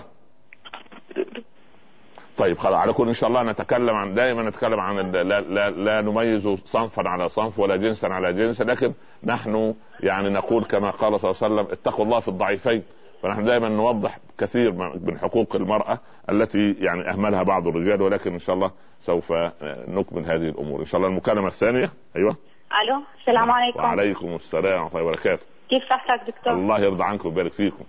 طيب 2.36 2.58
خلاص 2.58 2.74
على 2.74 2.92
كل 2.92 3.08
إن 3.08 3.12
شاء 3.14 3.28
الله 3.28 3.42
نتكلم 3.42 3.94
عن 3.96 4.14
دائما 4.14 4.42
نتكلم 4.42 4.80
عن 4.80 5.12
لا, 5.12 5.40
لا, 5.40 5.70
لا 5.70 6.00
نميز 6.00 6.48
صنفا 6.48 7.08
على 7.08 7.28
صنف 7.28 7.58
ولا 7.58 7.76
جنسا 7.76 8.06
على 8.06 8.32
جنس 8.32 8.60
لكن 8.62 8.92
نحن 9.24 9.74
يعني 10.00 10.28
نقول 10.28 10.64
كما 10.64 10.90
قال 10.90 11.20
صلى 11.20 11.30
الله 11.30 11.42
عليه 11.42 11.54
وسلم 11.54 11.72
اتقوا 11.72 12.04
الله 12.04 12.20
في 12.20 12.28
الضعيفين. 12.28 12.82
فنحن 13.22 13.44
دائما 13.44 13.68
نوضح 13.68 14.18
كثير 14.38 14.72
من 15.06 15.18
حقوق 15.18 15.56
المرأة 15.56 15.98
التي 16.30 16.76
يعني 16.78 17.10
أهملها 17.10 17.42
بعض 17.42 17.66
الرجال 17.66 18.02
ولكن 18.02 18.32
إن 18.32 18.38
شاء 18.38 18.54
الله 18.54 18.70
سوف 19.00 19.32
نكمل 19.88 20.24
هذه 20.24 20.48
الأمور. 20.48 20.80
إن 20.80 20.84
شاء 20.84 20.96
الله 20.96 21.08
المكالمة 21.08 21.46
الثانية. 21.46 21.90
أيوة. 22.16 22.36
ألو 22.82 23.02
السلام 23.20 23.50
عليكم. 23.50 23.78
وعليكم 23.78 24.34
السلام 24.34 24.82
ورحمة 24.82 25.00
الله 25.00 25.02
وبركاته. 25.02 25.42
كيف 25.70 25.82
صحتك 25.90 26.26
دكتور؟ 26.26 26.52
الله 26.52 26.80
يرضى 26.80 27.04
عنكم 27.04 27.28
ويبارك 27.28 27.52
فيكم. 27.52 27.84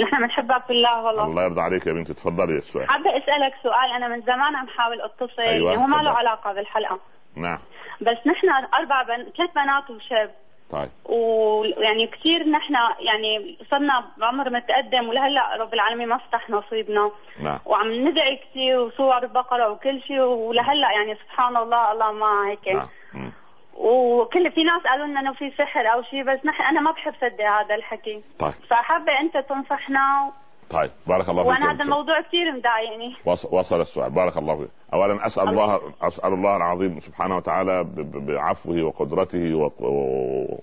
نحن 0.00 0.22
بنحبك 0.22 0.64
في 0.66 0.72
الله 0.72 1.04
والله. 1.04 1.24
الله 1.24 1.42
يرضى 1.42 1.60
عليك 1.60 1.86
يا 1.86 1.92
بنتي. 1.92 2.14
تفضلي 2.14 2.56
السؤال 2.56 2.88
حابة 2.88 3.10
أسألك 3.10 3.54
سؤال. 3.62 3.90
أنا 3.96 4.08
من 4.08 4.20
زمان 4.20 4.56
عم 4.56 4.68
حاول 4.68 5.00
أتصل. 5.00 5.42
أيوة. 5.42 5.74
هو 5.74 5.86
ما 5.86 6.02
له 6.02 6.10
علاقة 6.10 6.52
بالحلقة. 6.52 7.00
نعم. 7.36 7.58
بس 8.00 8.26
نحن 8.26 8.48
أربع 8.74 9.02
بن... 9.02 9.30
ثلاث 9.36 9.50
بنات 9.54 9.90
وشاب. 9.90 10.30
طيب. 10.70 10.88
ويعني 11.04 12.06
كثير 12.06 12.48
نحن 12.48 12.74
يعني 13.00 13.58
صرنا 13.70 14.04
بعمر 14.16 14.50
متقدم 14.50 15.08
ولهلأ 15.08 15.56
رب 15.56 15.74
العالمين 15.74 16.08
ما 16.08 16.18
فتح 16.18 16.50
نصيبنا. 16.50 17.10
نعم. 17.42 17.58
وعم 17.66 17.92
ندعي 18.08 18.36
كثير 18.36 18.80
وصور 18.80 19.26
بقره 19.26 19.70
وكل 19.70 20.02
شيء 20.02 20.20
ولهلأ 20.20 20.92
يعني 20.92 21.14
سبحان 21.14 21.56
الله 21.56 21.92
الله 21.92 22.12
ما 22.12 22.48
هيك. 22.48 22.68
نعم. 22.68 23.32
وكل 23.74 24.50
في 24.50 24.64
ناس 24.64 24.82
قالوا 24.82 25.06
لنا 25.06 25.20
إنه 25.20 25.32
في 25.32 25.50
سحر 25.50 25.92
أو 25.92 26.02
شيء 26.02 26.22
بس 26.22 26.38
نحن 26.44 26.62
أنا 26.62 26.80
ما 26.80 26.90
بحب 26.90 27.14
صدق 27.20 27.44
هذا 27.44 27.74
الحكي. 27.74 28.22
طيب. 28.38 28.52
فحابة 28.70 29.20
أنت 29.20 29.36
تنصحنا 29.36 30.32
طيب 30.70 30.90
بارك 31.06 31.28
الله 31.28 31.42
فيك 31.42 31.52
وأنا 31.52 31.72
هذا 31.72 31.84
الموضوع 31.84 32.20
كثير 32.20 32.52
مضايقني 32.52 33.16
وصل 33.52 33.80
السؤال. 33.80 34.10
بارك 34.10 34.36
الله 34.36 34.56
فيك. 34.56 34.68
اولا 34.94 35.26
أسأل 35.26 35.48
الله, 35.48 35.64
الله 35.64 35.92
أسأل 36.02 36.32
الله 36.32 36.56
العظيم 36.56 37.00
سبحانه 37.00 37.36
وتعالى 37.36 37.86
بعفوه 38.14 38.82
وقدرته 38.82 39.54
و... 39.54 39.70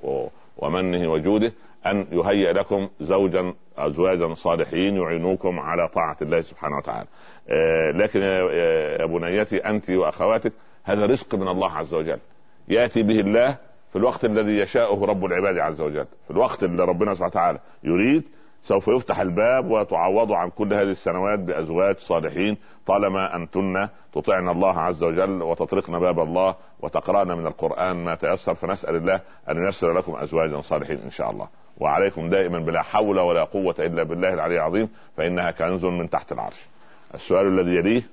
و... 0.04 0.28
ومنه 0.58 1.12
وجوده 1.12 1.54
أن 1.86 2.08
يهيئ 2.12 2.52
لكم 2.52 2.90
زوجا 3.00 3.54
ازواجا 3.78 4.34
صالحين 4.34 4.98
يعينوكم 4.98 5.60
على 5.60 5.88
طاعة 5.88 6.18
الله 6.22 6.42
سبحانه 6.42 6.78
وتعالى. 6.78 7.08
آه 7.50 7.92
لكن 7.92 8.22
يا 8.22 9.06
بنيتي 9.06 9.58
أنت 9.58 9.90
وأخواتك 9.90 10.54
هذا 10.84 11.06
رزق 11.06 11.36
من 11.36 11.48
الله 11.48 11.72
عز 11.72 11.94
وجل. 11.94 12.20
يأتي 12.68 13.04
به 13.04 13.20
الله 13.20 13.58
في 13.90 13.96
الوقت 13.96 14.26
الذي 14.26 14.60
يشاءه 14.60 15.06
رب 15.06 15.26
العباد 15.26 15.58
عز 15.58 15.82
وجل. 15.82 16.06
في 16.26 16.32
الوقت 16.32 16.64
اللي 16.64 16.84
ربنا 16.84 17.14
سبحانه 17.14 17.32
وتعالى 17.32 17.60
يريد 17.84 18.24
سوف 18.66 18.88
يفتح 18.88 19.20
الباب 19.20 19.72
وتعوض 19.72 20.32
عن 20.32 20.50
كل 20.50 20.74
هذه 20.74 20.92
السنوات 20.92 21.40
بأزواج 21.40 21.98
صالحين 21.98 22.58
طالما 22.86 23.36
أنتن 23.36 23.90
تطعن 24.14 24.50
الله 24.50 24.80
عز 24.80 25.04
وجل 25.04 25.42
وتطرقن 25.42 26.00
باب 26.00 26.20
الله 26.20 26.56
وتقرأن 26.80 27.28
من 27.28 27.48
القرآن 27.48 27.96
ما 27.96 28.16
تيسر. 28.16 28.56
فنسأل 28.56 28.96
الله 28.96 29.22
أن 29.50 29.66
ييسر 29.66 29.94
لكم 29.94 30.16
أزواجا 30.16 30.62
صالحين 30.62 31.00
إن 31.00 31.10
شاء 31.10 31.32
الله. 31.32 31.48
وعليكم 31.78 32.30
دائما 32.30 32.60
بلا 32.60 32.82
حول 32.82 33.20
ولا 33.20 33.44
قوة 33.44 33.76
إلا 33.80 34.04
بالله 34.04 34.34
العلي 34.34 34.56
العظيم 34.56 34.90
فإنها 35.18 35.52
كنز 35.52 35.86
من 35.86 36.10
تحت 36.10 36.32
العرش. 36.32 36.66
السؤال 37.14 37.48
الذي 37.48 37.76
يليه؟ 37.76 38.04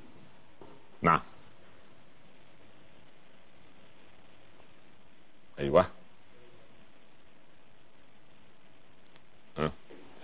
نعم. 1.03 1.21
أيوه. 5.59 5.87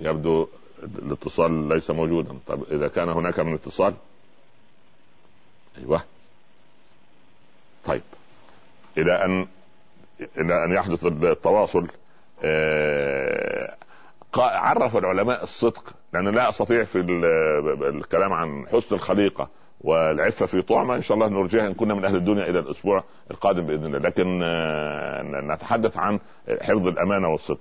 يبدو 0.00 0.48
الاتصال 0.82 1.68
ليس 1.68 1.90
موجودا. 1.90 2.34
طيب 2.46 2.62
إذا 2.70 2.88
كان 2.88 3.08
هناك 3.08 3.40
من 3.40 3.54
اتصال 3.54 3.94
أيوه. 5.78 6.02
طيب. 7.84 8.02
إلى 8.98 9.24
أن 9.24 9.46
إلى 10.38 10.64
أن 10.64 10.72
يحدث 10.72 11.06
التواصل 11.06 11.88
آه، 12.44 13.74
عرف 14.36 14.96
العلماء 14.96 15.42
الصدق 15.42 15.94
لأن 16.12 16.28
لا 16.28 16.48
أستطيع 16.48 16.82
في 16.84 16.98
الكلام 17.88 18.32
عن 18.32 18.66
حسن 18.72 18.94
الخليقة 18.94 19.48
والعفة 19.80 20.46
في 20.46 20.62
طعمة. 20.62 20.94
إن 20.94 21.02
شاء 21.02 21.14
الله 21.14 21.28
نرجعها 21.28 21.66
إن 21.66 21.74
كنا 21.74 21.94
من 21.94 22.04
أهل 22.04 22.16
الدنيا 22.16 22.50
إلى 22.50 22.58
الأسبوع 22.58 23.04
القادم 23.30 23.66
بإذن 23.66 23.84
الله. 23.84 23.98
لكن 23.98 24.42
آه، 24.42 25.22
نتحدث 25.22 25.96
عن 25.96 26.20
حفظ 26.60 26.86
الأمانة 26.86 27.28
والصدق. 27.28 27.60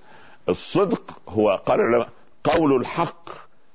الصدق 0.50 1.20
هو 1.30 1.62
قال 1.66 1.80
العلماء 1.80 2.10
قول 2.48 2.82
الحق 2.82 3.30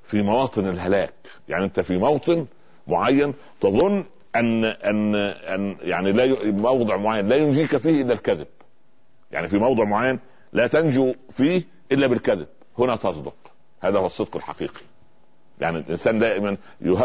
في 0.04 0.22
مواطن 0.22 0.68
الهلاك. 0.68 1.14
يعني 1.48 1.64
أنت 1.64 1.80
في 1.80 1.96
موطن 1.96 2.46
معين 2.86 3.34
تظن 3.60 4.04
أن 4.36 4.64
أن 4.64 5.14
أن 5.14 5.76
يعني 5.80 6.12
لا 6.12 6.36
موضع 6.44 6.96
معين 6.96 7.28
لا 7.28 7.36
ينجيك 7.36 7.76
فيه 7.76 8.02
إلا 8.02 8.12
الكذب. 8.12 8.46
يعني 9.32 9.48
في 9.48 9.58
موضع 9.58 9.84
معين 9.84 10.18
لا 10.52 10.66
تنجو 10.66 11.14
فيه 11.30 11.62
إلا 11.92 12.06
بالكذب. 12.06 12.46
هنا 12.78 12.96
تصدق. 12.96 13.36
هذا 13.80 13.98
هو 13.98 14.06
الصدق 14.06 14.36
الحقيقي. 14.36 14.80
يعني 15.62 15.78
الإنسان 15.78 16.18
دائما 16.18 16.56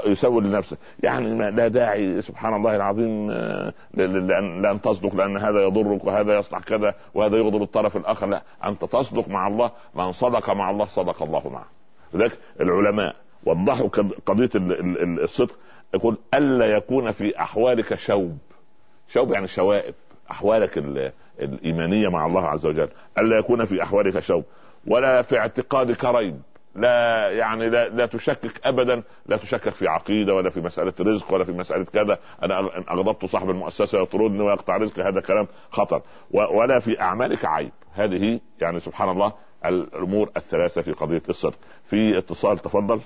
يسول 0.06 0.44
لنفسه. 0.44 0.78
يعني 1.04 1.52
لا 1.52 1.68
داعي 1.68 2.22
سبحان 2.22 2.54
الله 2.54 2.76
العظيم 2.76 3.32
آه، 3.32 3.74
لأن 3.94 4.62
لأن 4.62 4.82
تصدق 4.82 5.16
لأن 5.16 5.38
هذا 5.38 5.62
يضرك 5.62 6.06
وهذا 6.06 6.40
يصلح 6.40 6.60
كذا 6.60 6.94
وهذا 7.14 7.38
يغضب 7.38 7.62
الطرف 7.62 7.98
الآخر. 7.98 8.28
لا 8.28 8.42
أنت 8.66 8.86
تصدق 8.86 9.30
مع 9.30 9.48
الله 9.48 9.72
من 9.96 10.12
صدق 10.12 10.50
مع 10.50 10.70
الله 10.70 10.86
صدق 10.86 11.24
الله 11.24 11.50
معه. 11.50 11.66
لذلك 12.14 12.40
العلماء 12.62 13.16
وضحوا 13.46 13.88
قضية 14.26 14.50
الصدق. 15.24 15.60
يقول 15.94 16.18
ألا 16.34 16.66
يكون 16.66 17.12
في 17.12 17.40
أحوالك 17.42 17.96
شوب. 17.96 18.38
شوب 19.08 19.32
يعني 19.32 19.48
شوائب 19.48 19.94
أحوالك 20.32 20.84
الإيمانية 21.40 22.08
مع 22.08 22.26
الله 22.26 22.48
عز 22.48 22.66
وجل. 22.66 22.90
ألا 23.18 23.38
يكون 23.38 23.66
في 23.66 23.84
أحوالك 23.84 24.20
شوب. 24.20 24.44
ولا 24.88 25.22
في 25.22 25.38
اعتقادك 25.38 26.06
ريب. 26.06 26.42
لا 26.78 27.30
يعني 27.32 27.70
لا, 27.70 27.90
لا 27.90 28.06
تشكك 28.06 28.68
ابدا 28.68 29.04
لا 29.26 29.38
تشكك 29.38 29.70
في 29.70 29.88
عقيدة 29.88 30.34
ولا 30.34 30.50
في 30.50 30.62
مسألة 30.62 30.94
رزق 31.02 31.34
ولا 31.34 31.44
في 31.44 31.52
مسألة 31.52 31.84
كذا. 31.84 32.20
أنا 32.44 32.60
إن 32.60 32.84
أغضبت 32.90 33.26
صاحب 33.26 33.50
المؤسسة 33.50 34.02
يطردني 34.02 34.44
ويقطع 34.44 34.78
رزقي 34.78 35.02
هذا 35.02 35.22
كلام 35.22 35.48
خطر. 35.70 36.02
ولا 36.32 36.80
في 36.80 37.02
أعمالك 37.02 37.46
عيب. 37.46 37.72
هذه 37.94 38.40
يعني 38.62 38.80
سبحان 38.80 39.10
الله 39.10 39.34
الأمور 39.66 40.30
الثلاثة 40.38 40.82
في 40.82 40.92
قضية 40.92 41.22
الصدق. 41.30 41.60
في 41.84 42.18
اتصال 42.18 42.58
تفضل. 42.58 43.02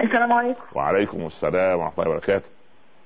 السلام 0.00 0.32
عليكم. 0.32 0.62
وعليكم 0.74 1.26
السلام 1.26 1.78
ورحمة 1.78 2.04
الله 2.04 2.10
وبركاته. 2.10 2.57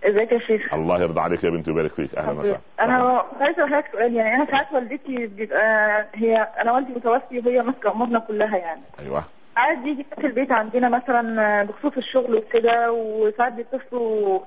ازيك 0.07 0.33
يا 0.33 0.39
شيخ؟ 0.39 0.75
الله 0.75 1.03
يرضى 1.03 1.21
عليك 1.21 1.45
يا 1.45 1.51
بنتي 1.51 1.71
ويبارك 1.71 1.91
فيك. 1.91 2.15
أهلا 2.15 2.41
وسهلا. 2.41 2.59
أنا 2.81 3.23
عايز 3.41 3.61
اسالك 3.61 3.85
سؤال 3.93 4.15
يعني 4.15 4.35
أنا 4.35 4.47
ساعات 4.51 4.73
والدتي 4.73 5.27
بيبقى 5.27 6.07
هي 6.15 6.37
أنا 6.37 6.73
والدي 6.73 6.93
متوفي 6.93 7.39
وهي 7.39 7.63
ماسكة 7.63 7.93
أمورنا 7.93 8.19
كلها 8.19 8.57
يعني. 8.57 8.81
أيوه. 9.01 9.25
عايز 9.57 9.79
يجي 9.87 10.07
في 10.21 10.27
البيت 10.27 10.53
عندنا 10.53 10.89
مثلا 10.89 11.63
بخصوص 11.63 11.93
الشغل 11.97 12.35
وكده 12.35 12.93
وساعات 12.93 13.53
بيتصلوا 13.53 14.41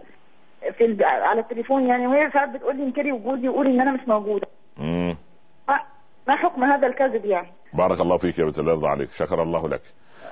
في 0.78 0.86
الب... 0.86 1.04
على 1.04 1.40
التليفون 1.42 1.88
يعني 1.88 2.08
وهي 2.08 2.32
ساعات 2.32 2.50
بتقول 2.50 2.78
لي 2.78 2.84
انكري 2.84 3.12
وجودي 3.12 3.50
وقولي 3.50 3.70
إن 3.70 3.82
أنا 3.82 3.92
مش 3.92 4.08
موجودة. 4.08 4.48
امم 4.80 5.16
ما 6.28 6.36
حكم 6.36 6.64
هذا 6.64 6.88
الكذب 6.88 7.26
يعني؟ 7.26 7.48
بارك 7.74 8.02
الله 8.02 8.18
فيك 8.18 8.40
يا 8.40 8.46
بنت 8.46 8.60
الله 8.60 8.72
يرضى 8.72 8.88
عليك. 8.88 9.10
شكر 9.12 9.44
الله 9.44 9.70
لك. 9.70 9.82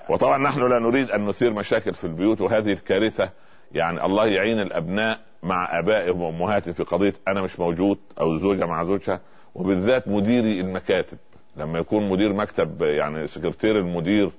وطبعا 0.10 0.38
نحن 0.38 0.70
لا 0.70 0.80
نريد 0.80 1.12
أن 1.12 1.26
نثير 1.26 1.54
مشاكل 1.54 1.94
في 1.94 2.04
البيوت 2.04 2.42
وهذه 2.42 2.72
الكارثة 2.72 3.30
يعني 3.74 4.06
الله 4.06 4.28
يعين 4.28 4.60
الأبناء 4.60 5.20
مع 5.44 5.80
آبائهم 5.80 6.22
وأمهاتهم 6.22 6.74
في 6.74 6.84
قضية 6.84 7.14
أنا 7.28 7.42
مش 7.42 7.60
موجود 7.60 7.98
أو 8.20 8.38
زوجة 8.38 8.66
مع 8.66 8.84
زوجها 8.84 9.20
وبالذات 9.56 10.08
مديري 10.08 10.62
المكاتب. 10.62 11.18
لما 11.58 11.80
يكون 11.80 12.10
مدير 12.10 12.34
مكتب 12.34 12.82
يعني 12.82 13.28
سكرتير 13.28 13.80
المدير 13.80 14.32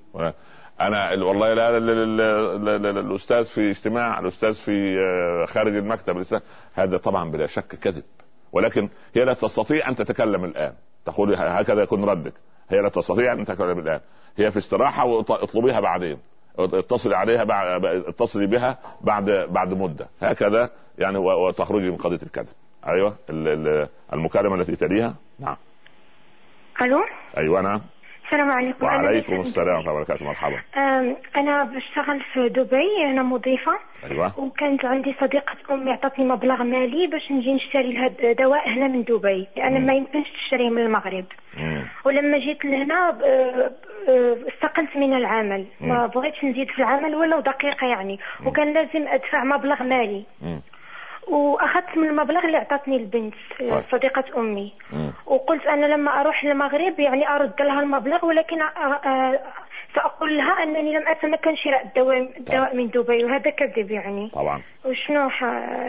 أنا 0.81 1.25
والله 1.25 1.55
لا, 1.55 1.79
لا, 1.79 1.79
لا, 1.79 2.05
لا, 2.59 2.79
لا, 2.79 2.93
لا 2.93 3.01
الأستاذ 3.01 3.45
في 3.45 3.71
اجتماع 3.71 4.21
الأستاذ 4.21 4.55
في 4.55 4.99
آه، 4.99 5.47
خارج 5.47 5.77
المكتب 5.77 6.27
هذا 6.75 6.97
طبعا 6.97 7.31
بلا 7.31 7.47
شك 7.47 7.75
كذب. 7.75 8.03
ولكن 8.53 8.89
هي 9.15 9.25
لا 9.25 9.35
تستطيع 9.35 9.89
أن 9.89 9.95
تتكلم 9.95 10.45
الآن. 10.45 10.73
تقول 11.05 11.35
هكذا 11.35 11.83
يكون 11.83 12.05
ردك. 12.05 12.33
هي 12.69 12.81
لا 12.81 12.89
تستطيع 12.89 13.33
أن 13.33 13.45
تتكلم 13.45 13.79
الآن. 13.79 14.01
هي 14.37 14.51
في 14.51 14.59
استراحة 14.59 15.05
واطلبيها 15.05 15.81
بعدين. 15.81 16.19
اتصلي 16.59 17.17
عليها 17.17 17.45
بعد 17.45 17.85
اتصلي 17.85 18.47
بها 18.47 18.79
بعد 19.01 19.31
بعد 19.31 19.75
مدة. 19.75 20.09
هكذا 20.21 20.71
يعني 20.99 21.19
وتخرجي 21.19 21.91
من 21.91 21.97
قضية 21.97 22.23
الكذب. 22.23 22.55
أيوه 22.87 23.17
المكالمة 24.13 24.55
التي 24.55 24.77
تليها. 24.77 25.15
نعم. 25.39 25.57
ألو؟ 26.83 26.99
أيوه 27.37 27.61
نعم. 27.61 27.81
السلام 28.25 28.51
عليكم. 28.51 28.87
وعليكم 28.87 29.41
السلام 29.41 29.69
ورحمة 29.69 29.81
الله 29.81 29.93
وبركاته. 29.93 30.25
مرحبا. 30.27 30.61
أنا 31.37 31.65
بشتغل 31.65 32.21
في 32.33 32.49
دبي. 32.49 33.11
أنا 33.11 33.23
مضيفة. 33.23 33.79
أيوه. 34.11 34.41
وكانت 34.41 34.85
عندي 34.85 35.15
صديقة 35.21 35.57
أمي 35.71 35.93
عطتني 35.93 36.25
مبلغ 36.25 36.63
مالي 36.63 37.07
باش 37.07 37.33
نجي 37.33 37.55
نشتري 37.55 37.93
لها 37.93 38.33
دواء 38.33 38.69
هنا 38.69 38.89
من 38.89 39.03
دبي. 39.03 39.47
لأن 39.57 39.87
ما 39.87 39.95
يمكنش 39.95 40.31
تشتريه 40.31 40.71
من 40.71 40.83
المغرب. 40.83 41.25
مم. 41.57 41.85
ولما 42.05 42.39
جيت 42.39 42.65
لهنا 42.65 43.19
استقلت 44.55 44.97
من 44.97 45.17
العمل. 45.17 45.67
مم. 45.81 45.89
ما 45.89 46.07
بغيتش 46.07 46.45
نزيد 46.45 46.71
في 46.71 46.79
العمل 46.79 47.15
ولو 47.15 47.41
دقيقة 47.41 47.87
يعني. 47.87 48.19
مم. 48.41 48.47
وكان 48.47 48.73
لازم 48.73 49.09
أدفع 49.09 49.45
مبلغ 49.45 49.83
مالي. 49.83 50.25
مم. 50.43 50.61
وأخذت 51.29 51.97
من 51.97 52.09
المبلغ 52.09 52.45
اللي 52.45 52.57
أعطتني 52.57 52.97
البنت 52.97 53.35
طيب. 53.61 53.83
صديقة 53.93 54.25
أمي. 54.37 54.73
وقلت 55.27 55.67
أنا 55.67 55.87
لما 55.87 56.21
أروح 56.21 56.45
للمغرب 56.45 57.01
يعني 57.01 57.29
أرد 57.29 57.63
لها 57.63 57.81
المبلغ 57.81 58.25
ولكن 58.27 58.59
سأقول 59.95 60.37
لها 60.37 60.63
أنني 60.63 60.97
لم 60.97 61.09
أتمكن 61.09 61.57
شراء 61.57 61.83
الدواء 61.85 62.19
الدواء 62.39 62.77
من 62.77 62.89
دبي 62.89 63.25
وهذا 63.25 63.51
كذب 63.51 63.91
يعني 63.91 64.31
طبعا 64.35 64.63
وشنو 64.85 65.29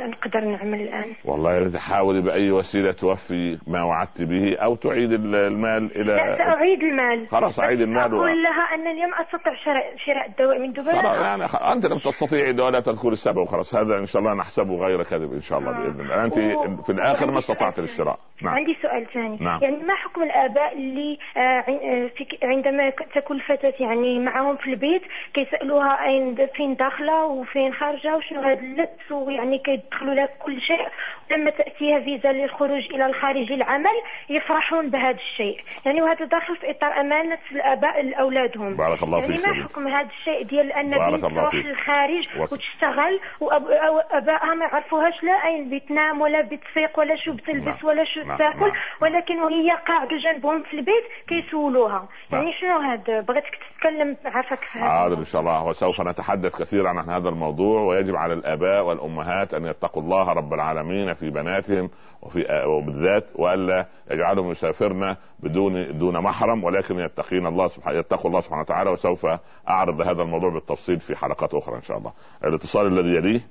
نقدر 0.07 0.39
نعمل 0.39 0.81
الآن؟ 0.81 1.13
والله 1.25 1.69
تحاولي 1.73 2.21
بأي 2.21 2.51
وسيلة 2.51 2.91
توفي 2.91 3.57
ما 3.67 3.83
وعدت 3.83 4.21
به 4.23 4.57
أو 4.57 4.75
تعيد 4.75 5.11
المال 5.11 5.91
إلى 5.95 6.13
لا 6.13 6.37
سأعيد 6.37 6.83
المال 6.83 7.27
خلاص 7.27 7.59
أعيد 7.59 7.81
المال 7.81 8.15
أقول 8.15 8.43
لها 8.43 8.75
انني 8.75 9.05
لم 9.05 9.13
استطع 9.13 9.55
شراء 9.65 9.95
شراء 10.05 10.25
الدواء 10.25 10.59
من 10.59 10.71
دبي 10.71 10.83
خلاص 10.83 11.21
يعني 11.21 11.43
أنت 11.73 11.85
لم 11.85 11.97
تستطيعي 11.97 12.51
ولا 12.51 12.79
تذكر 12.79 13.09
السبب 13.09 13.37
وخلاص 13.37 13.75
هذا 13.75 13.97
إن 13.97 14.05
شاء 14.05 14.21
الله 14.21 14.33
نحسبه 14.33 14.75
غير 14.75 15.03
كذب 15.03 15.33
إن 15.33 15.41
شاء 15.41 15.59
الله 15.59 15.71
آه. 15.71 15.79
بإذن 15.79 16.01
الله 16.01 16.25
أنت 16.25 16.37
و... 16.37 16.83
في 16.83 16.91
الآخر 16.91 17.31
ما 17.31 17.37
استطعت 17.37 17.79
الشراء 17.79 18.19
نعم. 18.41 18.53
عندي 18.53 18.77
سؤال 18.81 19.05
ثاني 19.13 19.37
نعم. 19.41 19.59
يعني 19.63 19.75
ما 19.77 19.95
حكم 19.95 20.23
الآباء 20.23 20.73
اللي 20.73 21.17
آه، 21.37 21.39
آه، 21.39 22.09
عندما 22.43 22.89
تكون 23.15 23.37
الفتاة 23.37 23.73
يعني 23.79 24.19
معهم 24.19 24.55
في 24.55 24.69
البيت 24.69 25.01
كيسألوها 25.33 26.05
أين 26.05 26.35
فين 26.55 26.75
داخلة 26.75 27.25
وفين 27.25 27.73
خارجة 27.73 28.15
وشنو 28.17 28.41
هذا 28.41 28.84
اللبس 28.85 29.11
ويعني 29.11 29.57
كيدخلوا 29.57 30.13
لها 30.13 30.25
كل 30.25 30.61
شيء. 30.61 30.87
لما 31.31 31.51
تاتيها 31.51 31.99
فيزا 31.99 32.31
للخروج 32.31 32.83
إلى 32.93 33.05
الخارج 33.05 33.51
للعمل 33.51 33.95
يفرحون 34.29 34.89
بهذا 34.89 35.17
الشيء. 35.17 35.57
يعني 35.85 36.01
وهذا 36.01 36.25
داخل 36.25 36.55
في 36.57 36.71
إطار 36.71 36.99
أمانة 36.99 37.37
الآباء 37.51 38.01
لأولادهم. 38.01 38.75
بارك 38.75 39.03
الله 39.03 39.19
يعني 39.19 39.37
فيك 39.37 39.47
ما 39.47 39.63
حكم 39.63 39.87
هذا 39.87 40.09
الشيء 40.19 40.43
ديال 40.43 40.71
أن 40.71 40.89
بنت 40.91 41.21
تروح 41.21 41.53
للخارج 41.55 42.27
وتشتغل 42.39 43.19
وابائها 43.39 44.53
ما 44.53 44.65
يعرفوهاش 44.65 45.23
لا 45.23 45.45
أين 45.45 45.69
بتنام 45.69 46.21
ولا 46.21 46.41
بتفيق 46.41 46.99
ولا 46.99 47.15
شو 47.15 47.33
بتلبس 47.33 47.65
نعم. 47.65 47.77
ولا 47.83 48.03
شو 48.03 48.19
نعم. 48.19 48.37
تاكل 48.37 48.59
نعم. 48.59 48.75
ولكن 49.01 49.39
وهي 49.39 49.71
قاعدة 49.87 50.17
جنبهم 50.17 50.63
في 50.63 50.73
البيت 50.73 51.03
كيسولوها. 51.27 52.07
يعني 52.31 52.53
شنو 52.61 52.77
هذا 52.79 53.21
بغيتك 53.21 53.55
تتكلم 53.55 54.17
عافاك 54.25 54.59
في 54.59 54.79
هذا 54.79 54.89
حاضر 54.89 55.17
إن 55.17 55.23
شاء 55.23 55.41
الله 55.41 55.65
وسوف 55.67 56.01
نتحدث 56.01 56.61
كثيرا 56.61 56.89
عن 56.89 57.09
هذا 57.09 57.29
الموضوع 57.29 57.81
ويجب 57.81 58.15
على 58.15 58.33
الآباء 58.33 58.74
والأمهات 58.79 59.53
أن 59.53 59.65
يتقوا 59.65 60.03
الله 60.03 60.33
رب 60.33 60.53
العالمين 60.53 61.13
في 61.13 61.29
بناتهم 61.29 61.89
وفي 62.21 62.63
وبالذات 62.65 63.23
وألا 63.35 63.85
يجعلهم 64.11 64.51
يسافرن 64.51 65.15
بدون 65.39 65.97
دون 65.97 66.19
محرم 66.21 66.63
ولكن 66.63 66.99
يتقين 66.99 67.45
الله 67.45 67.67
سبحانه 67.67 67.99
يتقوا 67.99 68.29
الله 68.29 68.39
سبحانه 68.39 68.61
وتعالى 68.61 68.89
وسوف 68.89 69.27
أعرض 69.69 70.01
هذا 70.01 70.21
الموضوع 70.21 70.49
بالتفصيل 70.49 70.99
في 70.99 71.15
حلقات 71.15 71.53
أخرى 71.53 71.75
إن 71.75 71.81
شاء 71.81 71.97
الله. 71.97 72.13
الاتصال 72.43 72.87
الذي 72.87 73.15
يليه؟ 73.15 73.41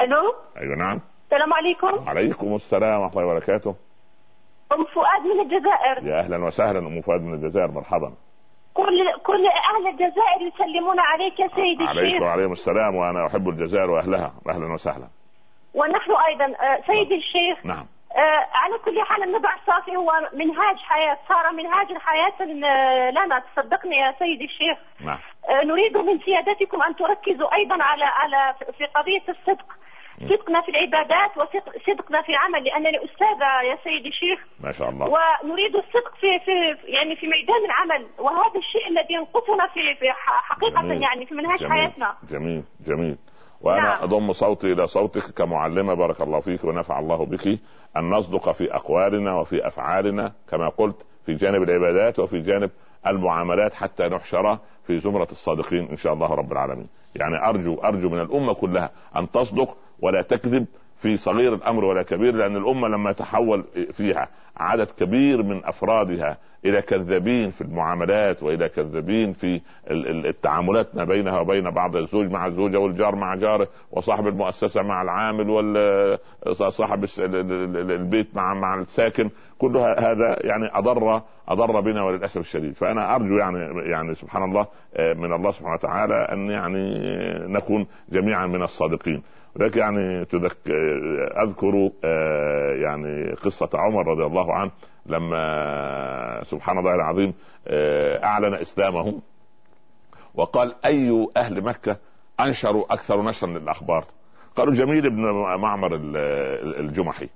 ألو؟ 0.00 0.34
أيوه 0.56 0.76
نعم. 0.76 1.00
السلام 1.24 1.52
عليكم. 1.52 2.06
وعليكم 2.06 2.54
السلام 2.54 3.00
ورحمة 3.00 3.20
الله 3.20 3.32
وبركاته. 3.32 3.74
أم 4.72 4.84
فؤاد 4.84 5.22
من 5.34 5.40
الجزائر. 5.40 6.12
يا 6.12 6.20
أهلا 6.20 6.44
وسهلا 6.44 6.78
أم 6.78 7.00
فؤاد 7.00 7.20
من 7.20 7.34
الجزائر 7.34 7.70
مرحبا. 7.70 8.12
كل 8.76 9.12
كل 9.22 9.46
أهل 9.46 9.86
الجزائر 9.86 10.40
يسلمون 10.40 11.00
عليك 11.00 11.40
يا 11.40 11.48
سيدي 11.48 11.84
الشيخ. 11.84 11.88
عليكم 11.88 12.24
وعليكم 12.24 12.52
السلام 12.52 12.94
وأنا 12.94 13.26
أحب 13.26 13.48
الجزائر 13.48 13.90
وأهلها. 13.90 14.32
أهلا 14.48 14.72
وسهلا. 14.74 15.08
ونحن 15.74 16.10
أيضا 16.28 16.44
آه، 16.44 16.80
سيدي 16.86 17.14
الشيخ 17.16 17.66
نعم. 17.66 17.86
آه 18.16 18.46
على 18.54 18.78
كل 18.84 19.02
حال 19.02 19.22
النبع 19.22 19.54
الصافي 19.54 19.96
هو 19.96 20.12
منهاج 20.32 20.76
حياة 20.78 21.18
صار 21.28 21.52
منهاج 21.52 21.90
الحياة 21.90 22.32
آه، 22.40 23.10
لنا 23.10 23.42
تصدقني 23.54 23.96
يا 23.96 24.14
سيدي 24.18 24.44
الشيخ. 24.44 24.78
نعم. 25.00 25.18
نريد 25.64 25.96
من 25.96 26.18
سيادتكم 26.18 26.82
أن 26.82 26.96
تركزوا 26.96 27.54
أيضا 27.54 27.82
على 27.82 28.04
على 28.04 28.54
في 28.78 28.84
قضية 28.86 29.22
الصدق. 29.28 29.66
صدقنا 30.20 30.60
في 30.60 30.68
العبادات 30.68 31.30
وصدقنا 31.36 32.22
في 32.22 32.28
العمل 32.28 32.64
لأنني 32.64 33.04
أستاذة 33.04 33.50
يا 33.70 33.76
سيدي 33.84 34.08
الشيخ 34.08 34.46
ما 34.60 34.72
شاء 34.72 34.88
الله 34.90 35.06
ونريد 35.06 35.76
الصدق 35.76 36.14
في 36.20 36.38
في 36.44 36.52
يعني 36.90 37.16
في 37.16 37.26
ميدان 37.26 37.64
العمل 37.64 38.06
وهذا 38.18 38.58
الشيء 38.58 38.88
الذي 38.88 39.14
ينقصنا 39.14 39.66
في 39.66 39.80
في 40.00 40.06
حقيقة 40.50 40.82
جميل. 40.82 41.02
يعني 41.02 41.26
في 41.26 41.34
منهج 41.34 41.58
جميل. 41.58 41.72
حياتنا 41.72 42.14
جميل 42.30 42.62
جميل 42.86 43.16
وأنا 43.60 43.82
نعم. 43.82 44.02
أضم 44.02 44.32
صوتي 44.32 44.72
إلى 44.72 44.86
صوتك 44.86 45.34
كمعلمة 45.36 45.94
بارك 45.94 46.20
الله 46.20 46.40
فيك 46.40 46.64
ونفع 46.64 46.98
الله 46.98 47.26
بك 47.26 47.46
أن 47.96 48.10
نصدق 48.10 48.52
في 48.52 48.74
أقوالنا 48.74 49.34
وفي 49.34 49.66
أفعالنا 49.66 50.32
كما 50.50 50.68
قلت 50.68 51.06
في 51.26 51.34
جانب 51.34 51.62
العبادات 51.62 52.18
وفي 52.18 52.40
جانب 52.40 52.70
المعاملات 53.06 53.74
حتى 53.74 54.04
نحشر 54.04 54.58
في 54.86 54.98
زمرة 54.98 55.28
الصادقين 55.30 55.88
إن 55.90 55.96
شاء 55.96 56.12
الله 56.12 56.34
رب 56.34 56.52
العالمين 56.52 56.88
يعني 57.16 57.48
أرجو 57.48 57.74
أرجو 57.74 58.08
من 58.08 58.20
الأمة 58.20 58.54
كلها 58.54 58.90
أن 59.16 59.30
تصدق 59.30 59.76
ولا 60.00 60.22
تكذب 60.22 60.66
في 60.96 61.16
صغير 61.16 61.54
الأمر 61.54 61.84
ولا 61.84 62.02
كبير 62.02 62.34
لأن 62.34 62.56
الأمة 62.56 62.88
لما 62.88 63.12
تحول 63.12 63.64
فيها 63.92 64.28
عدد 64.56 64.90
كبير 64.90 65.42
من 65.42 65.64
أفرادها 65.64 66.38
إلى 66.64 66.82
كذابين 66.82 67.50
في 67.50 67.60
المعاملات 67.60 68.42
وإلى 68.42 68.68
كذابين 68.68 69.32
في 69.32 69.60
التعاملات 70.26 70.96
ما 70.96 71.04
بينها 71.04 71.40
وبين 71.40 71.70
بعض 71.70 71.96
الزوج 71.96 72.30
مع 72.30 72.46
الزوجة 72.46 72.78
والجار 72.78 73.16
مع 73.16 73.34
جاره 73.34 73.68
وصاحب 73.92 74.26
المؤسسة 74.26 74.82
مع 74.82 75.02
العامل 75.02 75.50
وصاحب 76.46 77.04
البيت 77.76 78.36
مع 78.36 78.54
مع 78.54 78.74
الساكن. 78.74 79.30
كل 79.58 79.76
هذا 79.76 80.36
يعني 80.40 80.70
أضر 80.72 81.22
أضر 81.48 81.80
بنا 81.80 82.02
وللأسف 82.02 82.40
الشديد. 82.40 82.74
فأنا 82.74 83.14
أرجو 83.14 83.36
يعني 83.36 83.58
يعني 83.90 84.14
سبحان 84.14 84.42
الله 84.42 84.66
من 84.98 85.32
الله 85.32 85.50
سبحانه 85.50 85.74
وتعالى 85.74 86.14
أن 86.14 86.50
يعني 86.50 86.98
نكون 87.48 87.86
جميعا 88.12 88.46
من 88.46 88.62
الصادقين. 88.62 89.22
ولكن 89.60 89.80
يعني 89.80 90.24
تذك 90.24 90.56
أذكر 91.42 91.90
يعني 92.82 93.32
قصة 93.32 93.68
عمر 93.74 94.06
رضي 94.06 94.24
الله 94.24 94.54
عنه 94.54 94.70
لما 95.06 96.42
سبحان 96.44 96.78
الله 96.78 96.94
العظيم 96.94 97.34
أعلن 98.24 98.54
إسلامه 98.54 99.20
وقال 100.34 100.74
أي 100.84 101.28
أهل 101.36 101.62
مكة 101.64 101.96
أنشروا 102.40 102.84
أكثر 102.90 103.22
نشرا 103.22 103.48
للأخبار. 103.48 104.04
قالوا 104.56 104.74
جميل 104.74 105.10
بن 105.10 105.22
معمر 105.60 105.94
الجمحي. 106.80 107.28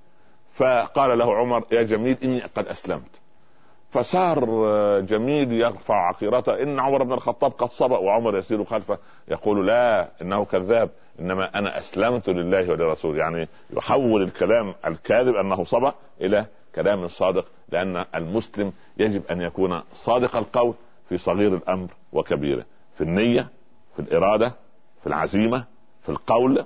فقال 0.53 1.19
له 1.19 1.37
عمر 1.37 1.65
يا 1.73 1.83
جميل 1.83 2.17
إني 2.25 2.41
قد 2.41 2.67
أسلمت. 2.67 3.21
فصار 3.91 4.45
جميل 5.01 5.53
يرفع 5.53 6.09
عقيرته 6.09 6.63
إن 6.63 6.81
عمر 6.81 7.03
بن 7.03 7.13
الخطاب 7.13 7.51
قد 7.51 7.69
صبأ 7.69 7.99
وعمر 7.99 8.37
يسير 8.37 8.65
خلفه 8.65 8.99
يقول 9.29 9.67
لا 9.67 10.09
إنه 10.23 10.45
كذاب. 10.45 10.91
إنما 11.21 11.59
أنا 11.59 11.79
أسلمت 11.79 12.29
لله 12.29 12.71
ولرسوله 12.71 13.19
يعني 13.19 13.49
يحول 13.77 14.23
الكلام 14.23 14.75
الكاذب 14.87 15.35
أنه 15.35 15.65
صبأ 15.65 15.95
إلى 16.21 16.47
كلام 16.75 17.09
صادق 17.09 17.47
لأن 17.69 18.05
المسلم 18.15 18.73
يجب 18.97 19.27
أن 19.27 19.41
يكون 19.41 19.83
صادق 19.93 20.37
القول 20.37 20.75
في 21.09 21.19
صغير 21.19 21.55
الأمر 21.55 21.89
وكبيره 22.13 22.65
في 22.95 23.01
النية 23.01 23.49
في 23.97 24.03
الإرادة 24.03 24.49
في 25.01 25.07
العزيمة 25.07 25.67
في 26.03 26.09
القول 26.09 26.65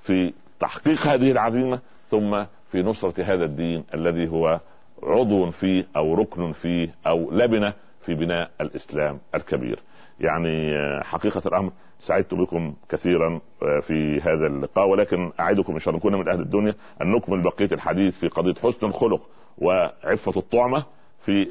في 0.00 0.32
تحقيق 0.60 1.06
هذه 1.06 1.30
العزيمة 1.30 1.80
ثم 2.08 2.44
في 2.70 2.82
نصرة 2.82 3.22
هذا 3.22 3.44
الدين 3.44 3.84
الذي 3.94 4.28
هو 4.28 4.60
عضو 5.02 5.50
فيه 5.50 5.86
أو 5.96 6.14
ركن 6.14 6.52
فيه 6.52 6.94
أو 7.06 7.30
لبنة 7.30 7.72
في 8.00 8.14
بناء 8.14 8.50
الإسلام 8.60 9.18
الكبير. 9.34 9.78
يعني 10.20 10.74
حقيقة 11.04 11.42
الأمر 11.46 11.72
سعدت 11.98 12.34
بكم 12.34 12.74
كثيرا 12.88 13.40
في 13.80 14.20
هذا 14.22 14.46
اللقاء 14.46 14.88
ولكن 14.88 15.32
أعدكم 15.40 15.72
إن 15.72 15.78
شاء 15.78 15.88
الله 15.94 15.98
نكون 15.98 16.14
من 16.20 16.28
أهل 16.28 16.40
الدنيا 16.40 16.74
أن 17.02 17.10
نكمل 17.10 17.40
بقية 17.42 17.68
الحديث 17.72 18.18
في 18.18 18.28
قضية 18.28 18.54
حسن 18.54 18.86
الخلق 18.86 19.28
وعفة 19.58 20.32
الطعمة 20.36 20.84
في 21.26 21.48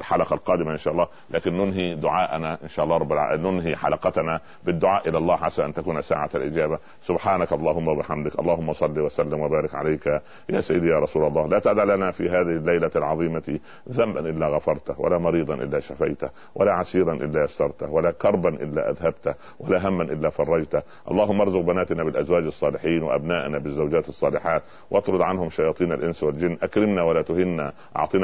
الحلقة 0.00 0.34
القادمة 0.34 0.72
إن 0.72 0.76
شاء 0.76 0.92
الله. 0.92 1.08
لكن 1.30 1.52
ننهي 1.52 1.94
دعاءنا 1.94 2.58
إن 2.62 2.68
شاء 2.68 2.84
الله 2.84 2.96
رب 2.96 3.12
العالمين 3.12 3.54
ننهي 3.54 3.76
حلقتنا 3.76 4.40
بالدعاء 4.64 5.08
إلى 5.08 5.18
الله 5.18 5.34
عسى 5.44 5.64
أن 5.64 5.72
تكون 5.72 6.02
ساعة 6.02 6.30
الإجابة. 6.34 6.78
سبحانك 7.02 7.52
اللهم 7.52 7.88
وبحمدك. 7.88 8.38
اللهم 8.38 8.72
صل 8.72 9.00
وسلم 9.00 9.40
وبارك 9.40 9.74
عليك. 9.74 10.06
يا 10.48 10.60
سيدي 10.60 10.88
يا 10.88 10.98
رسول 10.98 11.24
الله 11.26 11.48
لا 11.48 11.58
تدع 11.58 11.84
لنا 11.84 12.10
في 12.10 12.28
هذه 12.28 12.56
الليلة 12.60 12.90
العظيمة 12.96 13.58
ذنبا 13.88 14.20
إلا 14.20 14.48
غفرته 14.48 15.00
ولا 15.00 15.18
مريضا 15.18 15.54
إلا 15.54 15.80
شفيته 15.80 16.28
ولا 16.54 16.72
عسيرا 16.72 17.12
إلا 17.12 17.44
يسرته 17.44 17.90
ولا 17.90 18.10
كربا 18.10 18.48
إلا 18.48 18.90
أذهبته 18.90 19.34
ولا 19.60 19.88
هما 19.88 20.02
إلا 20.02 20.30
فرجته. 20.30 20.82
اللهم 21.10 21.40
ارزق 21.40 21.60
بناتنا 21.60 22.04
بالأزواج 22.04 22.44
الصالحين 22.44 23.02
وابنائنا 23.02 23.58
بالزوجات 23.58 24.08
الصالحات 24.08 24.62
واطرد 24.90 25.20
عنهم 25.20 25.50
شياطين 25.50 25.92
الإنس 25.92 26.22
والجن. 26.22 26.58
أكرمنا 26.62 27.02
ولا 27.02 27.22
تهنا. 27.22 27.72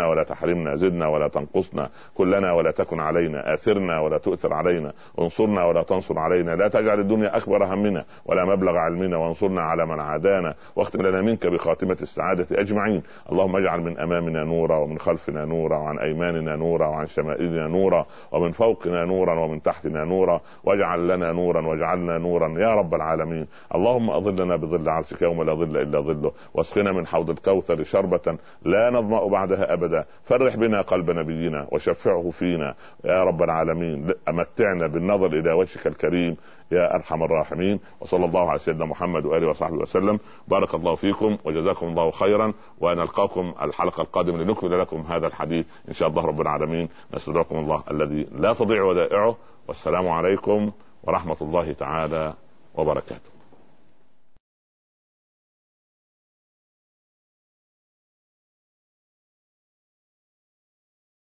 اعطنا 0.01 0.07
ولا 0.07 0.23
تحرمنا 0.23 0.77
زدنا 0.77 1.09
ولا 1.09 1.29
تنقصنا 1.29 1.91
كلنا 2.15 2.53
ولا 2.53 2.71
تكن 2.71 3.01
علينا 3.01 3.55
آثرنا 3.55 4.01
ولا 4.01 4.19
تؤثر 4.19 4.55
علينا 4.55 4.93
انصرنا 5.19 5.65
ولا 5.65 5.83
تنصر 5.83 6.19
علينا 6.19 6.57
لا 6.57 6.69
تجعل 6.69 7.01
الدنيا 7.01 7.37
أكبر 7.37 7.65
همنا 7.65 8.05
ولا 8.27 8.45
مبلغ 8.45 8.77
علمنا 8.77 9.17
وانصرنا 9.17 9.63
على 9.63 9.87
من 9.87 10.01
عادانا 10.01 10.55
واختم 10.77 11.03
لنا 11.03 11.23
منك 11.23 11.47
بخاتمة 11.47 11.97
السعادة 12.03 12.47
أجمعين. 12.53 13.03
اللهم 13.33 13.57
اجعل 13.57 13.81
من 13.81 13.99
أمامنا 13.99 14.45
نورا 14.45 14.77
ومن 14.77 14.99
خلفنا 14.99 15.45
نورا 15.45 15.79
وعن 15.79 15.99
أيماننا 15.99 16.57
نورا 16.57 16.87
وعن 16.87 17.07
شمائلنا 17.07 17.69
نورا 17.69 18.07
ومن 18.33 18.51
فوقنا 18.51 19.05
نورا 19.05 19.35
ومن 19.41 19.63
تحتنا 19.63 20.05
نورا. 20.05 20.41
واجعل 20.65 21.09
لنا 21.09 21.33
نورا 21.33 21.67
واجعلنا 21.67 22.19
نورا 22.19 22.49
يا 22.59 22.75
رب 22.75 22.95
العالمين. 22.95 23.47
اللهم 23.75 24.11
أظلنا 24.11 24.57
بظل 24.57 24.89
عرشك 24.89 25.23
يوم 25.23 25.43
لا 25.43 25.55
ظل 25.55 25.77
إلا 25.77 26.01
ظله 26.01 26.33
واسقنا 26.55 26.93
من 26.93 27.07
حوض 27.07 27.31
الكوثر 27.31 27.83
شربة 27.83 28.37
لا 28.65 28.91
نظمأ 28.91 29.27
بعدها 29.27 29.73
أبدا. 29.73 29.90
فرح 30.25 30.57
بنا 30.57 30.81
قلب 30.81 31.11
نبينا 31.11 31.67
وشفعه 31.73 32.31
فينا. 32.31 32.75
يا 33.05 33.25
رب 33.25 33.43
العالمين 33.43 34.09
أمتعنا 34.29 34.87
بالنظر 34.87 35.27
إلى 35.27 35.53
وجهك 35.53 35.87
الكريم. 35.87 36.37
يا 36.73 36.95
أرحم 36.95 37.23
الراحمين. 37.23 37.81
وصلى 38.01 38.25
الله 38.25 38.51
على 38.51 38.59
سيدنا 38.59 38.85
محمد 38.85 39.27
وآله 39.27 39.49
وصحبه 39.49 39.77
وسلم. 39.77 40.19
بارك 40.49 40.75
الله 40.75 40.95
فيكم 40.95 41.37
وجزاكم 41.45 41.87
الله 41.87 42.11
خيرا. 42.11 42.53
ونلقاكم 42.81 43.55
الحلقة 43.63 44.01
القادمة 44.01 44.39
لنكمل 44.39 44.81
لكم 44.81 45.01
هذا 45.01 45.27
الحديث 45.27 45.67
إن 45.89 45.95
شاء 45.95 46.09
الله 46.09 46.27
رب 46.27 46.41
العالمين. 46.41 46.89
نستودعكم 47.15 47.59
الله 47.59 47.83
الذي 47.91 48.27
لا 48.33 48.53
تضيع 48.53 48.83
ودائعه. 48.83 49.37
والسلام 49.69 50.09
عليكم 50.09 50.71
ورحمة 51.03 51.37
الله 51.43 51.73
تعالى 51.73 52.35
وبركاته. 52.75 53.30